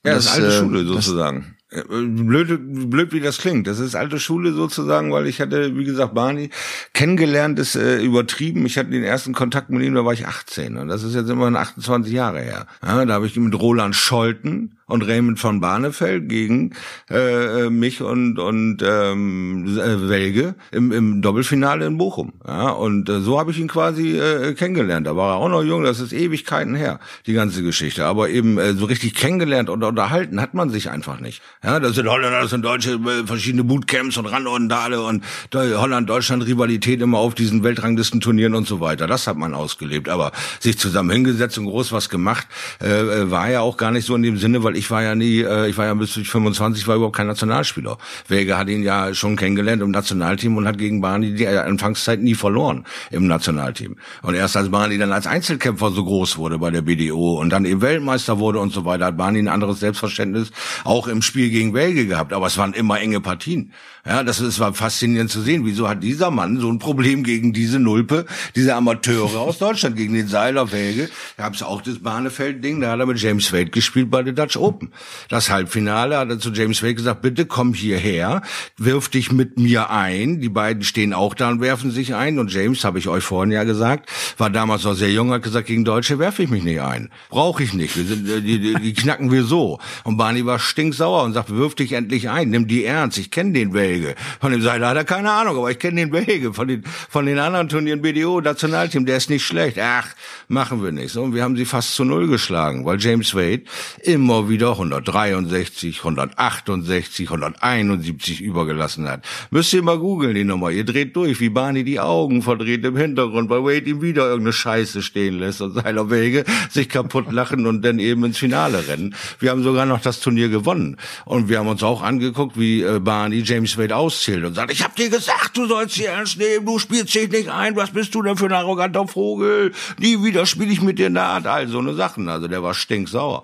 Ja, 0.04 0.14
das, 0.14 0.24
das 0.24 0.38
ist 0.38 0.42
alte 0.42 0.54
äh, 0.54 0.58
Schule 0.58 0.84
sozusagen. 0.84 1.56
Äh, 1.70 1.82
blöd, 1.82 2.58
blöd 2.90 3.12
wie 3.12 3.20
das 3.20 3.38
klingt. 3.38 3.66
Das 3.66 3.78
ist 3.78 3.94
alte 3.94 4.18
Schule 4.18 4.52
sozusagen, 4.52 5.12
weil 5.12 5.26
ich 5.26 5.40
hatte, 5.40 5.76
wie 5.76 5.84
gesagt, 5.84 6.14
Barney 6.14 6.50
kennengelernt, 6.94 7.58
ist 7.58 7.76
äh, 7.76 8.00
übertrieben. 8.00 8.64
Ich 8.64 8.78
hatte 8.78 8.90
den 8.90 9.04
ersten 9.04 9.34
Kontakt 9.34 9.68
mit 9.70 9.82
ihm, 9.82 9.94
da 9.94 10.04
war 10.04 10.12
ich 10.12 10.26
18 10.26 10.76
und 10.78 10.88
das 10.88 11.02
ist 11.02 11.14
jetzt 11.14 11.28
immerhin 11.28 11.56
28 11.56 12.12
Jahre 12.12 12.40
her. 12.40 12.66
Ja, 12.82 13.04
da 13.04 13.14
habe 13.14 13.26
ich 13.26 13.36
mit 13.36 13.54
Roland 13.54 13.94
Scholten 13.94 14.77
und 14.88 15.02
Raymond 15.06 15.38
von 15.38 15.60
Barnefeld 15.60 16.28
gegen 16.28 16.72
äh, 17.10 17.66
äh, 17.66 17.70
mich 17.70 18.02
und 18.02 18.38
und 18.38 18.82
ähm, 18.82 19.78
äh, 19.78 20.08
Welge 20.08 20.54
im, 20.72 20.90
im 20.90 21.22
Doppelfinale 21.22 21.86
in 21.86 21.98
Bochum. 21.98 22.32
Ja, 22.46 22.70
und 22.70 23.08
äh, 23.08 23.20
so 23.20 23.38
habe 23.38 23.52
ich 23.52 23.58
ihn 23.58 23.68
quasi 23.68 24.18
äh, 24.18 24.54
kennengelernt. 24.54 25.06
Da 25.06 25.14
war 25.14 25.34
er 25.34 25.36
auch 25.36 25.48
noch 25.48 25.62
jung, 25.62 25.84
das 25.84 26.00
ist 26.00 26.12
Ewigkeiten 26.12 26.74
her, 26.74 26.98
die 27.26 27.34
ganze 27.34 27.62
Geschichte. 27.62 28.06
Aber 28.06 28.30
eben 28.30 28.58
äh, 28.58 28.72
so 28.72 28.86
richtig 28.86 29.14
kennengelernt 29.14 29.68
und 29.68 29.84
unterhalten 29.84 30.40
hat 30.40 30.54
man 30.54 30.70
sich 30.70 30.90
einfach 30.90 31.20
nicht. 31.20 31.42
Ja, 31.62 31.78
das 31.78 31.94
sind 31.94 32.08
Holländer, 32.08 32.40
das 32.40 32.50
sind 32.50 32.64
Deutsche, 32.64 32.92
äh, 32.94 33.26
verschiedene 33.26 33.64
Bootcamps 33.64 34.16
und 34.16 34.26
Randordale 34.26 35.02
und 35.02 35.22
Holland-Deutschland-Rivalität 35.54 37.02
immer 37.02 37.18
auf 37.18 37.34
diesen 37.34 37.62
Weltranglistenturnieren 37.62 38.54
und 38.54 38.66
so 38.66 38.80
weiter. 38.80 39.06
Das 39.06 39.26
hat 39.26 39.36
man 39.36 39.54
ausgelebt. 39.54 40.08
Aber 40.08 40.32
sich 40.60 40.78
zusammen 40.78 41.10
hingesetzt 41.10 41.58
und 41.58 41.66
groß 41.66 41.92
was 41.92 42.08
gemacht, 42.08 42.46
äh, 42.82 42.86
äh 42.88 43.30
war 43.30 43.50
ja 43.50 43.60
auch 43.60 43.76
gar 43.76 43.90
nicht 43.90 44.06
so 44.06 44.14
in 44.14 44.22
dem 44.22 44.38
Sinne, 44.38 44.62
weil 44.64 44.77
ich 44.78 44.90
war 44.90 45.02
ja 45.02 45.14
nie, 45.14 45.40
äh, 45.40 45.68
ich 45.68 45.76
war 45.76 45.86
ja 45.86 45.94
bis 45.94 46.12
25, 46.12 46.86
war 46.86 46.96
überhaupt 46.96 47.16
kein 47.16 47.26
Nationalspieler. 47.26 47.98
Wege 48.28 48.56
hat 48.56 48.68
ihn 48.68 48.82
ja 48.82 49.12
schon 49.12 49.36
kennengelernt 49.36 49.82
im 49.82 49.90
Nationalteam 49.90 50.56
und 50.56 50.66
hat 50.66 50.78
gegen 50.78 51.00
Barney 51.00 51.34
die 51.34 51.46
Anfangszeit 51.46 52.22
nie 52.22 52.34
verloren 52.34 52.84
im 53.10 53.26
Nationalteam. 53.26 53.96
Und 54.22 54.34
erst 54.34 54.56
als 54.56 54.70
Barney 54.70 54.98
dann 54.98 55.12
als 55.12 55.26
Einzelkämpfer 55.26 55.90
so 55.90 56.04
groß 56.04 56.38
wurde 56.38 56.58
bei 56.58 56.70
der 56.70 56.82
BDO 56.82 57.38
und 57.40 57.50
dann 57.50 57.64
eben 57.64 57.80
Weltmeister 57.80 58.38
wurde 58.38 58.60
und 58.60 58.72
so 58.72 58.84
weiter, 58.84 59.06
hat 59.06 59.16
Barney 59.16 59.40
ein 59.40 59.48
anderes 59.48 59.80
Selbstverständnis 59.80 60.50
auch 60.84 61.08
im 61.08 61.22
Spiel 61.22 61.50
gegen 61.50 61.74
Welge 61.74 62.06
gehabt. 62.06 62.32
Aber 62.32 62.46
es 62.46 62.56
waren 62.56 62.72
immer 62.72 63.00
enge 63.00 63.20
Partien. 63.20 63.72
Ja, 64.06 64.22
das, 64.22 64.38
das 64.38 64.58
war 64.58 64.72
faszinierend 64.72 65.30
zu 65.30 65.42
sehen. 65.42 65.66
Wieso 65.66 65.88
hat 65.88 66.02
dieser 66.02 66.30
Mann 66.30 66.58
so 66.60 66.70
ein 66.70 66.78
Problem 66.78 67.24
gegen 67.24 67.52
diese 67.52 67.78
Nulpe, 67.78 68.24
diese 68.56 68.74
Amateure 68.74 69.40
aus 69.40 69.58
Deutschland, 69.58 69.96
gegen 69.96 70.14
den 70.14 70.28
Seiler 70.28 70.72
Welge? 70.72 71.10
Da 71.36 71.44
gab 71.44 71.54
es 71.54 71.62
auch 71.62 71.82
das 71.82 71.98
Bahnefeld-Ding, 71.98 72.80
da 72.80 72.92
hat 72.92 73.00
er 73.00 73.06
mit 73.06 73.20
James 73.20 73.52
Wade 73.52 73.70
gespielt 73.70 74.10
bei 74.10 74.22
der 74.22 74.32
Dutch 74.32 74.56
Open. 74.56 74.67
Open. 74.68 74.92
Das 75.28 75.48
Halbfinale 75.48 76.18
hat 76.18 76.28
er 76.28 76.38
zu 76.38 76.52
James 76.52 76.82
Wade 76.82 76.94
gesagt, 76.94 77.22
bitte 77.22 77.46
komm 77.46 77.72
hierher, 77.72 78.42
wirf 78.76 79.08
dich 79.08 79.32
mit 79.32 79.58
mir 79.58 79.90
ein. 79.90 80.40
Die 80.40 80.50
beiden 80.50 80.82
stehen 80.82 81.14
auch 81.14 81.34
da 81.34 81.48
und 81.48 81.60
werfen 81.60 81.90
sich 81.90 82.14
ein. 82.14 82.38
Und 82.38 82.52
James, 82.52 82.84
habe 82.84 82.98
ich 82.98 83.08
euch 83.08 83.24
vorhin 83.24 83.50
ja 83.50 83.64
gesagt, 83.64 84.10
war 84.36 84.50
damals 84.50 84.84
noch 84.84 84.92
sehr 84.92 85.10
jung, 85.10 85.32
hat 85.32 85.42
gesagt, 85.42 85.68
gegen 85.68 85.84
Deutsche 85.84 86.18
werfe 86.18 86.42
ich 86.42 86.50
mich 86.50 86.64
nicht 86.64 86.80
ein. 86.80 87.10
Brauche 87.30 87.62
ich 87.62 87.72
nicht. 87.72 87.96
Wir 87.96 88.04
sind, 88.04 88.28
äh, 88.28 88.42
die, 88.42 88.58
die, 88.58 88.74
die 88.74 88.92
knacken 88.92 89.32
wir 89.32 89.44
so. 89.44 89.78
Und 90.04 90.18
Barney 90.18 90.44
war 90.44 90.58
stinksauer 90.58 91.22
und 91.22 91.32
sagt, 91.32 91.50
wirf 91.50 91.74
dich 91.74 91.92
endlich 91.92 92.28
ein, 92.28 92.50
nimm 92.50 92.66
die 92.66 92.84
ernst. 92.84 93.16
Ich 93.18 93.30
kenne 93.30 93.52
den 93.52 93.72
Welge. 93.72 94.14
Von 94.40 94.52
dem 94.52 94.60
Seiler 94.60 94.88
hat 94.88 94.96
er 94.96 95.04
keine 95.04 95.32
Ahnung, 95.32 95.56
aber 95.56 95.70
ich 95.70 95.78
kenne 95.78 95.96
den 95.96 96.12
Welge. 96.12 96.52
Von 96.52 96.68
den, 96.68 96.84
von 96.84 97.24
den 97.24 97.38
anderen 97.38 97.68
Turnieren 97.70 98.02
BDO, 98.02 98.42
Nationalteam, 98.42 99.06
der 99.06 99.16
ist 99.16 99.30
nicht 99.30 99.44
schlecht. 99.44 99.78
Ach, 99.80 100.08
machen 100.48 100.82
wir 100.82 100.92
nicht. 100.92 101.10
So, 101.10 101.22
und 101.22 101.34
wir 101.34 101.42
haben 101.42 101.56
sie 101.56 101.64
fast 101.64 101.94
zu 101.94 102.04
null 102.04 102.28
geschlagen, 102.28 102.84
weil 102.84 103.00
James 103.00 103.34
Wade 103.34 103.62
immer 104.02 104.48
wieder 104.48 104.57
163, 104.66 105.98
168, 105.98 107.30
171 107.30 108.40
übergelassen 108.40 109.08
hat. 109.08 109.24
Müsst 109.50 109.72
ihr 109.72 109.82
mal 109.82 109.98
googeln, 109.98 110.34
die 110.34 110.44
Nummer. 110.44 110.70
Ihr 110.70 110.84
dreht 110.84 111.16
durch, 111.16 111.40
wie 111.40 111.48
Barney 111.48 111.84
die 111.84 112.00
Augen 112.00 112.42
verdreht 112.42 112.84
im 112.84 112.96
Hintergrund, 112.96 113.50
weil 113.50 113.64
Wade 113.64 113.88
ihm 113.88 114.02
wieder 114.02 114.24
irgendeine 114.24 114.52
Scheiße 114.52 115.02
stehen 115.02 115.38
lässt 115.38 115.60
und 115.60 115.74
seiner 115.74 116.10
Wege 116.10 116.44
sich 116.70 116.88
kaputt 116.88 117.32
lachen 117.32 117.66
und 117.66 117.82
dann 117.82 117.98
eben 117.98 118.24
ins 118.24 118.38
Finale 118.38 118.86
rennen. 118.88 119.14
Wir 119.38 119.50
haben 119.50 119.62
sogar 119.62 119.86
noch 119.86 120.00
das 120.00 120.20
Turnier 120.20 120.48
gewonnen. 120.48 120.96
Und 121.24 121.48
wir 121.48 121.58
haben 121.58 121.68
uns 121.68 121.82
auch 121.82 122.02
angeguckt, 122.02 122.58
wie 122.58 122.82
äh, 122.82 123.00
Barney 123.00 123.42
James 123.44 123.78
Wade 123.78 123.96
auszählt 123.96 124.44
und 124.44 124.54
sagt, 124.54 124.72
ich 124.72 124.82
hab 124.82 124.96
dir 124.96 125.10
gesagt, 125.10 125.56
du 125.56 125.66
sollst 125.66 125.94
sie 125.94 126.04
ernst 126.04 126.38
nehmen, 126.38 126.66
du 126.66 126.78
spielst 126.78 127.14
dich 127.14 127.30
nicht 127.30 127.48
ein, 127.48 127.76
was 127.76 127.90
bist 127.90 128.14
du 128.14 128.22
denn 128.22 128.36
für 128.36 128.46
ein 128.46 128.52
arroganter 128.52 129.06
Vogel? 129.06 129.72
Nie 129.98 130.22
wieder 130.22 130.46
spiele 130.46 130.72
ich 130.72 130.80
mit 130.82 130.98
dir 130.98 131.10
Naht, 131.10 131.46
all 131.46 131.68
so 131.68 131.78
eine 131.78 131.94
Sachen. 131.94 132.28
Also 132.28 132.48
der 132.48 132.62
war 132.62 132.74
stinksauer. 132.74 133.42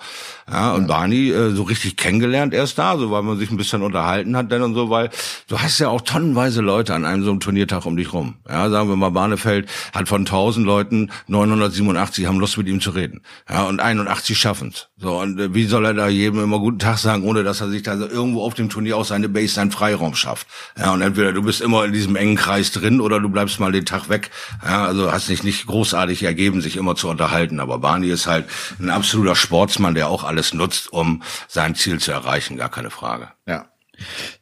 Ja, 0.51 0.73
und 0.73 0.87
Barney 0.87 1.31
äh, 1.31 1.51
so 1.51 1.63
richtig 1.63 1.97
kennengelernt 1.97 2.53
erst 2.53 2.79
da, 2.79 2.99
so 2.99 3.11
weil 3.11 3.23
man 3.23 3.39
sich 3.39 3.51
ein 3.51 3.57
bisschen 3.57 3.83
unterhalten 3.83 4.37
hat 4.37 4.53
denn 4.53 4.63
und 4.63 4.75
so, 4.75 4.91
weil 4.91 5.11
du 5.49 5.59
hast 5.59 5.79
ja 5.79 5.89
auch 5.89 6.03
tonnenweise 6.03 6.61
Leute 6.61 6.95
an 6.95 7.05
einem 7.05 7.25
so 7.25 7.31
einem 7.31 7.41
Turniertag 7.41 7.87
um 7.87 7.97
dich 7.97 8.13
rum. 8.13 8.35
Ja, 8.49 8.69
sagen 8.69 8.89
wir 8.89 8.97
mal, 8.97 9.11
Barnefeld 9.11 9.69
hat 9.95 10.09
von 10.09 10.23
1000 10.23 10.67
Leuten 10.67 11.11
987 11.29 12.27
haben 12.27 12.39
Lust 12.39 12.59
mit 12.59 12.67
ihm 12.69 12.81
zu 12.81 12.91
reden. 12.91 13.23
Ja, 13.49 13.65
und 13.65 13.81
81 13.81 14.39
schaffen's. 14.39 14.89
So, 14.97 15.19
und 15.21 15.41
äh, 15.41 15.55
wie 15.55 15.65
soll 15.65 15.87
er 15.87 15.95
da 15.95 16.09
jedem 16.09 16.43
immer 16.43 16.59
guten 16.59 16.79
Tag 16.79 16.99
sagen, 16.99 17.25
ohne 17.25 17.43
dass 17.43 17.61
er 17.61 17.71
sich 17.71 17.83
da 17.83 17.97
so 17.97 18.07
irgendwo 18.07 18.43
auf 18.43 18.55
dem 18.55 18.69
Turnier 18.69 18.97
auch 18.99 19.05
seine 19.05 19.29
Base, 19.29 19.55
seinen 19.55 19.71
Freiraum 19.71 20.15
schafft. 20.15 20.47
Ja, 20.79 20.93
und 20.93 21.01
entweder 21.01 21.33
du 21.33 21.43
bist 21.43 21.63
immer 21.63 21.85
in 21.85 21.93
diesem 21.93 22.17
engen 22.17 22.37
Kreis 22.37 22.71
drin 22.71 23.01
oder 23.01 23.19
du 23.19 23.29
bleibst 23.29 23.61
mal 23.61 23.73
den 23.73 23.87
Tag 23.87 24.09
weg. 24.09 24.31
Ja, 24.63 24.85
also 24.85 25.11
hast 25.11 25.29
dich 25.29 25.43
nicht 25.43 25.67
großartig 25.67 26.23
ergeben, 26.23 26.61
sich 26.61 26.77
immer 26.77 26.97
zu 26.97 27.09
unterhalten. 27.09 27.61
Aber 27.61 27.79
Barney 27.79 28.09
ist 28.09 28.27
halt 28.27 28.47
ein 28.79 28.91
absoluter 28.91 29.37
Sportsmann, 29.37 29.95
der 29.95 30.09
auch 30.09 30.25
alles 30.35 30.53
nutzt, 30.53 30.93
um 30.93 31.23
sein 31.47 31.77
Ziel 31.77 32.01
zu 32.01 32.11
erreichen, 32.11 32.57
gar 32.57 32.71
keine 32.71 32.91
Frage. 32.91 33.29
Ja. 33.47 33.67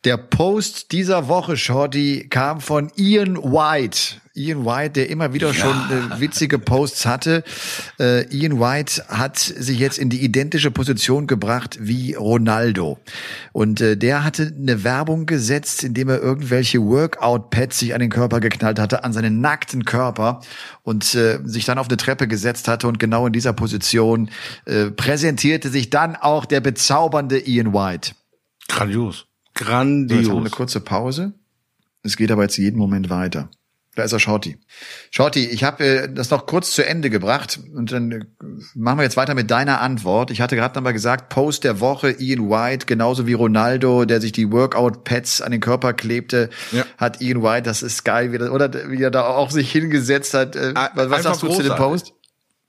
Der 0.04 0.16
Post 0.16 0.92
dieser 0.92 1.28
Woche, 1.28 1.58
Shorty, 1.58 2.28
kam 2.30 2.62
von 2.62 2.90
Ian 2.96 3.36
White. 3.36 4.21
Ian 4.34 4.64
White, 4.64 4.92
der 4.92 5.10
immer 5.10 5.34
wieder 5.34 5.48
ja. 5.48 5.54
schon 5.54 5.70
äh, 5.70 6.20
witzige 6.20 6.58
Posts 6.58 7.06
hatte. 7.06 7.44
Äh, 8.00 8.24
Ian 8.34 8.58
White 8.58 9.04
hat 9.08 9.38
sich 9.38 9.78
jetzt 9.78 9.98
in 9.98 10.08
die 10.08 10.24
identische 10.24 10.70
Position 10.70 11.26
gebracht 11.26 11.78
wie 11.80 12.14
Ronaldo. 12.14 12.98
Und 13.52 13.80
äh, 13.82 13.96
der 13.96 14.24
hatte 14.24 14.52
eine 14.56 14.84
Werbung 14.84 15.26
gesetzt, 15.26 15.84
indem 15.84 16.08
er 16.08 16.20
irgendwelche 16.20 16.80
Workout-Pads 16.80 17.78
sich 17.78 17.94
an 17.94 18.00
den 18.00 18.10
Körper 18.10 18.40
geknallt 18.40 18.78
hatte, 18.78 19.04
an 19.04 19.12
seinen 19.12 19.40
nackten 19.40 19.84
Körper 19.84 20.40
und 20.82 21.14
äh, 21.14 21.40
sich 21.44 21.66
dann 21.66 21.78
auf 21.78 21.88
eine 21.88 21.98
Treppe 21.98 22.26
gesetzt 22.26 22.68
hatte. 22.68 22.88
Und 22.88 22.98
genau 22.98 23.26
in 23.26 23.34
dieser 23.34 23.52
Position 23.52 24.30
äh, 24.64 24.86
präsentierte 24.86 25.68
sich 25.68 25.90
dann 25.90 26.16
auch 26.16 26.46
der 26.46 26.60
bezaubernde 26.60 27.38
Ian 27.46 27.74
White. 27.74 28.12
Grandios. 28.68 29.26
Grandios. 29.54 30.08
So, 30.08 30.16
jetzt 30.16 30.28
haben 30.30 30.36
wir 30.36 30.40
eine 30.40 30.50
kurze 30.50 30.80
Pause. 30.80 31.34
Es 32.02 32.16
geht 32.16 32.30
aber 32.32 32.42
jetzt 32.42 32.56
jeden 32.56 32.78
Moment 32.78 33.10
weiter. 33.10 33.50
Da 33.94 34.04
ist 34.04 34.12
er, 34.12 34.20
Shorty. 34.20 34.56
Shorty, 35.10 35.44
ich 35.44 35.64
habe 35.64 35.84
äh, 35.84 36.08
das 36.12 36.30
noch 36.30 36.46
kurz 36.46 36.70
zu 36.70 36.84
Ende 36.84 37.10
gebracht 37.10 37.60
und 37.74 37.92
dann 37.92 38.10
äh, 38.10 38.20
machen 38.74 38.98
wir 38.98 39.02
jetzt 39.02 39.18
weiter 39.18 39.34
mit 39.34 39.50
deiner 39.50 39.82
Antwort. 39.82 40.30
Ich 40.30 40.40
hatte 40.40 40.56
gerade 40.56 40.74
nochmal 40.74 40.94
gesagt, 40.94 41.28
Post 41.28 41.64
der 41.64 41.78
Woche, 41.80 42.10
Ian 42.12 42.48
White, 42.48 42.86
genauso 42.86 43.26
wie 43.26 43.34
Ronaldo, 43.34 44.06
der 44.06 44.22
sich 44.22 44.32
die 44.32 44.50
Workout-Pads 44.50 45.42
an 45.42 45.52
den 45.52 45.60
Körper 45.60 45.92
klebte, 45.92 46.48
ja. 46.70 46.86
hat 46.96 47.20
Ian 47.20 47.42
White, 47.42 47.64
das 47.64 47.82
ist 47.82 48.02
geil, 48.04 48.32
wie, 48.32 48.38
das, 48.38 48.48
oder 48.48 48.72
wie 48.88 49.02
er 49.02 49.10
da 49.10 49.26
auch 49.26 49.50
sich 49.50 49.70
hingesetzt 49.70 50.32
hat. 50.32 50.56
Äh, 50.56 50.72
was 50.74 50.96
Einfach 50.96 51.22
sagst 51.22 51.42
du 51.42 51.48
zu 51.48 51.62
dem 51.62 51.76
Post? 51.76 52.14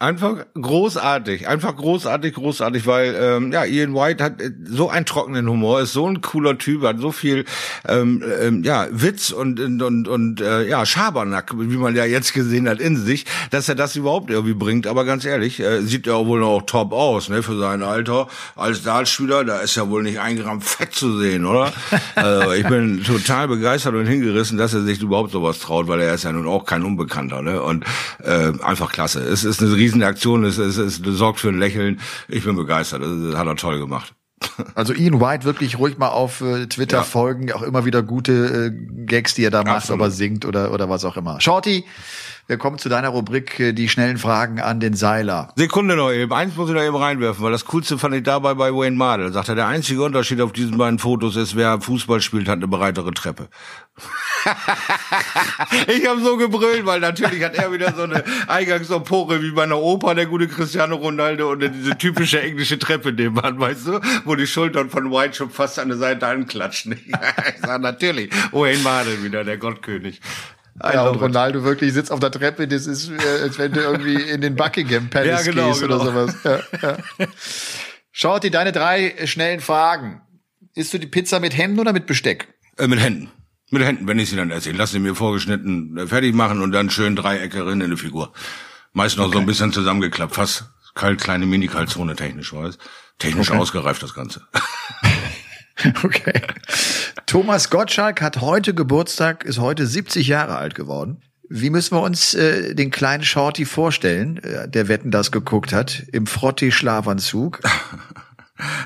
Einfach 0.04 0.46
großartig, 0.54 1.48
einfach 1.48 1.78
großartig, 1.78 2.34
großartig, 2.34 2.86
weil 2.86 3.16
ähm, 3.18 3.54
ja 3.54 3.64
Ian 3.64 3.96
White 3.96 4.22
hat 4.22 4.42
äh, 4.42 4.52
so 4.66 4.90
einen 4.90 5.06
trockenen 5.06 5.48
Humor, 5.48 5.80
ist 5.80 5.94
so 5.94 6.06
ein 6.06 6.20
cooler 6.20 6.58
Typ, 6.58 6.84
hat 6.84 7.00
so 7.00 7.14
viel 7.14 7.46
ähm, 7.88 8.22
ähm, 8.42 8.64
ja 8.66 8.88
Witz 8.92 9.32
und 9.32 9.62
und 9.62 9.82
und, 9.82 10.10
und 10.10 10.42
äh, 10.42 10.68
ja 10.68 10.86
Schabernack, 10.86 11.54
wie 11.58 11.78
man 11.78 11.96
ja 11.96 12.04
jetzt 12.04 12.34
gesehen 12.34 12.68
hat, 12.68 12.82
in 12.82 12.98
sich, 12.98 13.24
dass 13.50 13.70
er 13.70 13.76
das 13.76 13.96
überhaupt 13.96 14.30
irgendwie 14.30 14.54
bringt. 14.54 14.88
Aber 14.88 15.06
ganz 15.06 15.24
ehrlich, 15.24 15.62
äh, 15.62 15.80
sieht 15.84 16.06
ja 16.06 16.26
wohl 16.26 16.44
auch 16.44 16.64
top 16.64 16.92
aus, 16.92 17.30
ne, 17.30 17.42
für 17.42 17.58
sein 17.58 17.82
Alter 17.82 18.28
als 18.58 18.84
Dartspieler. 18.84 19.46
Da 19.46 19.60
ist 19.60 19.76
ja 19.76 19.90
wohl 19.90 20.04
nicht 20.04 20.20
ein 20.20 20.36
Gramm 20.36 20.60
Fett 20.60 20.94
zu 20.94 21.18
sehen, 21.18 21.46
oder? 21.46 21.72
also 22.16 22.52
ich 22.52 22.68
bin 22.68 23.06
total 23.06 23.48
begeistert 23.48 23.96
und 23.96 24.08
hingerissen, 24.08 24.58
dass 24.58 24.74
er 24.74 24.82
sich 24.82 25.02
überhaupt 25.02 25.32
sowas 25.32 25.60
traut, 25.60 25.88
weil 25.88 26.02
er 26.02 26.14
ist 26.14 26.26
ja 26.26 26.34
nun 26.34 26.50
auch 26.50 26.66
kein 26.66 26.84
Unbekannter, 26.84 27.42
ne? 27.42 27.62
Und 27.62 27.86
äh, 28.22 28.52
einfach 28.62 28.92
klasse. 28.92 29.22
Es 29.22 29.46
ist 29.46 29.62
eine 29.62 29.72
riesen 29.94 30.04
Aktion, 30.04 30.44
es, 30.44 30.58
es, 30.58 30.78
es 30.78 31.02
sorgt 31.04 31.40
für 31.40 31.50
ein 31.50 31.60
Lächeln. 31.60 32.00
Ich 32.28 32.44
bin 32.44 32.56
begeistert. 32.56 33.02
Das 33.02 33.38
hat 33.38 33.48
er 33.48 33.56
toll 33.56 33.80
gemacht. 33.80 34.14
Also 34.76 34.94
Ian 34.94 35.22
White 35.22 35.46
wirklich 35.46 35.80
ruhig 35.80 35.98
mal 35.98 36.10
auf 36.10 36.42
äh, 36.42 36.68
Twitter 36.68 36.98
ja. 36.98 37.04
folgen, 37.04 37.52
auch 37.54 37.62
immer 37.62 37.86
wieder 37.86 38.04
gute 38.04 38.74
äh, 38.76 39.06
Gags, 39.06 39.36
die 39.36 39.46
er 39.46 39.52
da 39.52 39.64
macht, 39.64 39.90
ob 39.90 40.02
er 40.02 40.12
singt 40.12 40.46
oder 40.46 40.74
oder 40.74 40.90
was 40.90 41.06
auch 41.06 41.16
immer. 41.16 41.40
Shorty, 41.40 41.86
wir 42.48 42.58
kommen 42.58 42.78
zu 42.78 42.90
deiner 42.90 43.10
Rubrik, 43.10 43.60
äh, 43.60 43.74
die 43.74 43.88
schnellen 43.88 44.18
Fragen 44.18 44.60
an 44.60 44.80
den 44.82 44.96
Seiler. 44.96 45.54
Sekunde 45.56 45.96
noch 45.96 46.12
eben, 46.12 46.34
eins 46.34 46.56
muss 46.56 46.70
ich 46.70 46.76
noch 46.76 46.84
eben 46.84 46.96
reinwerfen, 46.96 47.44
weil 47.44 47.52
das 47.52 47.66
Coolste 47.66 47.98
fand 47.98 48.16
ich 48.16 48.24
dabei 48.24 48.54
bei 48.54 48.72
Wayne 48.74 48.98
Mardell. 48.98 49.32
Sagt 49.32 49.50
er, 49.50 49.56
der 49.56 49.68
einzige 49.68 50.04
Unterschied 50.04 50.42
auf 50.42 50.52
diesen 50.52 50.78
beiden 50.78 51.00
Fotos 51.00 51.38
ist, 51.38 51.56
wer 51.56 51.80
Fußball 51.80 52.20
spielt, 52.20 52.50
hat 52.50 52.58
eine 52.58 52.68
breitere 52.68 53.12
Treppe. 53.12 53.48
ich 55.88 56.08
habe 56.08 56.20
so 56.22 56.36
gebrüllt, 56.36 56.86
weil 56.86 57.00
natürlich 57.00 57.44
hat 57.44 57.56
er 57.56 57.72
wieder 57.72 57.94
so 57.94 58.04
eine 58.04 58.24
Eingangsempore 58.48 59.42
wie 59.42 59.52
bei 59.52 59.64
einer 59.64 59.78
Oper, 59.78 60.16
der 60.16 60.26
gute 60.26 60.48
Cristiano 60.48 60.96
Ronaldo 60.96 61.52
und 61.52 61.62
diese 61.62 61.98
typische 61.98 62.42
englische 62.42 62.78
Treppe 62.78 63.14
nebenan, 63.14 63.60
weißt 63.60 63.88
du, 63.88 64.02
wo 64.26 64.36
die 64.36 64.48
Schultern 64.48 64.90
von 64.90 65.12
White 65.12 65.36
schon 65.36 65.50
fast 65.50 65.80
an 65.80 65.90
der 65.90 65.98
Seite 65.98 66.28
anklatschen. 66.28 66.94
ich 66.94 67.62
sag 67.62 67.82
natürlich, 67.82 68.32
Wayne 68.52 68.80
Mardell 68.80 69.24
wieder, 69.24 69.44
der 69.44 69.58
Gottkönig. 69.58 70.20
Ja, 70.82 71.08
und 71.08 71.22
Ronaldo 71.22 71.64
wirklich 71.64 71.94
sitzt 71.94 72.12
auf 72.12 72.20
der 72.20 72.32
Treppe, 72.32 72.68
das 72.68 72.88
ist, 72.88 73.10
äh, 73.10 73.44
als 73.44 73.60
wenn 73.60 73.72
du 73.74 73.82
irgendwie 73.82 74.16
in 74.16 74.42
den 74.42 74.56
Buckingham 74.56 75.10
Palace 75.10 75.46
ja, 75.46 75.52
genau, 75.52 75.68
gehst 75.68 75.82
genau. 75.82 75.96
oder 75.96 76.06
sowas. 76.06 76.36
Ja, 76.44 76.60
ja. 76.82 77.28
Schaut 78.12 78.44
dir 78.44 78.52
deine 78.52 78.72
drei 78.72 79.16
schnellen 79.26 79.60
Fragen. 79.60 80.22
Isst 80.76 80.94
du 80.94 80.98
die 80.98 81.08
Pizza 81.08 81.40
mit 81.40 81.56
Händen 81.56 81.80
oder 81.80 81.94
mit 81.94 82.08
Besteck? 82.08 82.48
Äh, 82.78 82.88
mit 82.88 83.00
Händen. 83.00 83.32
Mit 83.70 83.84
Händen, 83.84 84.08
wenn 84.08 84.20
ich 84.20 84.30
sie 84.30 84.36
dann 84.36 84.52
esse. 84.52 84.72
Ich 84.72 84.78
lasse 84.78 84.94
sie 84.94 85.00
mir 85.00 85.16
vorgeschnitten 85.16 85.98
äh, 85.98 86.08
fertig 86.08 86.34
machen 86.34 86.62
und 86.62 86.72
dann 86.72 86.90
schön 86.90 87.16
Dreiecke 87.16 87.66
rein 87.66 87.82
in 87.82 87.84
eine 87.84 87.98
Figur. 87.98 88.34
Meist 88.94 89.18
noch 89.18 89.26
okay. 89.26 89.34
so 89.34 89.40
ein 89.40 89.46
bisschen 89.46 89.74
zusammengeklappt, 89.74 90.36
fast 90.36 90.66
kalt, 90.96 91.22
kleine 91.22 91.46
Mini-Kalzone 91.46 92.16
technisch, 92.16 92.54
weiß. 92.54 92.78
Technisch 93.18 93.50
okay. 93.50 93.60
ausgereift 93.60 94.04
das 94.04 94.14
Ganze. 94.14 94.48
okay. 96.04 96.42
Thomas 97.26 97.70
Gottschalk 97.70 98.22
hat 98.22 98.42
heute 98.42 98.74
Geburtstag, 98.74 99.44
ist 99.44 99.60
heute 99.60 99.88
70 99.88 100.28
Jahre 100.28 100.56
alt 100.58 100.76
geworden. 100.76 101.22
Wie 101.50 101.70
müssen 101.70 101.96
wir 101.96 102.02
uns 102.02 102.34
äh, 102.34 102.74
den 102.74 102.90
kleinen 102.90 103.24
Shorty 103.24 103.66
vorstellen, 103.66 104.38
äh, 104.38 104.68
der 104.68 104.88
Wetten 104.88 105.12
das 105.12 105.32
geguckt 105.32 105.74
hat, 105.74 106.04
im 106.12 106.28
Frotti-Schlafanzug? 106.28 107.60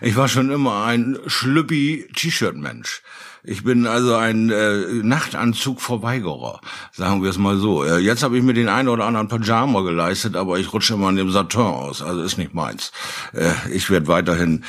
Ich 0.02 0.16
war 0.16 0.30
schon 0.30 0.50
immer 0.50 0.86
ein 0.86 1.18
schlüppi 1.28 2.08
T-Shirt-Mensch. 2.16 3.04
Ich 3.44 3.64
bin 3.64 3.88
also 3.88 4.16
ein 4.16 4.50
äh, 4.50 4.78
Nachtanzug-Verweigerer, 5.04 6.60
sagen 6.92 7.24
wir 7.24 7.30
es 7.30 7.38
mal 7.38 7.58
so. 7.58 7.84
Äh, 7.84 8.00
jetzt 8.00 8.24
habe 8.24 8.38
ich 8.38 8.44
mir 8.44 8.54
den 8.54 8.70
einen 8.70 8.90
oder 8.90 9.06
anderen 9.06 9.28
Pyjama 9.28 9.82
geleistet, 9.82 10.36
aber 10.36 10.60
ich 10.60 10.74
rutsche 10.74 10.96
immer 10.96 11.10
in 11.10 11.16
dem 11.16 11.32
Saturn 11.32 11.74
aus, 11.74 12.02
also 12.02 12.22
ist 12.22 12.38
nicht 12.38 12.54
meins. 12.54 12.92
Äh, 13.34 13.54
ich 13.72 13.90
werde 13.90 14.08
weiterhin 14.08 14.64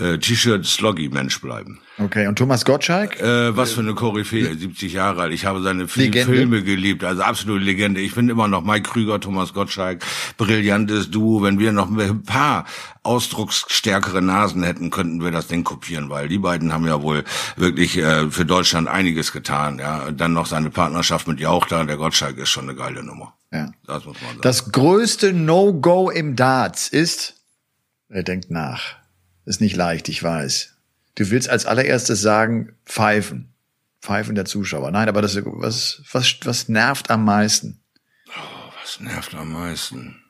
äh, 0.00 0.18
T-Shirt-Sloggy-Mensch 0.18 1.40
bleiben. 1.40 1.80
Okay, 1.98 2.26
und 2.26 2.36
Thomas 2.36 2.66
Gottschalk? 2.66 3.18
Äh, 3.20 3.56
was 3.56 3.72
für 3.72 3.80
eine 3.80 3.94
Koryphäe, 3.94 4.54
70 4.54 4.92
Jahre 4.92 5.22
alt. 5.22 5.32
Ich 5.32 5.46
habe 5.46 5.62
seine 5.62 5.84
Legende. 5.84 6.30
Filme 6.30 6.62
geliebt, 6.62 7.02
also 7.04 7.22
absolute 7.22 7.64
Legende. 7.64 8.02
Ich 8.02 8.12
finde 8.12 8.32
immer 8.32 8.48
noch 8.48 8.62
Mike 8.62 8.90
Krüger, 8.90 9.18
Thomas 9.18 9.54
Gottschalk, 9.54 10.04
brillantes 10.36 11.10
Duo. 11.10 11.42
Wenn 11.42 11.58
wir 11.58 11.72
noch 11.72 11.88
ein 11.90 12.22
paar 12.22 12.66
ausdrucksstärkere 13.02 14.20
Nasen 14.20 14.62
hätten, 14.62 14.90
könnten 14.90 15.24
wir 15.24 15.30
das 15.30 15.46
Ding 15.46 15.64
kopieren, 15.64 16.10
weil 16.10 16.28
die 16.28 16.38
beiden 16.38 16.74
haben 16.74 16.86
ja 16.86 17.00
wohl 17.00 17.24
wirklich 17.56 17.96
äh, 17.96 18.30
für 18.30 18.44
Deutschland 18.44 18.88
einiges 18.88 19.32
getan. 19.32 19.78
Ja, 19.78 20.10
dann 20.12 20.34
noch 20.34 20.46
seine 20.46 20.68
Partnerschaft 20.68 21.26
mit 21.26 21.40
Jauch 21.40 21.66
da, 21.66 21.82
der 21.84 21.96
Gottschalk 21.96 22.36
ist 22.36 22.50
schon 22.50 22.64
eine 22.64 22.74
geile 22.74 23.02
Nummer. 23.04 23.32
Ja. 23.52 23.72
Das 23.86 24.04
muss 24.04 24.20
man 24.20 24.30
sagen. 24.32 24.42
Das 24.42 24.70
größte 24.70 25.32
No-Go 25.32 26.10
im 26.10 26.36
Darts 26.36 26.88
ist, 26.88 27.36
er 28.10 28.22
denkt 28.22 28.50
nach. 28.50 28.96
Ist 29.46 29.62
nicht 29.62 29.76
leicht, 29.76 30.10
ich 30.10 30.22
weiß. 30.22 30.75
Du 31.16 31.30
willst 31.30 31.48
als 31.48 31.66
allererstes 31.66 32.20
sagen, 32.20 32.76
pfeifen. 32.86 33.52
Pfeifen 34.00 34.34
der 34.34 34.44
Zuschauer. 34.44 34.90
Nein, 34.92 35.08
aber 35.08 35.22
das, 35.22 35.36
was, 35.44 36.02
was, 36.12 36.36
was 36.44 36.68
nervt 36.68 37.10
am 37.10 37.24
meisten? 37.24 37.82
Oh, 38.28 38.70
was 38.80 39.00
nervt 39.00 39.34
am 39.34 39.52
meisten? 39.52 40.22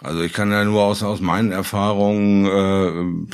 Also 0.00 0.22
ich 0.22 0.32
kann 0.32 0.50
ja 0.50 0.64
nur 0.64 0.82
aus, 0.82 1.02
aus 1.02 1.20
meinen 1.20 1.52
Erfahrungen 1.52 3.28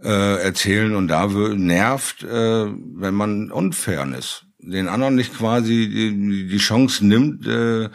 äh, 0.00 0.08
äh, 0.08 0.42
erzählen 0.42 0.94
und 0.96 1.08
da 1.08 1.26
nervt, 1.26 2.22
äh, 2.22 2.66
wenn 2.66 3.14
man 3.14 3.52
Unfairness 3.52 4.47
den 4.60 4.88
anderen 4.88 5.14
nicht 5.14 5.36
quasi 5.36 5.88
die, 5.88 6.58
Chance 6.58 7.06
nimmt, 7.06 7.46
äh, 7.46 7.88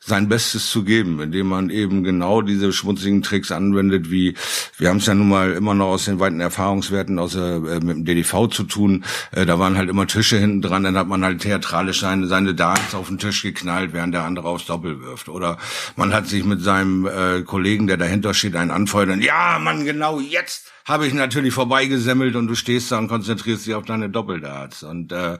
sein 0.00 0.28
Bestes 0.28 0.70
zu 0.70 0.84
geben, 0.84 1.18
indem 1.18 1.48
man 1.48 1.70
eben 1.70 2.04
genau 2.04 2.42
diese 2.42 2.74
schmutzigen 2.74 3.22
Tricks 3.22 3.50
anwendet, 3.50 4.10
wie 4.10 4.34
wir 4.76 4.90
haben 4.90 4.98
es 4.98 5.06
ja 5.06 5.14
nun 5.14 5.30
mal 5.30 5.52
immer 5.52 5.74
noch 5.74 5.86
aus 5.86 6.04
den 6.04 6.20
weiten 6.20 6.40
Erfahrungswerten 6.40 7.18
aus 7.18 7.34
äh, 7.34 7.58
mit 7.58 7.96
dem 7.96 8.04
DDV 8.04 8.48
zu 8.48 8.64
tun. 8.64 9.04
Äh, 9.32 9.46
da 9.46 9.58
waren 9.58 9.78
halt 9.78 9.88
immer 9.88 10.06
Tische 10.06 10.36
hinten 10.36 10.60
dran, 10.60 10.84
dann 10.84 10.98
hat 10.98 11.08
man 11.08 11.24
halt 11.24 11.40
theatralisch 11.40 12.00
seine, 12.00 12.26
seine 12.26 12.54
Darts 12.54 12.94
auf 12.94 13.08
den 13.08 13.18
Tisch 13.18 13.42
geknallt, 13.42 13.94
während 13.94 14.12
der 14.12 14.24
andere 14.24 14.48
aufs 14.48 14.66
Doppel 14.66 15.00
wirft. 15.00 15.30
Oder 15.30 15.56
man 15.96 16.12
hat 16.12 16.26
sich 16.26 16.44
mit 16.44 16.60
seinem 16.60 17.06
äh, 17.06 17.42
Kollegen, 17.42 17.86
der 17.86 17.96
dahinter 17.96 18.34
steht, 18.34 18.56
einen 18.56 18.70
anfeuern. 18.70 19.22
Ja, 19.22 19.58
Mann, 19.58 19.86
genau 19.86 20.20
jetzt 20.20 20.70
habe 20.84 21.06
ich 21.06 21.14
natürlich 21.14 21.54
vorbeigesemmelt 21.54 22.36
und 22.36 22.46
du 22.46 22.54
stehst 22.54 22.92
da 22.92 22.98
und 22.98 23.08
konzentrierst 23.08 23.66
dich 23.66 23.74
auf 23.74 23.84
deine 23.84 24.10
Doppeldarts. 24.10 24.82
Und 24.82 25.12
äh, 25.12 25.38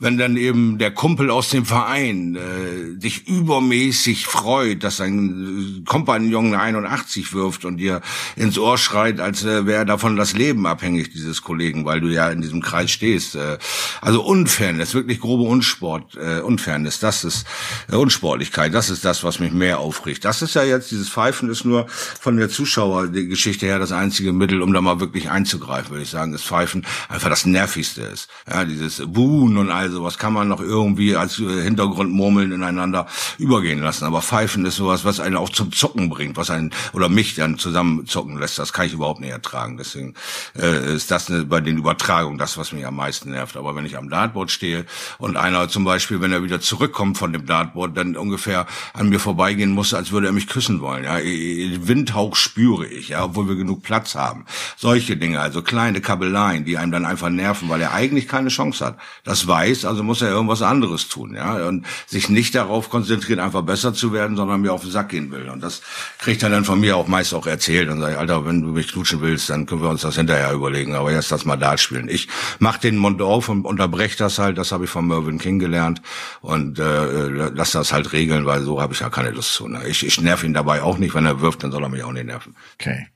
wenn 0.00 0.18
dann 0.18 0.36
eben 0.36 0.78
der 0.78 0.90
Kumpel 0.90 1.30
aus 1.30 1.50
dem 1.50 1.64
Verein 1.64 2.34
äh, 2.34 3.00
sich 3.00 3.28
übermäßig 3.28 4.26
freut, 4.26 4.82
dass 4.82 4.96
sein 4.96 5.84
Kompagnon 5.86 6.54
81 6.54 7.32
wirft 7.32 7.64
und 7.64 7.76
dir 7.76 8.00
ins 8.34 8.58
Ohr 8.58 8.76
schreit, 8.76 9.20
als 9.20 9.44
äh, 9.44 9.66
wäre 9.66 9.86
davon 9.86 10.16
das 10.16 10.32
Leben 10.32 10.66
abhängig 10.66 11.12
dieses 11.12 11.42
Kollegen, 11.42 11.84
weil 11.84 12.00
du 12.00 12.08
ja 12.08 12.28
in 12.28 12.42
diesem 12.42 12.60
Kreis 12.60 12.90
stehst. 12.90 13.36
Äh, 13.36 13.58
also 14.00 14.22
Unfairness, 14.24 14.94
wirklich 14.94 15.20
grobe 15.20 15.44
Unsport, 15.44 16.16
äh, 16.16 16.40
Unfairness, 16.40 16.98
das 16.98 17.22
ist 17.22 17.46
äh, 17.90 17.94
Unsportlichkeit, 17.94 18.74
das 18.74 18.90
ist 18.90 19.04
das, 19.04 19.22
was 19.22 19.38
mich 19.38 19.52
mehr 19.52 19.78
aufregt. 19.78 20.24
Das 20.24 20.42
ist 20.42 20.54
ja 20.54 20.64
jetzt, 20.64 20.90
dieses 20.90 21.08
Pfeifen 21.08 21.48
ist 21.48 21.64
nur 21.64 21.86
von 21.88 22.36
der 22.36 22.48
Zuschauergeschichte 22.48 23.66
her 23.66 23.78
das 23.78 23.92
einzige 23.92 24.32
Mittel, 24.32 24.60
um 24.60 24.72
da 24.72 24.80
mal 24.80 24.98
wirklich 24.98 25.30
einzugreifen, 25.30 25.90
würde 25.90 26.02
ich 26.02 26.10
sagen, 26.10 26.32
das 26.32 26.42
Pfeifen 26.42 26.84
einfach 27.08 27.30
das 27.30 27.46
Nervigste 27.46 28.02
ist. 28.02 28.28
Ja, 28.50 28.64
dieses 28.64 29.00
Buhen 29.06 29.56
und 29.56 29.70
all 29.70 29.83
all 29.84 29.90
sowas 29.90 30.18
kann 30.18 30.32
man 30.32 30.48
noch 30.48 30.60
irgendwie 30.60 31.14
als 31.16 31.38
äh, 31.38 31.62
Hintergrundmurmeln 31.62 32.52
ineinander 32.52 33.06
übergehen 33.38 33.80
lassen. 33.80 34.04
Aber 34.04 34.22
Pfeifen 34.22 34.64
ist 34.64 34.76
sowas, 34.76 35.04
was 35.04 35.20
einen 35.20 35.36
auch 35.36 35.50
zum 35.50 35.72
Zucken 35.72 36.08
bringt, 36.08 36.36
was 36.36 36.50
einen 36.50 36.70
oder 36.92 37.08
mich 37.08 37.34
dann 37.34 37.58
zusammenzucken 37.58 38.38
lässt. 38.38 38.58
Das 38.58 38.72
kann 38.72 38.86
ich 38.86 38.94
überhaupt 38.94 39.20
nicht 39.20 39.30
ertragen. 39.30 39.76
Deswegen 39.76 40.14
äh, 40.58 40.94
ist 40.94 41.10
das 41.10 41.30
eine, 41.30 41.44
bei 41.44 41.60
den 41.60 41.76
Übertragungen 41.76 42.38
das, 42.38 42.56
was 42.56 42.72
mich 42.72 42.86
am 42.86 42.96
meisten 42.96 43.30
nervt. 43.30 43.56
Aber 43.56 43.76
wenn 43.76 43.84
ich 43.84 43.98
am 43.98 44.08
Dartboard 44.08 44.50
stehe 44.50 44.86
und 45.18 45.36
einer 45.36 45.68
zum 45.68 45.84
Beispiel, 45.84 46.20
wenn 46.20 46.32
er 46.32 46.42
wieder 46.42 46.60
zurückkommt 46.60 47.18
von 47.18 47.32
dem 47.32 47.46
Dartboard, 47.46 47.96
dann 47.96 48.16
ungefähr 48.16 48.66
an 48.94 49.10
mir 49.10 49.20
vorbeigehen 49.20 49.70
muss, 49.70 49.92
als 49.92 50.12
würde 50.12 50.28
er 50.28 50.32
mich 50.32 50.48
küssen 50.48 50.80
wollen. 50.80 51.04
Ja, 51.04 51.18
Windhauch 51.18 52.36
spüre 52.36 52.86
ich, 52.86 53.10
ja, 53.10 53.24
obwohl 53.24 53.48
wir 53.48 53.56
genug 53.56 53.82
Platz 53.82 54.14
haben. 54.14 54.46
Solche 54.76 55.16
Dinge, 55.16 55.40
also 55.40 55.62
kleine 55.62 56.00
Kabeleien, 56.00 56.64
die 56.64 56.78
einem 56.78 56.92
dann 56.92 57.04
einfach 57.04 57.28
nerven, 57.28 57.68
weil 57.68 57.82
er 57.82 57.92
eigentlich 57.92 58.28
keine 58.28 58.48
Chance 58.48 58.84
hat. 58.86 58.98
Das 59.24 59.46
weiß 59.46 59.73
weiß, 59.74 59.84
also 59.84 60.02
muss 60.02 60.22
er 60.22 60.30
irgendwas 60.30 60.62
anderes 60.62 61.08
tun, 61.08 61.34
ja, 61.34 61.66
und 61.66 61.86
sich 62.06 62.28
nicht 62.28 62.54
darauf 62.54 62.90
konzentrieren, 62.90 63.40
einfach 63.40 63.62
besser 63.62 63.94
zu 63.94 64.12
werden, 64.12 64.36
sondern 64.36 64.60
mir 64.60 64.72
auf 64.72 64.82
den 64.82 64.90
Sack 64.90 65.10
gehen 65.10 65.30
will. 65.30 65.48
Und 65.48 65.62
das 65.62 65.82
kriegt 66.18 66.42
er 66.42 66.50
dann 66.50 66.64
von 66.64 66.80
mir 66.80 66.96
auch 66.96 67.06
meist 67.06 67.34
auch 67.34 67.46
erzählt 67.46 67.88
und 67.88 68.00
sage, 68.00 68.18
Alter, 68.18 68.46
wenn 68.46 68.62
du 68.62 68.68
mich 68.68 68.88
knutschen 68.88 69.20
willst, 69.20 69.50
dann 69.50 69.66
können 69.66 69.82
wir 69.82 69.88
uns 69.88 70.02
das 70.02 70.16
hinterher 70.16 70.52
überlegen, 70.52 70.94
aber 70.94 71.12
jetzt 71.12 71.30
lass 71.30 71.44
mal 71.44 71.56
Dart 71.56 71.80
spielen. 71.80 72.08
Ich 72.08 72.28
mach 72.58 72.78
den 72.78 72.96
Mund 72.96 73.20
auf 73.22 73.48
und 73.48 73.64
unterbreche 73.64 74.16
das 74.16 74.38
halt, 74.38 74.58
das 74.58 74.72
habe 74.72 74.84
ich 74.84 74.90
von 74.90 75.06
Mervyn 75.06 75.38
King 75.38 75.58
gelernt 75.58 76.00
und 76.40 76.78
äh, 76.78 77.28
lass 77.28 77.72
das 77.72 77.92
halt 77.92 78.12
regeln, 78.12 78.46
weil 78.46 78.62
so 78.62 78.80
habe 78.80 78.92
ich 78.92 79.00
ja 79.00 79.10
keine 79.10 79.30
Lust 79.30 79.54
zu. 79.54 79.68
Ne? 79.68 79.86
Ich, 79.88 80.06
ich 80.06 80.20
nerv 80.20 80.44
ihn 80.44 80.54
dabei 80.54 80.82
auch 80.82 80.98
nicht, 80.98 81.14
wenn 81.14 81.26
er 81.26 81.40
wirft, 81.40 81.62
dann 81.62 81.72
soll 81.72 81.82
er 81.82 81.88
mich 81.88 82.02
auch 82.02 82.12
nicht 82.12 82.26
nerven. 82.26 82.54
Okay. 82.74 83.08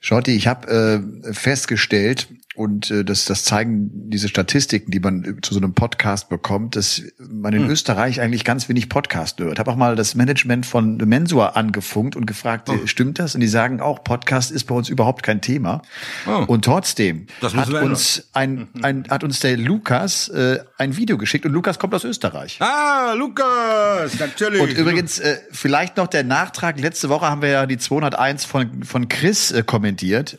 Schotti, 0.00 0.34
ich 0.34 0.46
habe 0.46 1.04
äh, 1.24 1.32
festgestellt, 1.32 2.28
und 2.56 2.90
äh, 2.90 3.04
das, 3.04 3.26
das 3.26 3.44
zeigen 3.44 3.90
diese 4.10 4.28
Statistiken, 4.28 4.90
die 4.90 4.98
man 4.98 5.38
zu 5.40 5.54
so 5.54 5.60
einem 5.60 5.72
Podcast 5.72 6.28
bekommt, 6.28 6.74
dass 6.74 7.00
man 7.18 7.54
in 7.54 7.62
hm. 7.62 7.70
Österreich 7.70 8.20
eigentlich 8.20 8.44
ganz 8.44 8.68
wenig 8.68 8.88
Podcast 8.88 9.38
hört. 9.38 9.58
Habe 9.60 9.70
auch 9.70 9.76
mal 9.76 9.94
das 9.94 10.16
Management 10.16 10.66
von 10.66 10.96
Mensur 10.96 11.56
angefunkt 11.56 12.16
und 12.16 12.26
gefragt, 12.26 12.68
oh. 12.68 12.86
stimmt 12.86 13.20
das? 13.20 13.34
Und 13.34 13.40
die 13.40 13.48
sagen 13.48 13.80
auch, 13.80 14.02
Podcast 14.02 14.50
ist 14.50 14.64
bei 14.64 14.74
uns 14.74 14.88
überhaupt 14.88 15.22
kein 15.22 15.40
Thema. 15.40 15.80
Oh. 16.26 16.44
Und 16.48 16.64
trotzdem 16.64 17.28
hat 17.40 17.70
uns 17.70 18.28
ein, 18.32 18.68
ein 18.82 19.04
hat 19.08 19.22
uns 19.22 19.38
der 19.40 19.56
Lukas 19.56 20.28
äh, 20.28 20.58
ein 20.76 20.96
Video 20.96 21.18
geschickt 21.18 21.46
und 21.46 21.52
Lukas 21.52 21.78
kommt 21.78 21.94
aus 21.94 22.04
Österreich. 22.04 22.58
Ah, 22.60 23.14
Lukas, 23.16 24.18
natürlich. 24.18 24.60
Und 24.60 24.72
übrigens 24.76 25.20
äh, 25.20 25.38
vielleicht 25.52 25.96
noch 25.96 26.08
der 26.08 26.24
Nachtrag. 26.24 26.80
Letzte 26.80 27.08
Woche 27.08 27.26
haben 27.26 27.42
wir 27.42 27.50
ja 27.50 27.66
die 27.66 27.78
201 27.78 28.44
von 28.44 28.82
von 28.82 29.08
Chris 29.08 29.52
äh, 29.52 29.62
kommentiert. 29.62 29.89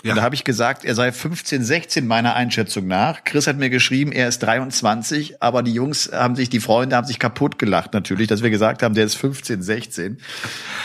Ja. 0.04 0.12
Und 0.12 0.18
da 0.18 0.24
habe 0.24 0.36
ich 0.36 0.43
gesagt, 0.43 0.86
er 0.86 0.95
sei 0.95 1.12
15, 1.12 1.64
16 1.64 1.82
16 1.82 2.08
meiner 2.08 2.36
Einschätzung 2.36 2.88
nach. 2.88 3.24
Chris 3.24 3.47
hat 3.47 3.58
mir 3.58 3.70
geschrieben, 3.70 4.12
er 4.12 4.28
ist 4.28 4.39
23, 4.39 5.41
aber 5.41 5.64
die 5.64 5.74
Jungs 5.74 6.12
haben 6.14 6.36
sich, 6.36 6.49
die 6.49 6.60
Freunde 6.60 6.95
haben 6.95 7.08
sich 7.08 7.20
kaputt 7.20 7.60
gelacht 7.60 7.93
natürlich, 7.93 8.28
dass 8.28 8.43
wir 8.43 8.49
gesagt 8.49 8.84
haben, 8.84 8.93
der 8.93 9.06
ist 9.06 9.16
15, 9.16 9.62
16. 9.62 10.18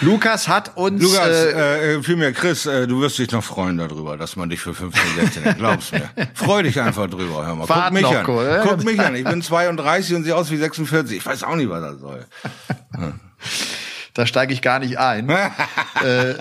Lukas 0.00 0.48
hat 0.48 0.76
uns... 0.76 1.02
Lukas, 1.02 1.28
äh, 1.28 1.94
äh, 1.94 2.02
vielmehr 2.02 2.32
Chris, 2.32 2.66
äh, 2.66 2.86
du 2.86 3.00
wirst 3.00 3.18
dich 3.18 3.30
noch 3.30 3.44
freuen 3.44 3.78
darüber, 3.78 4.16
dass 4.16 4.36
man 4.36 4.48
dich 4.48 4.60
für 4.60 4.74
15, 4.74 5.02
16 5.16 5.42
nennt, 5.42 5.58
glaub's 5.58 5.92
mir. 5.92 6.10
Freu 6.34 6.62
dich 6.62 6.80
einfach 6.80 7.08
drüber, 7.08 7.46
hör 7.46 7.54
mal. 7.54 7.66
Guck 7.66 7.92
mich 7.92 8.06
an. 8.06 8.24
Cool. 8.26 8.60
Guck 8.62 8.84
mich 8.84 8.98
an, 8.98 9.14
ich 9.14 9.24
bin 9.24 9.42
32 9.42 10.16
und 10.16 10.24
sehe 10.24 10.34
aus 10.34 10.50
wie 10.50 10.56
46. 10.56 11.18
Ich 11.18 11.26
weiß 11.26 11.42
auch 11.44 11.56
nicht, 11.56 11.68
was 11.68 11.82
das 11.82 12.00
soll. 12.00 12.24
Da 14.14 14.24
steige 14.24 14.54
ich 14.54 14.62
gar 14.62 14.78
nicht 14.78 14.98
ein. 14.98 15.28
äh, 16.02 16.34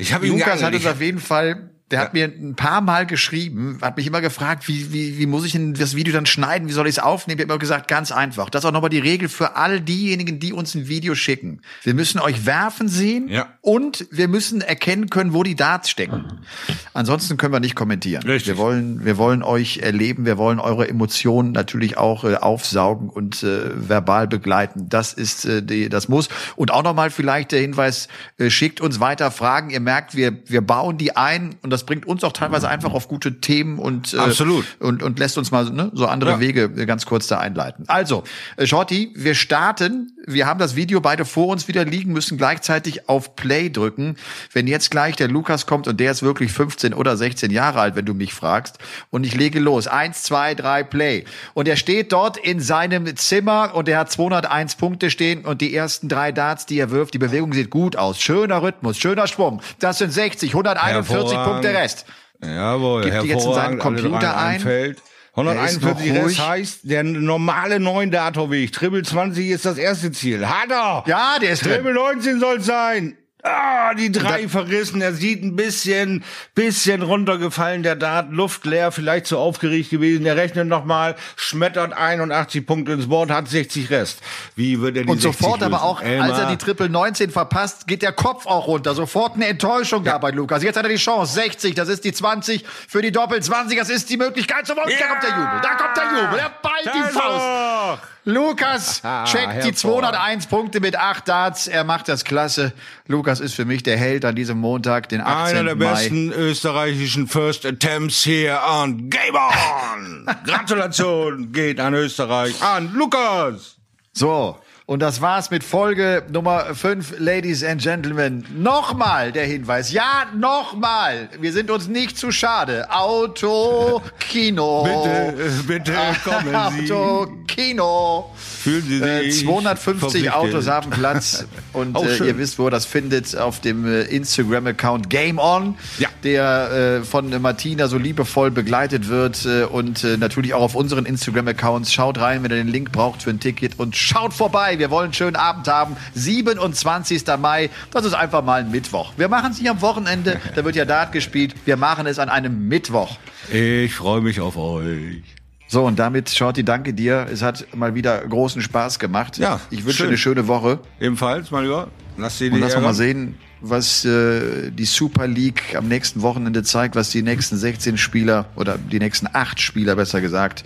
ich 0.00 0.12
hab 0.12 0.24
Lukas 0.24 0.62
hat 0.62 0.74
uns 0.74 0.86
auf 0.86 1.00
jeden 1.00 1.20
Fall 1.20 1.70
der 1.90 1.98
ja. 1.98 2.04
hat 2.04 2.14
mir 2.14 2.26
ein 2.26 2.54
paar 2.54 2.80
Mal 2.80 3.04
geschrieben, 3.04 3.78
hat 3.82 3.96
mich 3.96 4.06
immer 4.06 4.20
gefragt, 4.20 4.68
wie, 4.68 4.92
wie, 4.92 5.18
wie 5.18 5.26
muss 5.26 5.44
ich 5.44 5.52
denn 5.52 5.74
das 5.74 5.96
Video 5.96 6.12
dann 6.12 6.26
schneiden, 6.26 6.68
wie 6.68 6.72
soll 6.72 6.86
ich 6.86 6.96
es 6.96 6.98
aufnehmen? 7.00 7.38
Ich 7.38 7.44
habe 7.44 7.54
immer 7.54 7.58
gesagt, 7.58 7.88
ganz 7.88 8.12
einfach. 8.12 8.48
Das 8.48 8.62
ist 8.62 8.68
auch 8.68 8.72
nochmal 8.72 8.90
die 8.90 9.00
Regel 9.00 9.28
für 9.28 9.56
all 9.56 9.80
diejenigen, 9.80 10.38
die 10.38 10.52
uns 10.52 10.74
ein 10.74 10.86
Video 10.86 11.16
schicken. 11.16 11.62
Wir 11.82 11.94
müssen 11.94 12.20
euch 12.20 12.46
werfen 12.46 12.88
sehen 12.88 13.28
ja. 13.28 13.48
und 13.60 14.06
wir 14.12 14.28
müssen 14.28 14.60
erkennen 14.60 15.10
können, 15.10 15.32
wo 15.32 15.42
die 15.42 15.56
Darts 15.56 15.90
stecken. 15.90 16.26
Ansonsten 16.94 17.36
können 17.36 17.52
wir 17.52 17.60
nicht 17.60 17.74
kommentieren. 17.74 18.22
Richtig. 18.22 18.54
Wir 18.54 18.58
wollen, 18.58 19.04
wir 19.04 19.16
wollen 19.18 19.42
euch 19.42 19.78
erleben, 19.78 20.26
wir 20.26 20.38
wollen 20.38 20.60
eure 20.60 20.88
Emotionen 20.88 21.50
natürlich 21.52 21.96
auch 21.96 22.22
äh, 22.22 22.36
aufsaugen 22.36 23.08
und 23.08 23.42
äh, 23.42 23.88
verbal 23.88 24.28
begleiten. 24.28 24.88
Das 24.88 25.12
ist 25.12 25.44
äh, 25.44 25.60
die, 25.60 25.88
das 25.88 26.08
muss. 26.08 26.28
Und 26.54 26.70
auch 26.70 26.84
nochmal 26.84 27.10
vielleicht 27.10 27.50
der 27.50 27.60
Hinweis, 27.60 28.06
äh, 28.38 28.48
schickt 28.48 28.80
uns 28.80 29.00
weiter 29.00 29.32
Fragen. 29.32 29.70
Ihr 29.70 29.80
merkt, 29.80 30.14
wir, 30.14 30.38
wir 30.46 30.60
bauen 30.60 30.96
die 30.96 31.16
ein 31.16 31.56
und 31.62 31.70
das 31.70 31.79
das 31.80 31.86
bringt 31.86 32.06
uns 32.06 32.22
auch 32.24 32.32
teilweise 32.32 32.68
einfach 32.68 32.92
auf 32.92 33.08
gute 33.08 33.40
Themen 33.40 33.78
und, 33.78 34.12
äh, 34.12 34.18
Absolut. 34.18 34.66
und, 34.80 35.02
und 35.02 35.18
lässt 35.18 35.38
uns 35.38 35.50
mal 35.50 35.64
ne, 35.64 35.90
so 35.94 36.06
andere 36.06 36.32
ja. 36.32 36.40
Wege 36.40 36.68
ganz 36.86 37.06
kurz 37.06 37.26
da 37.26 37.38
einleiten. 37.38 37.84
Also, 37.88 38.22
äh, 38.56 38.66
Shorty, 38.66 39.12
wir 39.16 39.34
starten. 39.34 40.12
Wir 40.26 40.46
haben 40.46 40.60
das 40.60 40.76
Video 40.76 41.00
beide 41.00 41.24
vor 41.24 41.48
uns 41.48 41.66
wieder 41.66 41.84
liegen, 41.84 42.12
müssen 42.12 42.36
gleichzeitig 42.36 43.08
auf 43.08 43.34
Play 43.34 43.70
drücken. 43.70 44.16
Wenn 44.52 44.66
jetzt 44.66 44.90
gleich 44.90 45.16
der 45.16 45.28
Lukas 45.28 45.66
kommt 45.66 45.88
und 45.88 45.98
der 45.98 46.12
ist 46.12 46.22
wirklich 46.22 46.52
15 46.52 46.92
oder 46.92 47.16
16 47.16 47.50
Jahre 47.50 47.80
alt, 47.80 47.96
wenn 47.96 48.04
du 48.04 48.12
mich 48.12 48.34
fragst, 48.34 48.78
und 49.08 49.24
ich 49.24 49.34
lege 49.34 49.58
los. 49.58 49.86
Eins, 49.86 50.22
zwei, 50.22 50.54
drei, 50.54 50.82
Play. 50.82 51.24
Und 51.54 51.66
er 51.66 51.76
steht 51.76 52.12
dort 52.12 52.36
in 52.36 52.60
seinem 52.60 53.16
Zimmer 53.16 53.74
und 53.74 53.88
er 53.88 54.00
hat 54.00 54.12
201 54.12 54.76
Punkte 54.76 55.10
stehen 55.10 55.46
und 55.46 55.62
die 55.62 55.74
ersten 55.74 56.08
drei 56.08 56.32
Darts, 56.32 56.66
die 56.66 56.78
er 56.78 56.90
wirft, 56.90 57.14
die 57.14 57.18
Bewegung 57.18 57.54
sieht 57.54 57.70
gut 57.70 57.96
aus. 57.96 58.20
Schöner 58.20 58.62
Rhythmus, 58.62 58.98
schöner 58.98 59.26
Schwung. 59.26 59.62
Das 59.78 59.98
sind 59.98 60.12
60, 60.12 60.50
141 60.50 61.38
Punkte 61.44 61.69
der 61.72 61.82
Rest. 61.82 62.06
Jawohl, 62.42 63.02
Gibt 63.04 63.22
die 63.22 63.28
jetzt 63.28 63.44
in 63.44 63.54
seinen 63.54 63.78
Computer 63.78 64.36
ein. 64.36 64.54
Einfällt. 64.54 65.02
141 65.32 66.12
Rest 66.12 66.38
heißt, 66.46 66.80
der 66.82 67.04
normale 67.04 67.78
9 67.78 68.10
Datorweg. 68.10 68.72
Triple 68.72 69.02
20 69.02 69.48
ist 69.48 69.64
das 69.64 69.78
erste 69.78 70.10
Ziel. 70.10 70.48
Hat 70.48 70.70
er! 70.70 71.04
Ja, 71.06 71.38
der 71.40 71.52
ist 71.52 71.62
Triple 71.62 71.94
19 71.94 72.40
soll 72.40 72.60
sein. 72.60 73.16
Ah, 73.42 73.94
die 73.94 74.12
drei 74.12 74.48
verrissen. 74.48 75.00
Er 75.00 75.14
sieht 75.14 75.42
ein 75.42 75.56
bisschen, 75.56 76.24
bisschen 76.54 77.02
runtergefallen. 77.02 77.82
Der 77.82 77.96
Dart 77.96 78.32
luftleer, 78.32 78.92
vielleicht 78.92 79.26
zu 79.26 79.38
aufgeregt 79.38 79.90
gewesen. 79.90 80.26
Er 80.26 80.36
rechnet 80.36 80.68
nochmal, 80.68 81.16
schmettert 81.36 81.92
81 81.92 82.66
Punkte 82.66 82.92
ins 82.92 83.08
Board, 83.08 83.30
hat 83.30 83.48
60 83.48 83.90
Rest. 83.90 84.20
Wie 84.56 84.80
wird 84.80 84.96
er 84.96 85.04
die 85.04 85.10
Und 85.10 85.22
sofort 85.22 85.62
aber 85.62 85.82
auch, 85.82 86.02
Elmar. 86.02 86.30
als 86.30 86.38
er 86.38 86.50
die 86.50 86.56
Triple 86.56 86.90
19 86.90 87.30
verpasst, 87.30 87.86
geht 87.86 88.02
der 88.02 88.12
Kopf 88.12 88.46
auch 88.46 88.66
runter. 88.66 88.94
Sofort 88.94 89.36
eine 89.36 89.46
Enttäuschung 89.46 90.04
ja. 90.04 90.12
da 90.12 90.18
bei 90.18 90.30
Lukas. 90.30 90.62
Jetzt 90.62 90.76
hat 90.76 90.84
er 90.84 90.90
die 90.90 90.96
Chance. 90.96 91.34
60, 91.34 91.74
das 91.74 91.88
ist 91.88 92.04
die 92.04 92.12
20 92.12 92.64
für 92.88 93.00
die 93.00 93.12
Doppel 93.12 93.42
20. 93.42 93.78
Das 93.78 93.88
ist 93.88 94.10
die 94.10 94.16
Möglichkeit 94.16 94.66
zum 94.66 94.76
Wunsch. 94.76 94.92
Ja. 94.92 94.98
Da 95.00 95.06
kommt 95.06 95.22
der 95.22 95.30
Jubel. 95.30 95.60
Da 95.62 95.74
kommt 95.74 95.96
der 95.96 96.04
Jubel. 96.04 96.38
Er 96.38 96.50
ballt 96.62 96.94
die 96.94 97.18
Faust. 97.18 98.02
Lukas 98.24 99.02
checkt 99.24 99.64
die 99.64 99.72
201 99.72 100.46
Punkte 100.46 100.80
mit 100.80 100.96
8 100.96 101.26
Darts. 101.26 101.68
Er 101.68 101.84
macht 101.84 102.08
das 102.08 102.24
klasse. 102.24 102.72
Lukas 103.06 103.40
ist 103.40 103.54
für 103.54 103.64
mich 103.64 103.82
der 103.82 103.96
Held 103.96 104.24
an 104.24 104.34
diesem 104.34 104.58
Montag, 104.58 105.08
den 105.08 105.20
18. 105.20 105.56
Einer 105.56 105.64
der 105.64 105.76
Mai. 105.76 105.92
besten 105.92 106.32
österreichischen 106.32 107.28
First 107.28 107.64
Attempts 107.64 108.22
hier 108.22 108.62
an 108.62 109.08
Game 109.08 109.34
On. 109.34 110.26
Gratulation 110.44 111.52
geht 111.52 111.80
an 111.80 111.94
Österreich, 111.94 112.62
an 112.62 112.92
Lukas. 112.92 113.76
So, 114.12 114.58
und 114.90 114.98
das 114.98 115.20
war's 115.20 115.52
mit 115.52 115.62
Folge 115.62 116.24
Nummer 116.32 116.74
5, 116.74 117.14
Ladies 117.20 117.62
and 117.62 117.80
Gentlemen. 117.80 118.44
Nochmal 118.58 119.30
der 119.30 119.46
Hinweis. 119.46 119.92
Ja, 119.92 120.24
nochmal. 120.36 121.28
Wir 121.40 121.52
sind 121.52 121.70
uns 121.70 121.86
nicht 121.86 122.18
zu 122.18 122.32
schade. 122.32 122.90
Auto, 122.90 124.02
Kino. 124.18 124.82
Bitte, 125.64 125.64
bitte 125.68 125.92
kommen 126.24 126.84
Sie. 126.86 126.92
Auto, 126.92 127.28
Kino. 127.46 128.32
Fühlen 128.36 128.82
Sie 128.88 129.00
Äh, 129.00 129.30
sich 129.30 129.44
250 129.44 130.00
verpflichtet. 130.00 130.34
Autos 130.34 130.66
haben 130.66 130.90
Platz 130.90 131.46
und 131.72 131.96
Oh, 131.96 132.04
äh, 132.04 132.26
ihr 132.26 132.36
wisst, 132.36 132.58
wo 132.58 132.66
ihr 132.66 132.70
das 132.72 132.84
findet, 132.84 133.36
auf 133.36 133.60
dem 133.60 133.86
äh, 133.86 134.02
Instagram-Account 134.02 135.08
Game 135.08 135.38
On, 135.38 135.76
Ja. 136.00 136.08
der 136.24 136.98
äh, 137.00 137.04
von 137.04 137.32
äh, 137.32 137.38
Martina 137.38 137.86
so 137.86 137.96
liebevoll 137.96 138.50
begleitet 138.50 139.06
wird 139.08 139.46
äh, 139.46 139.62
und 139.62 140.02
äh, 140.02 140.16
natürlich 140.16 140.52
auch 140.52 140.62
auf 140.62 140.74
unseren 140.74 141.06
Instagram-Accounts. 141.06 141.92
Schaut 141.92 142.18
rein, 142.18 142.42
wenn 142.42 142.50
ihr 142.50 142.56
den 142.56 142.66
Link 142.66 142.90
braucht 142.90 143.22
für 143.22 143.30
ein 143.30 143.38
Ticket 143.38 143.78
und 143.78 143.94
schaut 143.94 144.34
vorbei. 144.34 144.78
Wir 144.80 144.90
wollen 144.90 145.04
einen 145.04 145.12
schönen 145.12 145.36
Abend 145.36 145.68
haben. 145.68 145.94
27. 146.14 147.22
Mai, 147.38 147.68
das 147.92 148.06
ist 148.06 148.14
einfach 148.14 148.42
mal 148.42 148.60
ein 148.60 148.70
Mittwoch. 148.70 149.12
Wir 149.18 149.28
machen 149.28 149.52
es 149.52 149.58
nicht 149.58 149.68
am 149.68 149.82
Wochenende, 149.82 150.40
da 150.54 150.64
wird 150.64 150.74
ja 150.74 150.86
Dart 150.86 151.12
gespielt. 151.12 151.54
Wir 151.66 151.76
machen 151.76 152.06
es 152.06 152.18
an 152.18 152.30
einem 152.30 152.66
Mittwoch. 152.66 153.18
Ich 153.52 153.94
freue 153.94 154.22
mich 154.22 154.40
auf 154.40 154.56
euch. 154.56 155.22
So, 155.68 155.84
und 155.84 155.98
damit, 155.98 156.30
Shorty, 156.30 156.64
danke 156.64 156.94
dir. 156.94 157.26
Es 157.30 157.42
hat 157.42 157.66
mal 157.76 157.94
wieder 157.94 158.26
großen 158.26 158.62
Spaß 158.62 158.98
gemacht. 158.98 159.36
Ja, 159.36 159.60
ich 159.70 159.84
wünsche 159.84 159.98
schön. 159.98 160.08
eine 160.08 160.18
schöne 160.18 160.48
Woche. 160.48 160.80
Ebenfalls, 160.98 161.50
mein 161.50 161.64
Lieber. 161.64 161.88
Lass 162.16 162.38
dir 162.38 162.52
Und 162.52 162.60
lass 162.60 162.74
uns 162.74 162.82
mal 162.82 162.94
sehen, 162.94 163.38
was 163.60 164.04
äh, 164.04 164.70
die 164.70 164.84
Super 164.84 165.26
League 165.26 165.74
am 165.76 165.88
nächsten 165.88 166.22
Wochenende 166.22 166.62
zeigt, 166.62 166.96
was 166.96 167.10
die 167.10 167.22
nächsten 167.22 167.56
16 167.56 167.98
Spieler 167.98 168.46
oder 168.56 168.78
die 168.78 168.98
nächsten 168.98 169.28
8 169.32 169.60
Spieler 169.60 169.96
besser 169.96 170.20
gesagt 170.20 170.64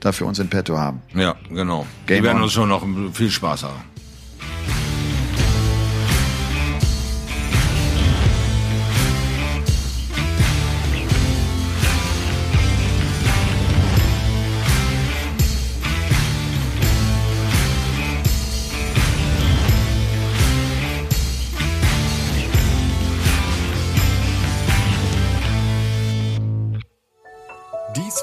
da 0.00 0.12
für 0.12 0.26
uns 0.26 0.38
in 0.38 0.48
petto 0.48 0.76
haben. 0.76 1.02
Ja, 1.14 1.34
genau. 1.48 1.86
Game 2.06 2.18
die 2.18 2.24
werden 2.24 2.38
on. 2.38 2.44
uns 2.44 2.52
schon 2.52 2.68
noch 2.68 2.86
viel 3.12 3.30
Spaß 3.30 3.64
haben. 3.64 3.93